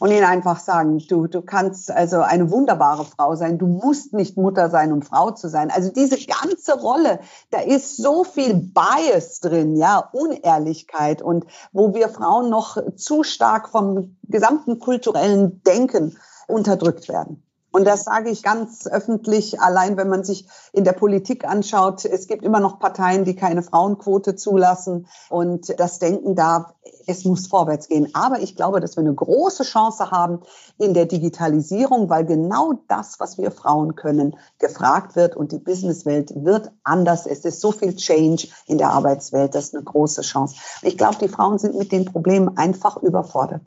Und 0.06 0.12
ihnen 0.12 0.24
einfach 0.24 0.60
sagen, 0.60 1.00
du, 1.00 1.26
du 1.26 1.42
kannst 1.42 1.90
also 1.90 2.22
eine 2.22 2.52
wunderbare 2.52 3.06
Frau 3.06 3.36
sein, 3.36 3.58
du 3.58 3.66
musst 3.66 4.14
nicht 4.14 4.38
Mutter 4.38 4.70
sein, 4.70 4.94
um 4.94 5.02
Frau 5.02 5.32
zu 5.32 5.50
sein. 5.50 5.72
Also 5.72 5.92
diese 5.92 6.18
ganze 6.28 6.80
Rolle, 6.80 7.22
da 7.50 7.62
ist 7.62 7.98
so 7.98 8.24
viel 8.24 8.54
Bias 8.54 9.40
drin, 9.40 9.76
ja, 9.76 10.08
Unehrlichkeit 10.14 11.24
und 11.24 11.48
wo 11.74 11.96
wir 11.96 12.10
Frauen 12.10 12.52
noch 12.52 12.78
zu 12.96 13.24
stark 13.24 13.70
vom 13.70 14.16
gesamten 14.22 14.78
kulturellen 14.78 15.64
Denken 15.64 16.16
unterdrückt 16.46 17.10
werden. 17.10 17.42
Und 17.76 17.84
das 17.84 18.06
sage 18.06 18.30
ich 18.30 18.42
ganz 18.42 18.88
öffentlich, 18.88 19.60
allein 19.60 19.98
wenn 19.98 20.08
man 20.08 20.24
sich 20.24 20.48
in 20.72 20.86
der 20.86 20.94
Politik 20.94 21.44
anschaut. 21.44 22.06
Es 22.06 22.26
gibt 22.26 22.46
immer 22.46 22.62
noch 22.62 22.80
Parteien, 22.80 23.26
die 23.26 23.36
keine 23.36 23.64
Frauenquote 23.64 24.38
zulassen. 24.38 25.08
Und 25.28 25.78
das 25.78 26.00
Denken 26.00 26.36
da, 26.36 26.74
es 27.06 27.26
muss 27.26 27.48
vorwärts 27.48 27.90
gehen. 27.90 28.12
Aber 28.14 28.40
ich 28.40 28.56
glaube, 28.56 28.80
dass 28.80 28.96
wir 28.96 29.02
eine 29.02 29.14
große 29.14 29.64
Chance 29.64 30.10
haben 30.10 30.40
in 30.78 30.94
der 30.94 31.06
Digitalisierung, 31.06 32.10
weil 32.10 32.26
genau 32.26 32.80
das, 32.88 33.20
was 33.20 33.38
wir 33.38 33.52
Frauen 33.52 33.96
können, 33.96 34.38
gefragt 34.58 35.18
wird. 35.18 35.36
Und 35.36 35.52
die 35.52 35.60
Businesswelt 35.60 36.32
wird 36.34 36.72
anders. 36.86 37.26
Es 37.26 37.44
ist 37.44 37.60
so 37.60 37.74
viel 37.74 37.94
Change 37.98 38.48
in 38.68 38.78
der 38.78 38.92
Arbeitswelt. 38.92 39.54
Das 39.54 39.66
ist 39.66 39.76
eine 39.76 39.84
große 39.84 40.22
Chance. 40.22 40.56
Ich 40.82 40.98
glaube, 40.98 41.18
die 41.20 41.28
Frauen 41.28 41.58
sind 41.58 41.78
mit 41.78 41.92
den 41.92 42.06
Problemen 42.06 42.56
einfach 42.56 43.04
überfordert. 43.04 43.64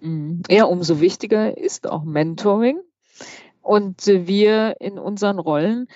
Mhm. 0.00 0.44
Ja, 0.48 0.66
umso 0.66 1.00
wichtiger 1.00 1.58
ist 1.58 1.88
auch 1.88 2.04
Mentoring 2.04 2.78
und 3.68 4.06
wir 4.06 4.76
in 4.80 4.98
unseren 4.98 5.38
Rollen, 5.38 5.88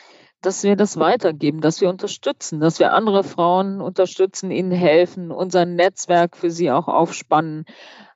dass 0.42 0.62
wir 0.62 0.76
das 0.76 0.98
weitergeben, 0.98 1.62
dass 1.62 1.80
wir 1.80 1.88
unterstützen, 1.88 2.60
dass 2.60 2.78
wir 2.78 2.92
andere 2.92 3.24
Frauen 3.24 3.80
unterstützen, 3.80 4.50
ihnen 4.50 4.72
helfen, 4.72 5.30
unser 5.30 5.64
Netzwerk 5.64 6.36
für 6.36 6.50
sie 6.50 6.70
auch 6.70 6.86
aufspannen. 6.86 7.64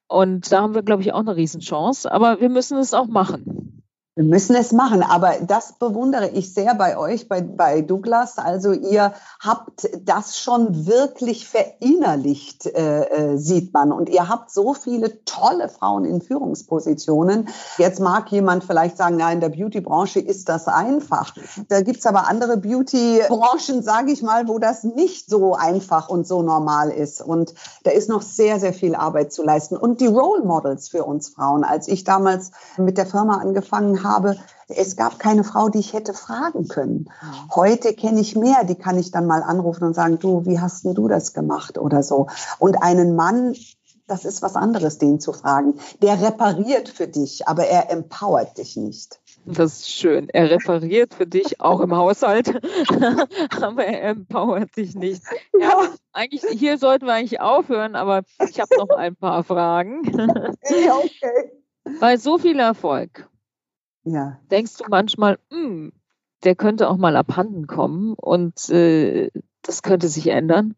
Und 0.08 0.52
da 0.52 0.60
haben 0.60 0.74
wir, 0.74 0.82
glaube 0.82 1.00
ich, 1.00 1.14
auch 1.14 1.20
eine 1.20 1.36
Riesenchance. 1.36 2.12
Aber 2.12 2.42
wir 2.42 2.50
müssen 2.50 2.76
es 2.76 2.92
auch 2.92 3.06
machen. 3.06 3.75
Wir 4.18 4.24
müssen 4.24 4.56
es 4.56 4.72
machen, 4.72 5.02
aber 5.02 5.34
das 5.42 5.74
bewundere 5.74 6.30
ich 6.30 6.54
sehr 6.54 6.74
bei 6.74 6.96
euch, 6.96 7.28
bei, 7.28 7.42
bei 7.42 7.82
Douglas. 7.82 8.38
Also 8.38 8.72
ihr 8.72 9.12
habt 9.40 9.90
das 10.06 10.38
schon 10.38 10.86
wirklich 10.86 11.46
verinnerlicht, 11.46 12.64
äh, 12.64 13.02
äh, 13.02 13.36
sieht 13.36 13.74
man. 13.74 13.92
Und 13.92 14.08
ihr 14.08 14.26
habt 14.26 14.50
so 14.50 14.72
viele 14.72 15.22
tolle 15.26 15.68
Frauen 15.68 16.06
in 16.06 16.22
Führungspositionen. 16.22 17.50
Jetzt 17.76 18.00
mag 18.00 18.32
jemand 18.32 18.64
vielleicht 18.64 18.96
sagen, 18.96 19.16
na, 19.18 19.30
in 19.30 19.40
der 19.40 19.50
Beauty-Branche 19.50 20.20
ist 20.20 20.48
das 20.48 20.66
einfach. 20.66 21.34
Da 21.68 21.82
gibt's 21.82 22.06
aber 22.06 22.26
andere 22.26 22.56
Beauty-Branchen, 22.56 23.82
sage 23.82 24.12
ich 24.12 24.22
mal, 24.22 24.48
wo 24.48 24.58
das 24.58 24.82
nicht 24.82 25.28
so 25.28 25.56
einfach 25.56 26.08
und 26.08 26.26
so 26.26 26.40
normal 26.40 26.88
ist. 26.88 27.20
Und 27.20 27.52
da 27.84 27.90
ist 27.90 28.08
noch 28.08 28.22
sehr, 28.22 28.60
sehr 28.60 28.72
viel 28.72 28.94
Arbeit 28.94 29.34
zu 29.34 29.42
leisten. 29.42 29.76
Und 29.76 30.00
die 30.00 30.06
Role 30.06 30.42
Models 30.42 30.88
für 30.88 31.04
uns 31.04 31.28
Frauen. 31.28 31.64
Als 31.64 31.86
ich 31.86 32.04
damals 32.04 32.52
mit 32.78 32.96
der 32.96 33.04
Firma 33.04 33.42
angefangen 33.42 34.02
habe, 34.02 34.05
es 34.68 34.96
gab 34.96 35.18
keine 35.18 35.44
Frau, 35.44 35.68
die 35.68 35.78
ich 35.78 35.92
hätte 35.92 36.12
fragen 36.12 36.68
können. 36.68 37.08
Heute 37.54 37.94
kenne 37.94 38.20
ich 38.20 38.36
mehr, 38.36 38.64
die 38.64 38.74
kann 38.74 38.98
ich 38.98 39.10
dann 39.10 39.26
mal 39.26 39.42
anrufen 39.42 39.84
und 39.84 39.94
sagen, 39.94 40.18
du, 40.18 40.44
wie 40.44 40.60
hast 40.60 40.84
denn 40.84 40.94
du 40.94 41.08
das 41.08 41.32
gemacht 41.34 41.78
oder 41.78 42.02
so. 42.02 42.26
Und 42.58 42.82
einen 42.82 43.14
Mann, 43.14 43.54
das 44.08 44.24
ist 44.24 44.42
was 44.42 44.56
anderes, 44.56 44.98
den 44.98 45.20
zu 45.20 45.32
fragen. 45.32 45.74
Der 46.02 46.20
repariert 46.20 46.88
für 46.88 47.06
dich, 47.06 47.46
aber 47.46 47.66
er 47.66 47.90
empowert 47.90 48.58
dich 48.58 48.76
nicht. 48.76 49.20
Das 49.44 49.74
ist 49.74 49.90
schön. 49.90 50.28
Er 50.30 50.50
repariert 50.50 51.14
für 51.14 51.26
dich 51.26 51.60
auch 51.60 51.80
im 51.80 51.94
Haushalt, 51.94 52.48
aber 53.60 53.84
er 53.84 54.10
empowert 54.10 54.76
dich 54.76 54.96
nicht. 54.96 55.22
Ja, 55.58 55.84
eigentlich, 56.12 56.42
hier 56.50 56.78
sollten 56.78 57.06
wir 57.06 57.12
eigentlich 57.12 57.40
aufhören, 57.40 57.94
aber 57.94 58.22
ich 58.48 58.58
habe 58.58 58.76
noch 58.76 58.96
ein 58.96 59.14
paar 59.14 59.44
Fragen. 59.44 60.02
Ja, 60.84 60.96
okay. 60.96 61.52
Bei 62.00 62.16
so 62.16 62.38
viel 62.38 62.58
Erfolg 62.58 63.28
ja. 64.06 64.38
denkst 64.50 64.76
du 64.78 64.84
manchmal, 64.88 65.38
hm, 65.50 65.92
der 66.44 66.54
könnte 66.54 66.88
auch 66.88 66.96
mal 66.96 67.16
abhanden 67.16 67.66
kommen 67.66 68.14
und 68.14 68.70
äh, 68.70 69.30
das 69.62 69.82
könnte 69.82 70.08
sich 70.08 70.28
ändern? 70.28 70.74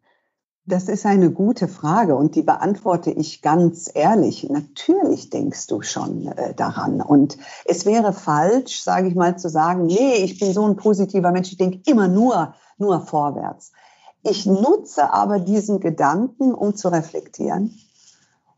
Das 0.65 0.87
ist 0.87 1.05
eine 1.05 1.31
gute 1.31 1.67
Frage 1.67 2.15
und 2.15 2.35
die 2.35 2.43
beantworte 2.43 3.11
ich 3.11 3.41
ganz 3.41 3.89
ehrlich. 3.93 4.47
Natürlich 4.49 5.29
denkst 5.29 5.65
du 5.67 5.81
schon 5.81 6.27
äh, 6.27 6.53
daran. 6.53 7.01
Und 7.01 7.37
es 7.65 7.85
wäre 7.87 8.13
falsch, 8.13 8.81
sage 8.81 9.07
ich 9.07 9.15
mal, 9.15 9.37
zu 9.37 9.49
sagen, 9.49 9.87
nee, 9.87 10.17
ich 10.17 10.39
bin 10.39 10.53
so 10.53 10.67
ein 10.67 10.75
positiver 10.75 11.31
Mensch, 11.31 11.51
ich 11.51 11.57
denke 11.57 11.81
immer 11.85 12.07
nur, 12.07 12.53
nur 12.77 13.01
vorwärts. 13.01 13.71
Ich 14.21 14.45
nutze 14.45 15.11
aber 15.11 15.39
diesen 15.39 15.79
Gedanken, 15.79 16.53
um 16.53 16.75
zu 16.75 16.89
reflektieren, 16.89 17.75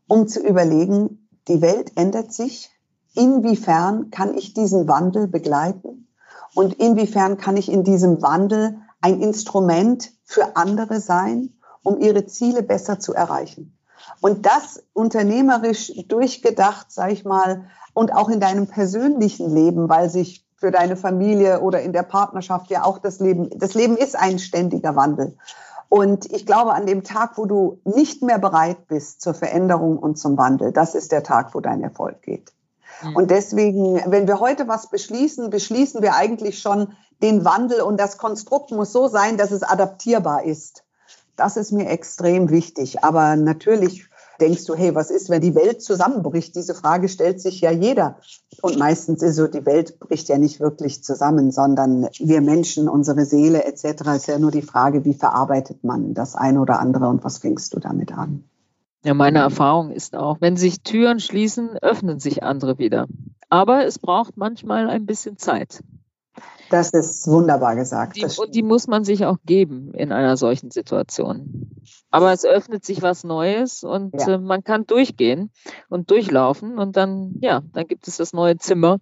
um 0.06 0.28
zu 0.28 0.40
überlegen, 0.40 1.28
die 1.48 1.62
Welt 1.62 1.92
ändert 1.96 2.32
sich, 2.32 2.71
inwiefern 3.14 4.10
kann 4.10 4.34
ich 4.36 4.54
diesen 4.54 4.88
Wandel 4.88 5.26
begleiten 5.26 6.08
und 6.54 6.74
inwiefern 6.74 7.36
kann 7.36 7.56
ich 7.56 7.70
in 7.70 7.84
diesem 7.84 8.22
Wandel 8.22 8.78
ein 9.00 9.20
Instrument 9.20 10.12
für 10.24 10.56
andere 10.56 11.00
sein, 11.00 11.50
um 11.82 11.98
ihre 11.98 12.26
Ziele 12.26 12.62
besser 12.62 13.00
zu 13.00 13.14
erreichen. 13.14 13.76
Und 14.20 14.46
das 14.46 14.82
unternehmerisch 14.92 15.92
durchgedacht, 16.08 16.90
sage 16.90 17.12
ich 17.12 17.24
mal, 17.24 17.64
und 17.94 18.14
auch 18.14 18.28
in 18.28 18.40
deinem 18.40 18.66
persönlichen 18.66 19.52
Leben, 19.54 19.88
weil 19.88 20.08
sich 20.08 20.46
für 20.56 20.70
deine 20.70 20.96
Familie 20.96 21.60
oder 21.60 21.82
in 21.82 21.92
der 21.92 22.04
Partnerschaft 22.04 22.70
ja 22.70 22.84
auch 22.84 22.98
das 22.98 23.18
Leben, 23.18 23.50
das 23.58 23.74
Leben 23.74 23.96
ist 23.96 24.16
ein 24.16 24.38
ständiger 24.38 24.94
Wandel. 24.94 25.36
Und 25.88 26.32
ich 26.32 26.46
glaube, 26.46 26.72
an 26.72 26.86
dem 26.86 27.02
Tag, 27.02 27.36
wo 27.36 27.44
du 27.44 27.80
nicht 27.84 28.22
mehr 28.22 28.38
bereit 28.38 28.86
bist 28.86 29.20
zur 29.20 29.34
Veränderung 29.34 29.98
und 29.98 30.18
zum 30.18 30.38
Wandel, 30.38 30.72
das 30.72 30.94
ist 30.94 31.12
der 31.12 31.22
Tag, 31.22 31.54
wo 31.54 31.60
dein 31.60 31.82
Erfolg 31.82 32.22
geht. 32.22 32.52
Mhm. 33.02 33.16
Und 33.16 33.30
deswegen, 33.30 34.00
wenn 34.06 34.26
wir 34.26 34.40
heute 34.40 34.68
was 34.68 34.90
beschließen, 34.90 35.50
beschließen 35.50 36.02
wir 36.02 36.14
eigentlich 36.14 36.58
schon 36.58 36.92
den 37.22 37.44
Wandel 37.44 37.80
und 37.80 37.98
das 37.98 38.18
Konstrukt 38.18 38.70
muss 38.70 38.92
so 38.92 39.08
sein, 39.08 39.36
dass 39.36 39.50
es 39.50 39.62
adaptierbar 39.62 40.44
ist. 40.44 40.84
Das 41.36 41.56
ist 41.56 41.72
mir 41.72 41.88
extrem 41.88 42.50
wichtig. 42.50 43.04
Aber 43.04 43.36
natürlich 43.36 44.08
denkst 44.40 44.64
du, 44.64 44.74
hey, 44.74 44.94
was 44.94 45.10
ist, 45.10 45.30
wenn 45.30 45.40
die 45.40 45.54
Welt 45.54 45.82
zusammenbricht? 45.82 46.54
Diese 46.56 46.74
Frage 46.74 47.08
stellt 47.08 47.40
sich 47.40 47.60
ja 47.60 47.70
jeder. 47.70 48.18
Und 48.60 48.78
meistens 48.78 49.22
ist 49.22 49.36
so, 49.36 49.46
die 49.46 49.64
Welt 49.64 49.98
bricht 50.00 50.28
ja 50.28 50.38
nicht 50.38 50.60
wirklich 50.60 51.04
zusammen, 51.04 51.52
sondern 51.52 52.08
wir 52.18 52.40
Menschen, 52.40 52.88
unsere 52.88 53.24
Seele 53.24 53.64
etc. 53.64 54.02
ist 54.16 54.26
ja 54.26 54.38
nur 54.38 54.50
die 54.50 54.62
Frage, 54.62 55.04
wie 55.04 55.14
verarbeitet 55.14 55.84
man 55.84 56.14
das 56.14 56.34
eine 56.34 56.60
oder 56.60 56.80
andere 56.80 57.08
und 57.08 57.24
was 57.24 57.38
fängst 57.38 57.72
du 57.74 57.78
damit 57.78 58.12
an? 58.12 58.44
Ja, 59.04 59.14
meine 59.14 59.40
Erfahrung 59.40 59.90
ist 59.90 60.14
auch, 60.14 60.40
wenn 60.40 60.56
sich 60.56 60.82
Türen 60.82 61.18
schließen, 61.18 61.76
öffnen 61.78 62.20
sich 62.20 62.42
andere 62.42 62.78
wieder. 62.78 63.08
Aber 63.48 63.84
es 63.84 63.98
braucht 63.98 64.36
manchmal 64.36 64.88
ein 64.88 65.06
bisschen 65.06 65.36
Zeit. 65.36 65.82
Das 66.70 66.90
ist 66.90 67.26
wunderbar 67.26 67.76
gesagt. 67.76 68.16
Die, 68.16 68.24
und 68.24 68.54
die 68.54 68.62
muss 68.62 68.86
man 68.86 69.04
sich 69.04 69.26
auch 69.26 69.36
geben 69.44 69.92
in 69.92 70.10
einer 70.10 70.38
solchen 70.38 70.70
Situation. 70.70 71.70
Aber 72.10 72.32
es 72.32 72.46
öffnet 72.46 72.84
sich 72.84 73.02
was 73.02 73.24
Neues 73.24 73.84
und 73.84 74.14
ja. 74.18 74.34
äh, 74.34 74.38
man 74.38 74.64
kann 74.64 74.86
durchgehen 74.86 75.50
und 75.90 76.10
durchlaufen 76.10 76.78
und 76.78 76.96
dann, 76.96 77.34
ja, 77.40 77.62
dann 77.74 77.86
gibt 77.86 78.08
es 78.08 78.16
das 78.16 78.32
neue 78.32 78.56
Zimmer, 78.56 79.00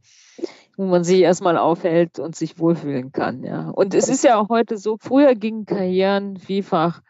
wo 0.77 0.87
man 0.87 1.05
sich 1.05 1.21
erstmal 1.21 1.57
aufhält 1.57 2.19
und 2.19 2.35
sich 2.35 2.59
wohlfühlen 2.59 3.13
kann. 3.13 3.45
Ja. 3.45 3.71
Und 3.71 3.95
es 3.95 4.09
ist 4.09 4.25
ja 4.25 4.37
auch 4.37 4.49
heute 4.49 4.77
so, 4.77 4.97
früher 4.99 5.37
gingen 5.37 5.65
Karrieren 5.65 6.39
vielfach 6.39 7.03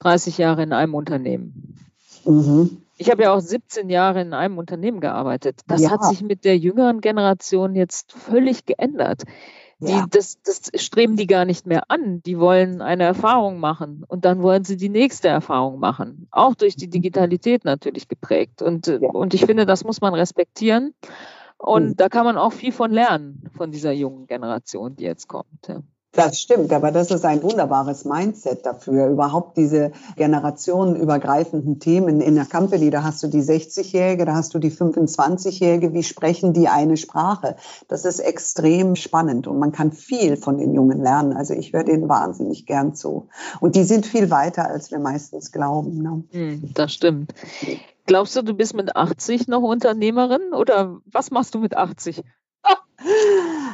30 0.00 0.38
Jahre 0.38 0.64
in 0.64 0.72
einem 0.72 0.94
Unternehmen. 0.94 1.76
Mhm. 2.24 2.82
Ich 2.96 3.10
habe 3.10 3.22
ja 3.22 3.32
auch 3.32 3.40
17 3.40 3.88
Jahre 3.88 4.20
in 4.20 4.34
einem 4.34 4.58
Unternehmen 4.58 5.00
gearbeitet. 5.00 5.60
Das 5.66 5.80
ja. 5.80 5.90
hat 5.90 6.04
sich 6.04 6.22
mit 6.22 6.44
der 6.44 6.58
jüngeren 6.58 7.00
Generation 7.00 7.74
jetzt 7.74 8.12
völlig 8.12 8.66
geändert. 8.66 9.22
Die, 9.78 9.92
ja. 9.92 10.04
das, 10.10 10.42
das 10.42 10.70
streben 10.74 11.16
die 11.16 11.26
gar 11.26 11.46
nicht 11.46 11.66
mehr 11.66 11.84
an. 11.90 12.22
Die 12.22 12.38
wollen 12.38 12.82
eine 12.82 13.04
Erfahrung 13.04 13.58
machen 13.58 14.04
und 14.06 14.26
dann 14.26 14.42
wollen 14.42 14.64
sie 14.64 14.76
die 14.76 14.90
nächste 14.90 15.28
Erfahrung 15.28 15.78
machen. 15.78 16.28
Auch 16.30 16.54
durch 16.54 16.76
die 16.76 16.90
Digitalität 16.90 17.64
natürlich 17.64 18.06
geprägt. 18.06 18.60
Und, 18.60 18.88
ja. 18.88 18.98
und 18.98 19.32
ich 19.32 19.46
finde, 19.46 19.64
das 19.64 19.84
muss 19.84 20.02
man 20.02 20.12
respektieren. 20.12 20.92
Und 21.56 21.88
mhm. 21.88 21.96
da 21.96 22.10
kann 22.10 22.26
man 22.26 22.36
auch 22.36 22.52
viel 22.52 22.72
von 22.72 22.90
lernen, 22.90 23.50
von 23.56 23.70
dieser 23.70 23.92
jungen 23.92 24.26
Generation, 24.26 24.96
die 24.96 25.04
jetzt 25.04 25.28
kommt. 25.28 25.68
Ja. 25.68 25.82
Das 26.12 26.40
stimmt, 26.40 26.72
aber 26.72 26.90
das 26.90 27.12
ist 27.12 27.24
ein 27.24 27.40
wunderbares 27.40 28.04
Mindset 28.04 28.66
dafür, 28.66 29.06
überhaupt 29.06 29.56
diese 29.56 29.92
generationenübergreifenden 30.16 31.78
Themen 31.78 32.20
in 32.20 32.34
der 32.34 32.46
Company. 32.46 32.90
Da 32.90 33.04
hast 33.04 33.22
du 33.22 33.28
die 33.28 33.42
60-Jährige, 33.42 34.24
da 34.24 34.34
hast 34.34 34.52
du 34.52 34.58
die 34.58 34.72
25-Jährige, 34.72 35.94
wie 35.94 36.02
sprechen 36.02 36.52
die 36.52 36.66
eine 36.66 36.96
Sprache? 36.96 37.54
Das 37.86 38.04
ist 38.04 38.18
extrem 38.18 38.96
spannend 38.96 39.46
und 39.46 39.60
man 39.60 39.70
kann 39.70 39.92
viel 39.92 40.36
von 40.36 40.58
den 40.58 40.74
Jungen 40.74 41.00
lernen. 41.00 41.32
Also 41.32 41.54
ich 41.54 41.72
höre 41.72 41.84
denen 41.84 42.08
wahnsinnig 42.08 42.66
gern 42.66 42.96
zu. 42.96 43.28
Und 43.60 43.76
die 43.76 43.84
sind 43.84 44.04
viel 44.04 44.30
weiter, 44.30 44.68
als 44.68 44.90
wir 44.90 44.98
meistens 44.98 45.52
glauben. 45.52 46.02
Ne? 46.02 46.24
Hm, 46.32 46.70
das 46.74 46.92
stimmt. 46.92 47.32
Glaubst 48.06 48.34
du, 48.34 48.42
du 48.42 48.54
bist 48.54 48.74
mit 48.74 48.96
80 48.96 49.46
noch 49.46 49.62
Unternehmerin 49.62 50.54
oder 50.54 50.98
was 51.04 51.30
machst 51.30 51.54
du 51.54 51.60
mit 51.60 51.76
80? 51.76 52.24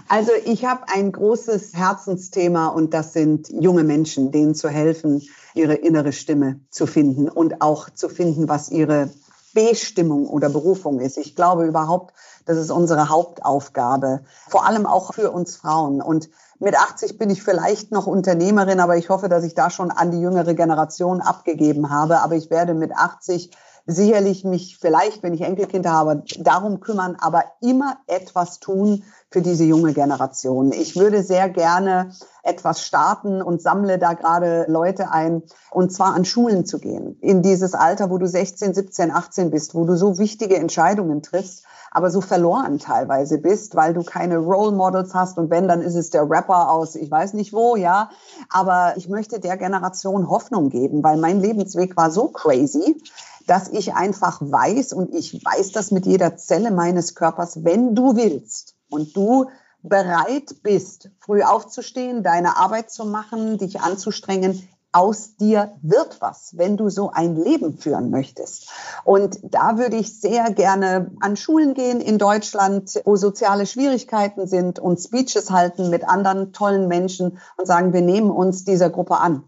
Also 0.09 0.31
ich 0.45 0.65
habe 0.65 0.83
ein 0.89 1.11
großes 1.11 1.75
Herzensthema 1.75 2.69
und 2.69 2.95
das 2.95 3.13
sind 3.13 3.49
junge 3.49 3.83
Menschen, 3.83 4.31
denen 4.31 4.55
zu 4.55 4.69
helfen, 4.69 5.23
ihre 5.55 5.75
innere 5.75 6.13
Stimme 6.13 6.61
zu 6.71 6.87
finden 6.87 7.29
und 7.29 7.61
auch 7.61 7.91
zu 7.91 8.09
finden, 8.09 8.49
was 8.49 8.71
ihre 8.71 9.11
Bestimmung 9.53 10.29
oder 10.29 10.49
Berufung 10.49 11.01
ist. 11.01 11.17
Ich 11.17 11.35
glaube 11.35 11.67
überhaupt, 11.67 12.15
das 12.45 12.59
ist 12.59 12.71
unsere 12.71 13.09
Hauptaufgabe, 13.09 14.21
vor 14.49 14.67
allem 14.67 14.87
auch 14.87 15.15
für 15.15 15.31
uns 15.31 15.57
Frauen. 15.57 16.03
Und 16.03 16.29
mit 16.59 16.79
80 16.79 17.19
bin 17.19 17.31
ich 17.31 17.43
vielleicht 17.43 17.91
noch 17.91 18.07
Unternehmerin, 18.07 18.81
aber 18.81 18.97
ich 18.97 19.09
hoffe, 19.09 19.29
dass 19.29 19.45
ich 19.45 19.55
da 19.55 19.71
schon 19.71 19.91
an 19.91 20.11
die 20.11 20.21
jüngere 20.21 20.55
Generation 20.55 21.21
abgegeben 21.21 21.91
habe. 21.91 22.21
Aber 22.21 22.37
ich 22.37 22.51
werde 22.51 22.75
mit 22.75 22.95
80 22.95 23.51
sicherlich 23.87 24.45
mich 24.45 24.79
vielleicht, 24.79 25.23
wenn 25.23 25.33
ich 25.33 25.43
Enkelkinder 25.43 25.93
habe, 25.93 26.25
darum 26.41 26.81
kümmern, 26.81 27.17
aber 27.21 27.45
immer 27.61 27.99
etwas 28.09 28.59
tun 28.59 29.05
für 29.31 29.43
diese 29.43 29.65
junge 29.65 29.93
Generation. 29.93 30.73
Ich 30.73 30.97
würde 30.97 31.23
sehr 31.23 31.49
gerne 31.49 32.13
etwas 32.43 32.83
starten 32.83 33.43
und 33.43 33.63
sammle 33.63 33.99
da 33.99 34.15
gerade 34.15 34.67
Leute 34.69 35.11
ein, 35.11 35.43
und 35.71 35.93
zwar 35.93 36.15
an 36.15 36.25
Schulen 36.25 36.67
zu 36.67 36.79
gehen. 36.79 37.19
In 37.21 37.43
dieses 37.43 37.75
Alter, 37.75 38.11
wo 38.11 38.19
du 38.19 38.27
16, 38.27 38.75
17, 38.75 39.11
18 39.11 39.51
bist, 39.51 39.75
wo 39.75 39.85
du 39.85 39.97
so 39.97 40.19
wichtige 40.19 40.57
Entscheidungen 40.57 41.23
triffst, 41.23 41.65
aber 41.93 42.11
so 42.11 42.21
verloren 42.21 42.79
teilweise 42.79 43.39
bist, 43.39 43.75
weil 43.75 43.95
du 43.95 44.03
keine 44.03 44.39
Role 44.39 44.73
Models 44.73 45.15
hast 45.15 45.39
und 45.39 45.51
wenn, 45.51 45.67
dann 45.67 45.81
ist 45.81 45.95
es 45.95 46.11
der 46.11 46.29
Rapper 46.29 46.71
aus, 46.71 46.95
ich 46.95 47.11
weiß 47.11 47.33
nicht 47.35 47.53
wo, 47.53 47.77
ja. 47.77 48.11
Aber 48.51 48.95
ich 48.97 49.09
möchte 49.09 49.41
der 49.41 49.57
Generation 49.57 50.29
Hoffnung 50.29 50.69
geben, 50.69 51.03
weil 51.03 51.17
mein 51.17 51.41
Lebensweg 51.41 51.97
war 51.97 52.11
so 52.11 52.29
crazy, 52.29 53.01
dass 53.47 53.69
ich 53.69 53.95
einfach 53.95 54.41
weiß 54.41 54.93
und 54.93 55.15
ich 55.15 55.45
weiß 55.45 55.73
das 55.73 55.91
mit 55.91 56.07
jeder 56.07 56.37
Zelle 56.37 56.71
meines 56.71 57.15
Körpers, 57.15 57.65
wenn 57.65 57.95
du 57.95 58.17
willst 58.17 58.75
und 58.91 59.17
du 59.17 59.47
bereit 59.83 60.63
bist, 60.63 61.11
früh 61.21 61.43
aufzustehen, 61.43 62.23
deine 62.23 62.57
Arbeit 62.57 62.91
zu 62.91 63.05
machen, 63.05 63.59
dich 63.59 63.81
anzustrengen, 63.81 64.69
aus 64.97 65.37
dir 65.37 65.75
wird 65.83 66.23
was, 66.23 66.57
wenn 66.57 66.79
du 66.79 66.89
so 66.89 67.11
ein 67.11 67.37
Leben 67.37 67.77
führen 67.77 68.11
möchtest. 68.11 68.71
Und 69.05 69.39
da 69.43 69.77
würde 69.77 69.97
ich 69.97 70.21
sehr 70.21 70.51
gerne 70.53 71.11
an 71.21 71.37
Schulen 71.37 71.75
gehen 71.75 72.01
in 72.01 72.17
Deutschland, 72.17 73.03
wo 73.05 73.17
soziale 73.17 73.67
Schwierigkeiten 73.67 74.47
sind 74.47 74.79
und 74.79 74.99
Speeches 74.99 75.51
halten 75.51 75.91
mit 75.91 76.09
anderen 76.09 76.55
tollen 76.55 76.89
Menschen 76.89 77.39
und 77.59 77.67
sagen, 77.67 77.93
wir 77.93 78.01
nehmen 78.01 78.31
uns 78.31 78.65
dieser 78.65 78.89
Gruppe 78.89 79.19
an. 79.19 79.45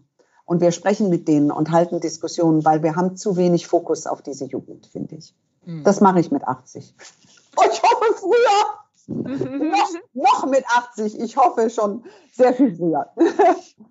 Und 0.49 0.61
wir 0.61 0.71
sprechen 0.71 1.09
mit 1.09 1.27
denen 1.27 1.51
und 1.51 1.69
halten 1.69 1.99
Diskussionen, 1.99 2.65
weil 2.65 2.81
wir 2.81 2.95
haben 2.95 3.15
zu 3.15 3.37
wenig 3.37 3.67
Fokus 3.67 4.07
auf 4.07 4.23
diese 4.23 4.45
Jugend, 4.45 4.87
finde 4.87 5.17
ich. 5.17 5.35
Mhm. 5.63 5.83
Das 5.83 6.01
mache 6.01 6.19
ich 6.19 6.31
mit 6.31 6.43
80. 6.43 6.95
Und 7.55 7.67
ich 7.71 7.83
hoffe 7.83 8.15
früher. 8.15 9.09
noch, 9.59 9.89
noch 10.15 10.47
mit 10.47 10.63
80. 10.65 11.19
Ich 11.19 11.37
hoffe 11.37 11.69
schon 11.69 12.03
sehr 12.31 12.55
viel 12.55 12.75
früher. 12.75 13.11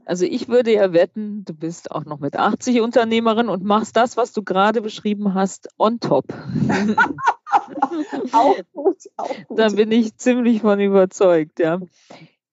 also 0.04 0.24
ich 0.24 0.48
würde 0.48 0.74
ja 0.74 0.92
wetten, 0.92 1.44
du 1.44 1.54
bist 1.54 1.92
auch 1.92 2.04
noch 2.04 2.18
mit 2.18 2.34
80 2.34 2.80
Unternehmerin 2.80 3.48
und 3.48 3.62
machst 3.62 3.96
das, 3.96 4.16
was 4.16 4.32
du 4.32 4.42
gerade 4.42 4.82
beschrieben 4.82 5.34
hast, 5.34 5.68
on 5.78 6.00
top. 6.00 6.24
auch 8.32 8.56
gut, 8.72 8.96
auch 9.16 9.28
gut. 9.46 9.60
Da 9.60 9.68
bin 9.68 9.92
ich 9.92 10.16
ziemlich 10.16 10.62
von 10.62 10.80
überzeugt, 10.80 11.60
ja. 11.60 11.78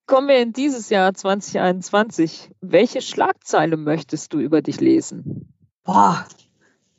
Kommen 0.08 0.28
wir 0.28 0.40
in 0.40 0.54
dieses 0.54 0.90
Jahr 0.90 1.16
2021. 1.16 2.52
Welche 2.62 3.02
Schlagzeile 3.02 3.76
möchtest 3.76 4.34
du 4.34 4.40
über 4.40 4.62
dich 4.62 4.80
lesen? 4.80 5.52
Boah, 5.84 6.26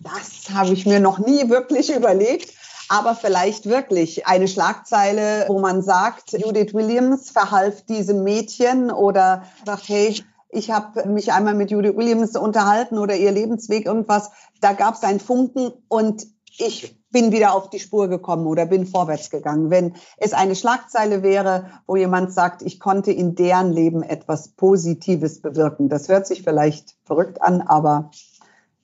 das 0.00 0.50
habe 0.52 0.72
ich 0.72 0.86
mir 0.86 0.98
noch 0.98 1.18
nie 1.18 1.48
wirklich 1.48 1.94
überlegt. 1.94 2.52
Aber 2.88 3.14
vielleicht 3.14 3.66
wirklich 3.66 4.26
eine 4.26 4.48
Schlagzeile, 4.48 5.44
wo 5.48 5.61
man 5.61 5.82
sagt, 5.82 6.32
Judith 6.32 6.72
Williams 6.72 7.30
verhalf 7.30 7.82
diesem 7.82 8.22
Mädchen 8.22 8.90
oder 8.90 9.44
sagt, 9.64 9.88
hey, 9.88 10.22
ich 10.50 10.70
habe 10.70 11.09
mich 11.09 11.32
einmal 11.32 11.54
mit 11.54 11.70
Judith 11.70 11.96
Williams 11.96 12.36
unterhalten 12.36 12.98
oder 12.98 13.16
ihr 13.16 13.32
Lebensweg 13.32 13.86
irgendwas. 13.86 14.30
Da 14.61 14.72
gab 14.72 14.94
es 14.94 15.02
einen 15.02 15.20
Funken 15.20 15.72
und 15.88 16.26
ich 16.59 16.96
bin 17.16 17.32
wieder 17.32 17.54
auf 17.54 17.70
die 17.70 17.78
Spur 17.78 18.08
gekommen 18.08 18.46
oder 18.46 18.66
bin 18.66 18.84
vorwärts 18.84 19.30
gegangen. 19.30 19.70
Wenn 19.70 19.94
es 20.18 20.34
eine 20.34 20.54
Schlagzeile 20.54 21.22
wäre, 21.22 21.70
wo 21.86 21.96
jemand 21.96 22.30
sagt, 22.30 22.60
ich 22.60 22.78
konnte 22.78 23.10
in 23.10 23.34
deren 23.34 23.72
Leben 23.72 24.02
etwas 24.02 24.48
Positives 24.48 25.40
bewirken. 25.40 25.88
Das 25.88 26.10
hört 26.10 26.26
sich 26.26 26.42
vielleicht 26.42 26.94
verrückt 27.04 27.40
an, 27.40 27.62
aber 27.62 28.10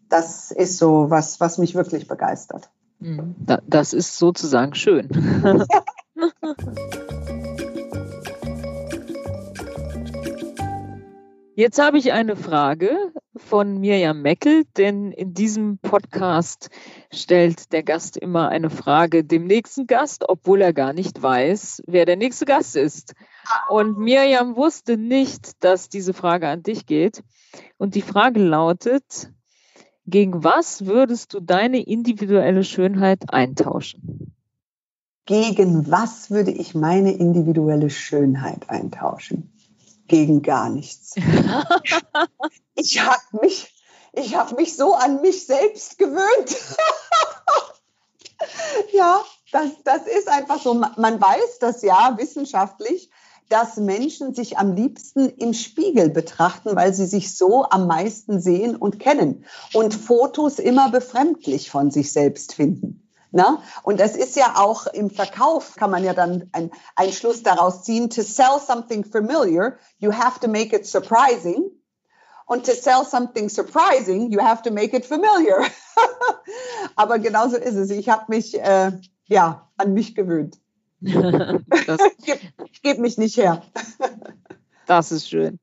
das 0.08 0.50
ist 0.50 0.78
so 0.78 1.10
was, 1.10 1.40
was 1.40 1.58
mich 1.58 1.74
wirklich 1.74 2.08
begeistert. 2.08 2.70
Mhm. 3.00 3.34
Das 3.66 3.92
ist 3.92 4.16
sozusagen 4.16 4.74
schön. 4.74 5.10
Jetzt 11.54 11.78
habe 11.78 11.98
ich 11.98 12.12
eine 12.12 12.36
Frage 12.36 12.96
von 13.42 13.78
Mirjam 13.78 14.22
Meckel, 14.22 14.64
denn 14.76 15.12
in 15.12 15.34
diesem 15.34 15.78
Podcast 15.78 16.70
stellt 17.12 17.72
der 17.72 17.82
Gast 17.82 18.16
immer 18.16 18.48
eine 18.48 18.70
Frage 18.70 19.24
dem 19.24 19.46
nächsten 19.46 19.86
Gast, 19.86 20.24
obwohl 20.28 20.62
er 20.62 20.72
gar 20.72 20.92
nicht 20.92 21.22
weiß, 21.22 21.82
wer 21.86 22.06
der 22.06 22.16
nächste 22.16 22.44
Gast 22.44 22.76
ist. 22.76 23.14
Und 23.68 23.98
Mirjam 23.98 24.56
wusste 24.56 24.96
nicht, 24.96 25.62
dass 25.62 25.88
diese 25.88 26.14
Frage 26.14 26.48
an 26.48 26.62
dich 26.62 26.86
geht. 26.86 27.22
Und 27.76 27.94
die 27.94 28.02
Frage 28.02 28.40
lautet, 28.40 29.30
gegen 30.06 30.42
was 30.42 30.86
würdest 30.86 31.34
du 31.34 31.40
deine 31.40 31.82
individuelle 31.82 32.64
Schönheit 32.64 33.32
eintauschen? 33.32 34.34
Gegen 35.26 35.90
was 35.90 36.30
würde 36.30 36.50
ich 36.50 36.74
meine 36.74 37.12
individuelle 37.12 37.90
Schönheit 37.90 38.68
eintauschen? 38.68 39.52
Gegen 40.08 40.42
gar 40.42 40.68
nichts. 40.68 41.14
ich 42.74 43.00
habe 43.00 43.22
mich, 43.40 43.72
ich 44.12 44.34
habe 44.34 44.56
mich 44.56 44.76
so 44.76 44.94
an 44.94 45.20
mich 45.20 45.46
selbst 45.46 45.98
gewöhnt. 45.98 46.56
ja, 48.92 49.22
das, 49.52 49.70
das 49.84 50.06
ist 50.06 50.28
einfach 50.28 50.60
so. 50.60 50.74
Man 50.74 51.20
weiß 51.20 51.58
das 51.60 51.82
ja 51.82 52.16
wissenschaftlich, 52.18 53.10
dass 53.48 53.76
Menschen 53.76 54.34
sich 54.34 54.56
am 54.56 54.74
liebsten 54.74 55.28
im 55.28 55.52
Spiegel 55.52 56.08
betrachten, 56.08 56.74
weil 56.74 56.94
sie 56.94 57.06
sich 57.06 57.36
so 57.36 57.66
am 57.68 57.86
meisten 57.86 58.40
sehen 58.40 58.76
und 58.76 58.98
kennen 58.98 59.44
und 59.74 59.94
Fotos 59.94 60.58
immer 60.58 60.90
befremdlich 60.90 61.70
von 61.70 61.90
sich 61.90 62.12
selbst 62.12 62.54
finden. 62.54 63.01
Ne? 63.32 63.58
Und 63.82 63.98
das 63.98 64.14
ist 64.14 64.36
ja 64.36 64.56
auch 64.56 64.86
im 64.86 65.08
Verkauf, 65.08 65.76
kann 65.76 65.90
man 65.90 66.04
ja 66.04 66.12
dann 66.12 66.50
einen 66.52 67.12
Schluss 67.12 67.42
daraus 67.42 67.82
ziehen. 67.82 68.10
To 68.10 68.20
sell 68.20 68.60
something 68.64 69.04
familiar, 69.04 69.78
you 69.98 70.12
have 70.12 70.38
to 70.40 70.48
make 70.48 70.76
it 70.76 70.86
surprising. 70.86 71.70
Und 72.44 72.66
to 72.66 72.72
sell 72.72 73.04
something 73.04 73.48
surprising, 73.48 74.30
you 74.30 74.38
have 74.38 74.62
to 74.62 74.70
make 74.70 74.94
it 74.94 75.06
familiar. 75.06 75.64
Aber 76.96 77.18
genauso 77.18 77.56
ist 77.56 77.74
es. 77.74 77.90
Ich 77.90 78.10
habe 78.10 78.24
mich 78.28 78.60
äh, 78.60 78.92
ja 79.24 79.70
an 79.78 79.94
mich 79.94 80.14
gewöhnt. 80.14 80.58
ich 81.00 81.14
gebe 82.82 83.00
mich 83.00 83.16
nicht 83.16 83.38
her. 83.38 83.62
Das 84.86 85.10
ist 85.10 85.30
schön. 85.30 85.58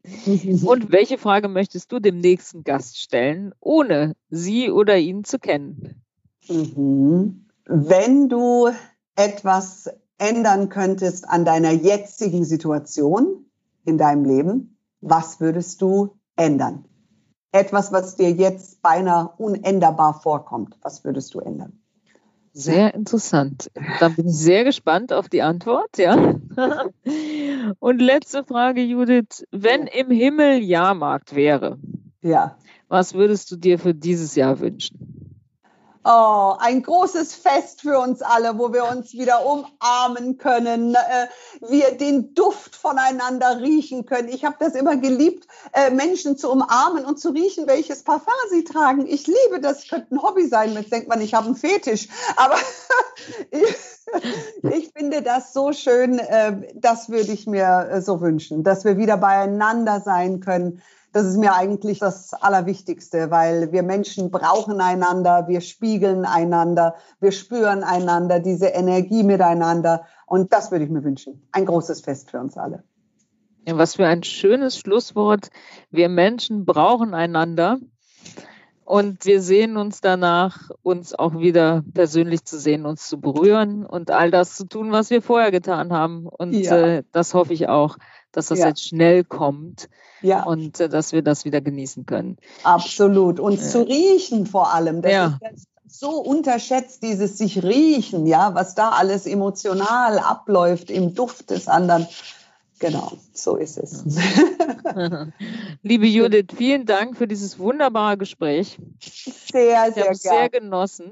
Und 0.65 0.91
welche 0.91 1.19
Frage 1.19 1.49
möchtest 1.49 1.91
du 1.91 1.99
dem 1.99 2.17
nächsten 2.17 2.63
Gast 2.63 2.97
stellen, 2.97 3.53
ohne 3.59 4.15
sie 4.31 4.71
oder 4.71 4.97
ihn 4.97 5.23
zu 5.23 5.37
kennen? 5.37 6.01
Mhm 6.47 7.45
wenn 7.69 8.29
du 8.29 8.69
etwas 9.15 9.89
ändern 10.17 10.69
könntest 10.69 11.29
an 11.29 11.45
deiner 11.45 11.71
jetzigen 11.71 12.43
Situation 12.43 13.45
in 13.85 13.99
deinem 13.99 14.25
Leben, 14.25 14.77
was 15.01 15.39
würdest 15.39 15.81
du 15.83 16.15
ändern? 16.35 16.85
Etwas, 17.51 17.91
was 17.91 18.15
dir 18.15 18.31
jetzt 18.31 18.81
beinahe 18.81 19.29
unänderbar 19.37 20.19
vorkommt, 20.19 20.77
was 20.81 21.03
würdest 21.03 21.33
du 21.35 21.39
ändern? 21.39 21.79
Sehr 22.53 22.95
interessant. 22.95 23.71
Da 23.99 24.09
bin 24.09 24.27
ich 24.27 24.35
sehr 24.35 24.63
gespannt 24.63 25.13
auf 25.13 25.29
die 25.29 25.43
Antwort, 25.43 25.97
ja. 25.97 26.35
Und 27.79 28.01
letzte 28.01 28.43
Frage, 28.43 28.81
Judith. 28.81 29.45
Wenn 29.51 29.85
im 29.85 30.09
Himmel 30.09 30.57
Jahrmarkt 30.63 31.35
wäre, 31.35 31.77
ja. 32.21 32.57
was 32.87 33.13
würdest 33.13 33.51
du 33.51 33.55
dir 33.55 33.77
für 33.77 33.93
dieses 33.93 34.35
Jahr 34.35 34.59
wünschen? 34.59 35.18
Oh, 36.05 36.55
ein 36.57 36.81
großes 36.81 37.35
Fest 37.35 37.81
für 37.81 37.99
uns 37.99 38.21
alle, 38.21 38.57
wo 38.57 38.71
wir 38.71 38.85
uns 38.85 39.11
wieder 39.11 39.45
umarmen 39.45 40.37
können, 40.37 40.95
äh, 40.95 41.27
wir 41.67 41.91
den 41.97 42.33
Duft 42.33 42.73
voneinander 42.73 43.59
riechen 43.59 44.05
können. 44.05 44.29
Ich 44.29 44.45
habe 44.45 44.55
das 44.59 44.75
immer 44.75 44.95
geliebt, 44.95 45.45
äh, 45.73 45.89
Menschen 45.89 46.37
zu 46.37 46.49
umarmen 46.49 47.03
und 47.03 47.19
zu 47.19 47.31
riechen, 47.31 47.67
welches 47.67 48.03
Parfum 48.03 48.33
sie 48.49 48.63
tragen. 48.63 49.07
Ich 49.07 49.27
liebe 49.27 49.59
das, 49.61 49.89
könnte 49.89 50.15
ein 50.15 50.21
Hobby 50.21 50.47
sein. 50.47 50.71
Jetzt 50.71 50.93
denkt 50.93 51.09
man, 51.09 51.19
ich 51.19 51.33
habe 51.33 51.47
einen 51.47 51.55
Fetisch. 51.57 52.07
Aber 52.37 52.55
ich, 53.51 53.75
ich, 54.71 54.91
finde 54.95 55.21
das 55.21 55.51
so 55.51 55.73
schön, 55.73 56.17
äh, 56.19 56.73
das 56.75 57.09
würde 57.09 57.33
ich 57.33 57.45
mir 57.45 57.89
äh, 57.91 58.01
so 58.01 58.21
wünschen, 58.21 58.63
dass 58.63 58.85
wir 58.85 58.95
wieder 58.97 59.17
beieinander 59.17 59.99
sein 59.99 60.39
können 60.39 60.81
das 61.11 61.25
ist 61.25 61.37
mir 61.37 61.53
eigentlich 61.53 61.99
das 61.99 62.33
Allerwichtigste, 62.33 63.31
weil 63.31 63.71
wir 63.71 63.83
Menschen 63.83 64.29
brauchen 64.31 64.79
einander, 64.79 65.47
wir 65.47 65.61
spiegeln 65.61 66.25
einander, 66.25 66.95
wir 67.19 67.31
spüren 67.31 67.83
einander, 67.83 68.39
diese 68.39 68.67
Energie 68.67 69.23
miteinander. 69.23 70.05
Und 70.25 70.53
das 70.53 70.71
würde 70.71 70.85
ich 70.85 70.91
mir 70.91 71.03
wünschen. 71.03 71.47
Ein 71.51 71.65
großes 71.65 72.01
Fest 72.01 72.29
für 72.29 72.39
uns 72.39 72.57
alle. 72.57 72.83
Ja, 73.67 73.77
was 73.77 73.95
für 73.95 74.05
ein 74.05 74.23
schönes 74.23 74.77
Schlusswort. 74.77 75.49
Wir 75.89 76.09
Menschen 76.09 76.65
brauchen 76.65 77.13
einander. 77.13 77.79
Und 78.89 79.25
wir 79.25 79.39
sehen 79.43 79.77
uns 79.77 80.01
danach, 80.01 80.71
uns 80.81 81.13
auch 81.13 81.37
wieder 81.37 81.83
persönlich 81.93 82.43
zu 82.43 82.57
sehen, 82.57 82.87
uns 82.87 83.07
zu 83.07 83.21
berühren 83.21 83.85
und 83.85 84.09
all 84.09 84.31
das 84.31 84.55
zu 84.55 84.65
tun, 84.65 84.91
was 84.91 85.11
wir 85.11 85.21
vorher 85.21 85.51
getan 85.51 85.93
haben. 85.93 86.25
Und 86.25 86.53
ja. 86.53 86.75
äh, 86.75 87.03
das 87.11 87.35
hoffe 87.35 87.53
ich 87.53 87.69
auch, 87.69 87.97
dass 88.31 88.47
das 88.47 88.57
ja. 88.57 88.69
jetzt 88.69 88.83
schnell 88.83 89.23
kommt 89.23 89.89
ja. 90.23 90.41
und 90.41 90.79
äh, 90.79 90.89
dass 90.89 91.11
wir 91.11 91.21
das 91.21 91.45
wieder 91.45 91.61
genießen 91.61 92.07
können. 92.07 92.37
Absolut. 92.63 93.39
Und 93.39 93.61
zu 93.61 93.83
riechen 93.83 94.47
vor 94.47 94.73
allem. 94.73 95.03
Das 95.03 95.11
ja. 95.11 95.37
ist 95.53 95.67
so 95.85 96.09
unterschätzt, 96.09 97.03
dieses 97.03 97.37
sich 97.37 97.61
riechen, 97.61 98.25
ja, 98.25 98.55
was 98.55 98.73
da 98.73 98.89
alles 98.89 99.27
emotional 99.27 100.17
abläuft 100.17 100.89
im 100.89 101.13
Duft 101.13 101.51
des 101.51 101.67
anderen. 101.67 102.07
Genau, 102.79 103.11
so 103.33 103.57
ist 103.57 103.77
es. 103.77 104.05
Liebe 105.83 106.07
Judith, 106.07 106.47
vielen 106.55 106.85
Dank 106.85 107.17
für 107.17 107.27
dieses 107.27 107.59
wunderbare 107.59 108.17
Gespräch. 108.17 108.77
Sehr, 109.51 109.89
ich 109.89 109.95
sehr, 109.95 110.15
sehr 110.15 110.49
genossen. 110.49 111.11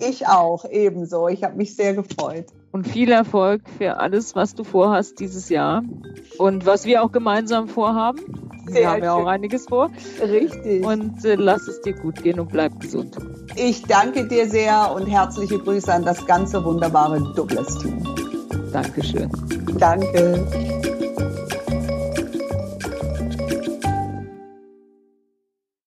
Ich 0.00 0.28
auch, 0.28 0.64
ebenso. 0.70 1.28
Ich 1.28 1.42
habe 1.42 1.56
mich 1.56 1.74
sehr 1.74 1.94
gefreut. 1.94 2.46
Und 2.70 2.86
viel 2.86 3.10
Erfolg 3.10 3.62
für 3.78 3.98
alles, 3.98 4.36
was 4.36 4.54
du 4.54 4.62
vorhast 4.62 5.18
dieses 5.18 5.48
Jahr 5.48 5.82
und 6.38 6.66
was 6.66 6.84
wir 6.84 7.02
auch 7.02 7.10
gemeinsam 7.10 7.68
vorhaben. 7.68 8.20
Sehr 8.66 8.80
wir 8.80 8.90
haben 8.90 9.02
ja 9.02 9.14
auch 9.14 9.26
einiges 9.26 9.66
vor. 9.66 9.90
Richtig. 10.20 10.84
Und 10.84 11.24
äh, 11.24 11.36
lass 11.36 11.66
es 11.66 11.80
dir 11.80 11.94
gut 11.94 12.22
gehen 12.22 12.38
und 12.38 12.48
bleib 12.50 12.78
gesund. 12.80 13.16
Ich 13.56 13.82
danke 13.82 14.28
dir 14.28 14.48
sehr 14.48 14.92
und 14.94 15.06
herzliche 15.06 15.58
Grüße 15.58 15.92
an 15.92 16.04
das 16.04 16.26
ganze 16.26 16.62
wunderbare 16.64 17.32
Douglas-Team. 17.34 18.35
Dankeschön. 18.76 19.30
Danke. 19.78 20.85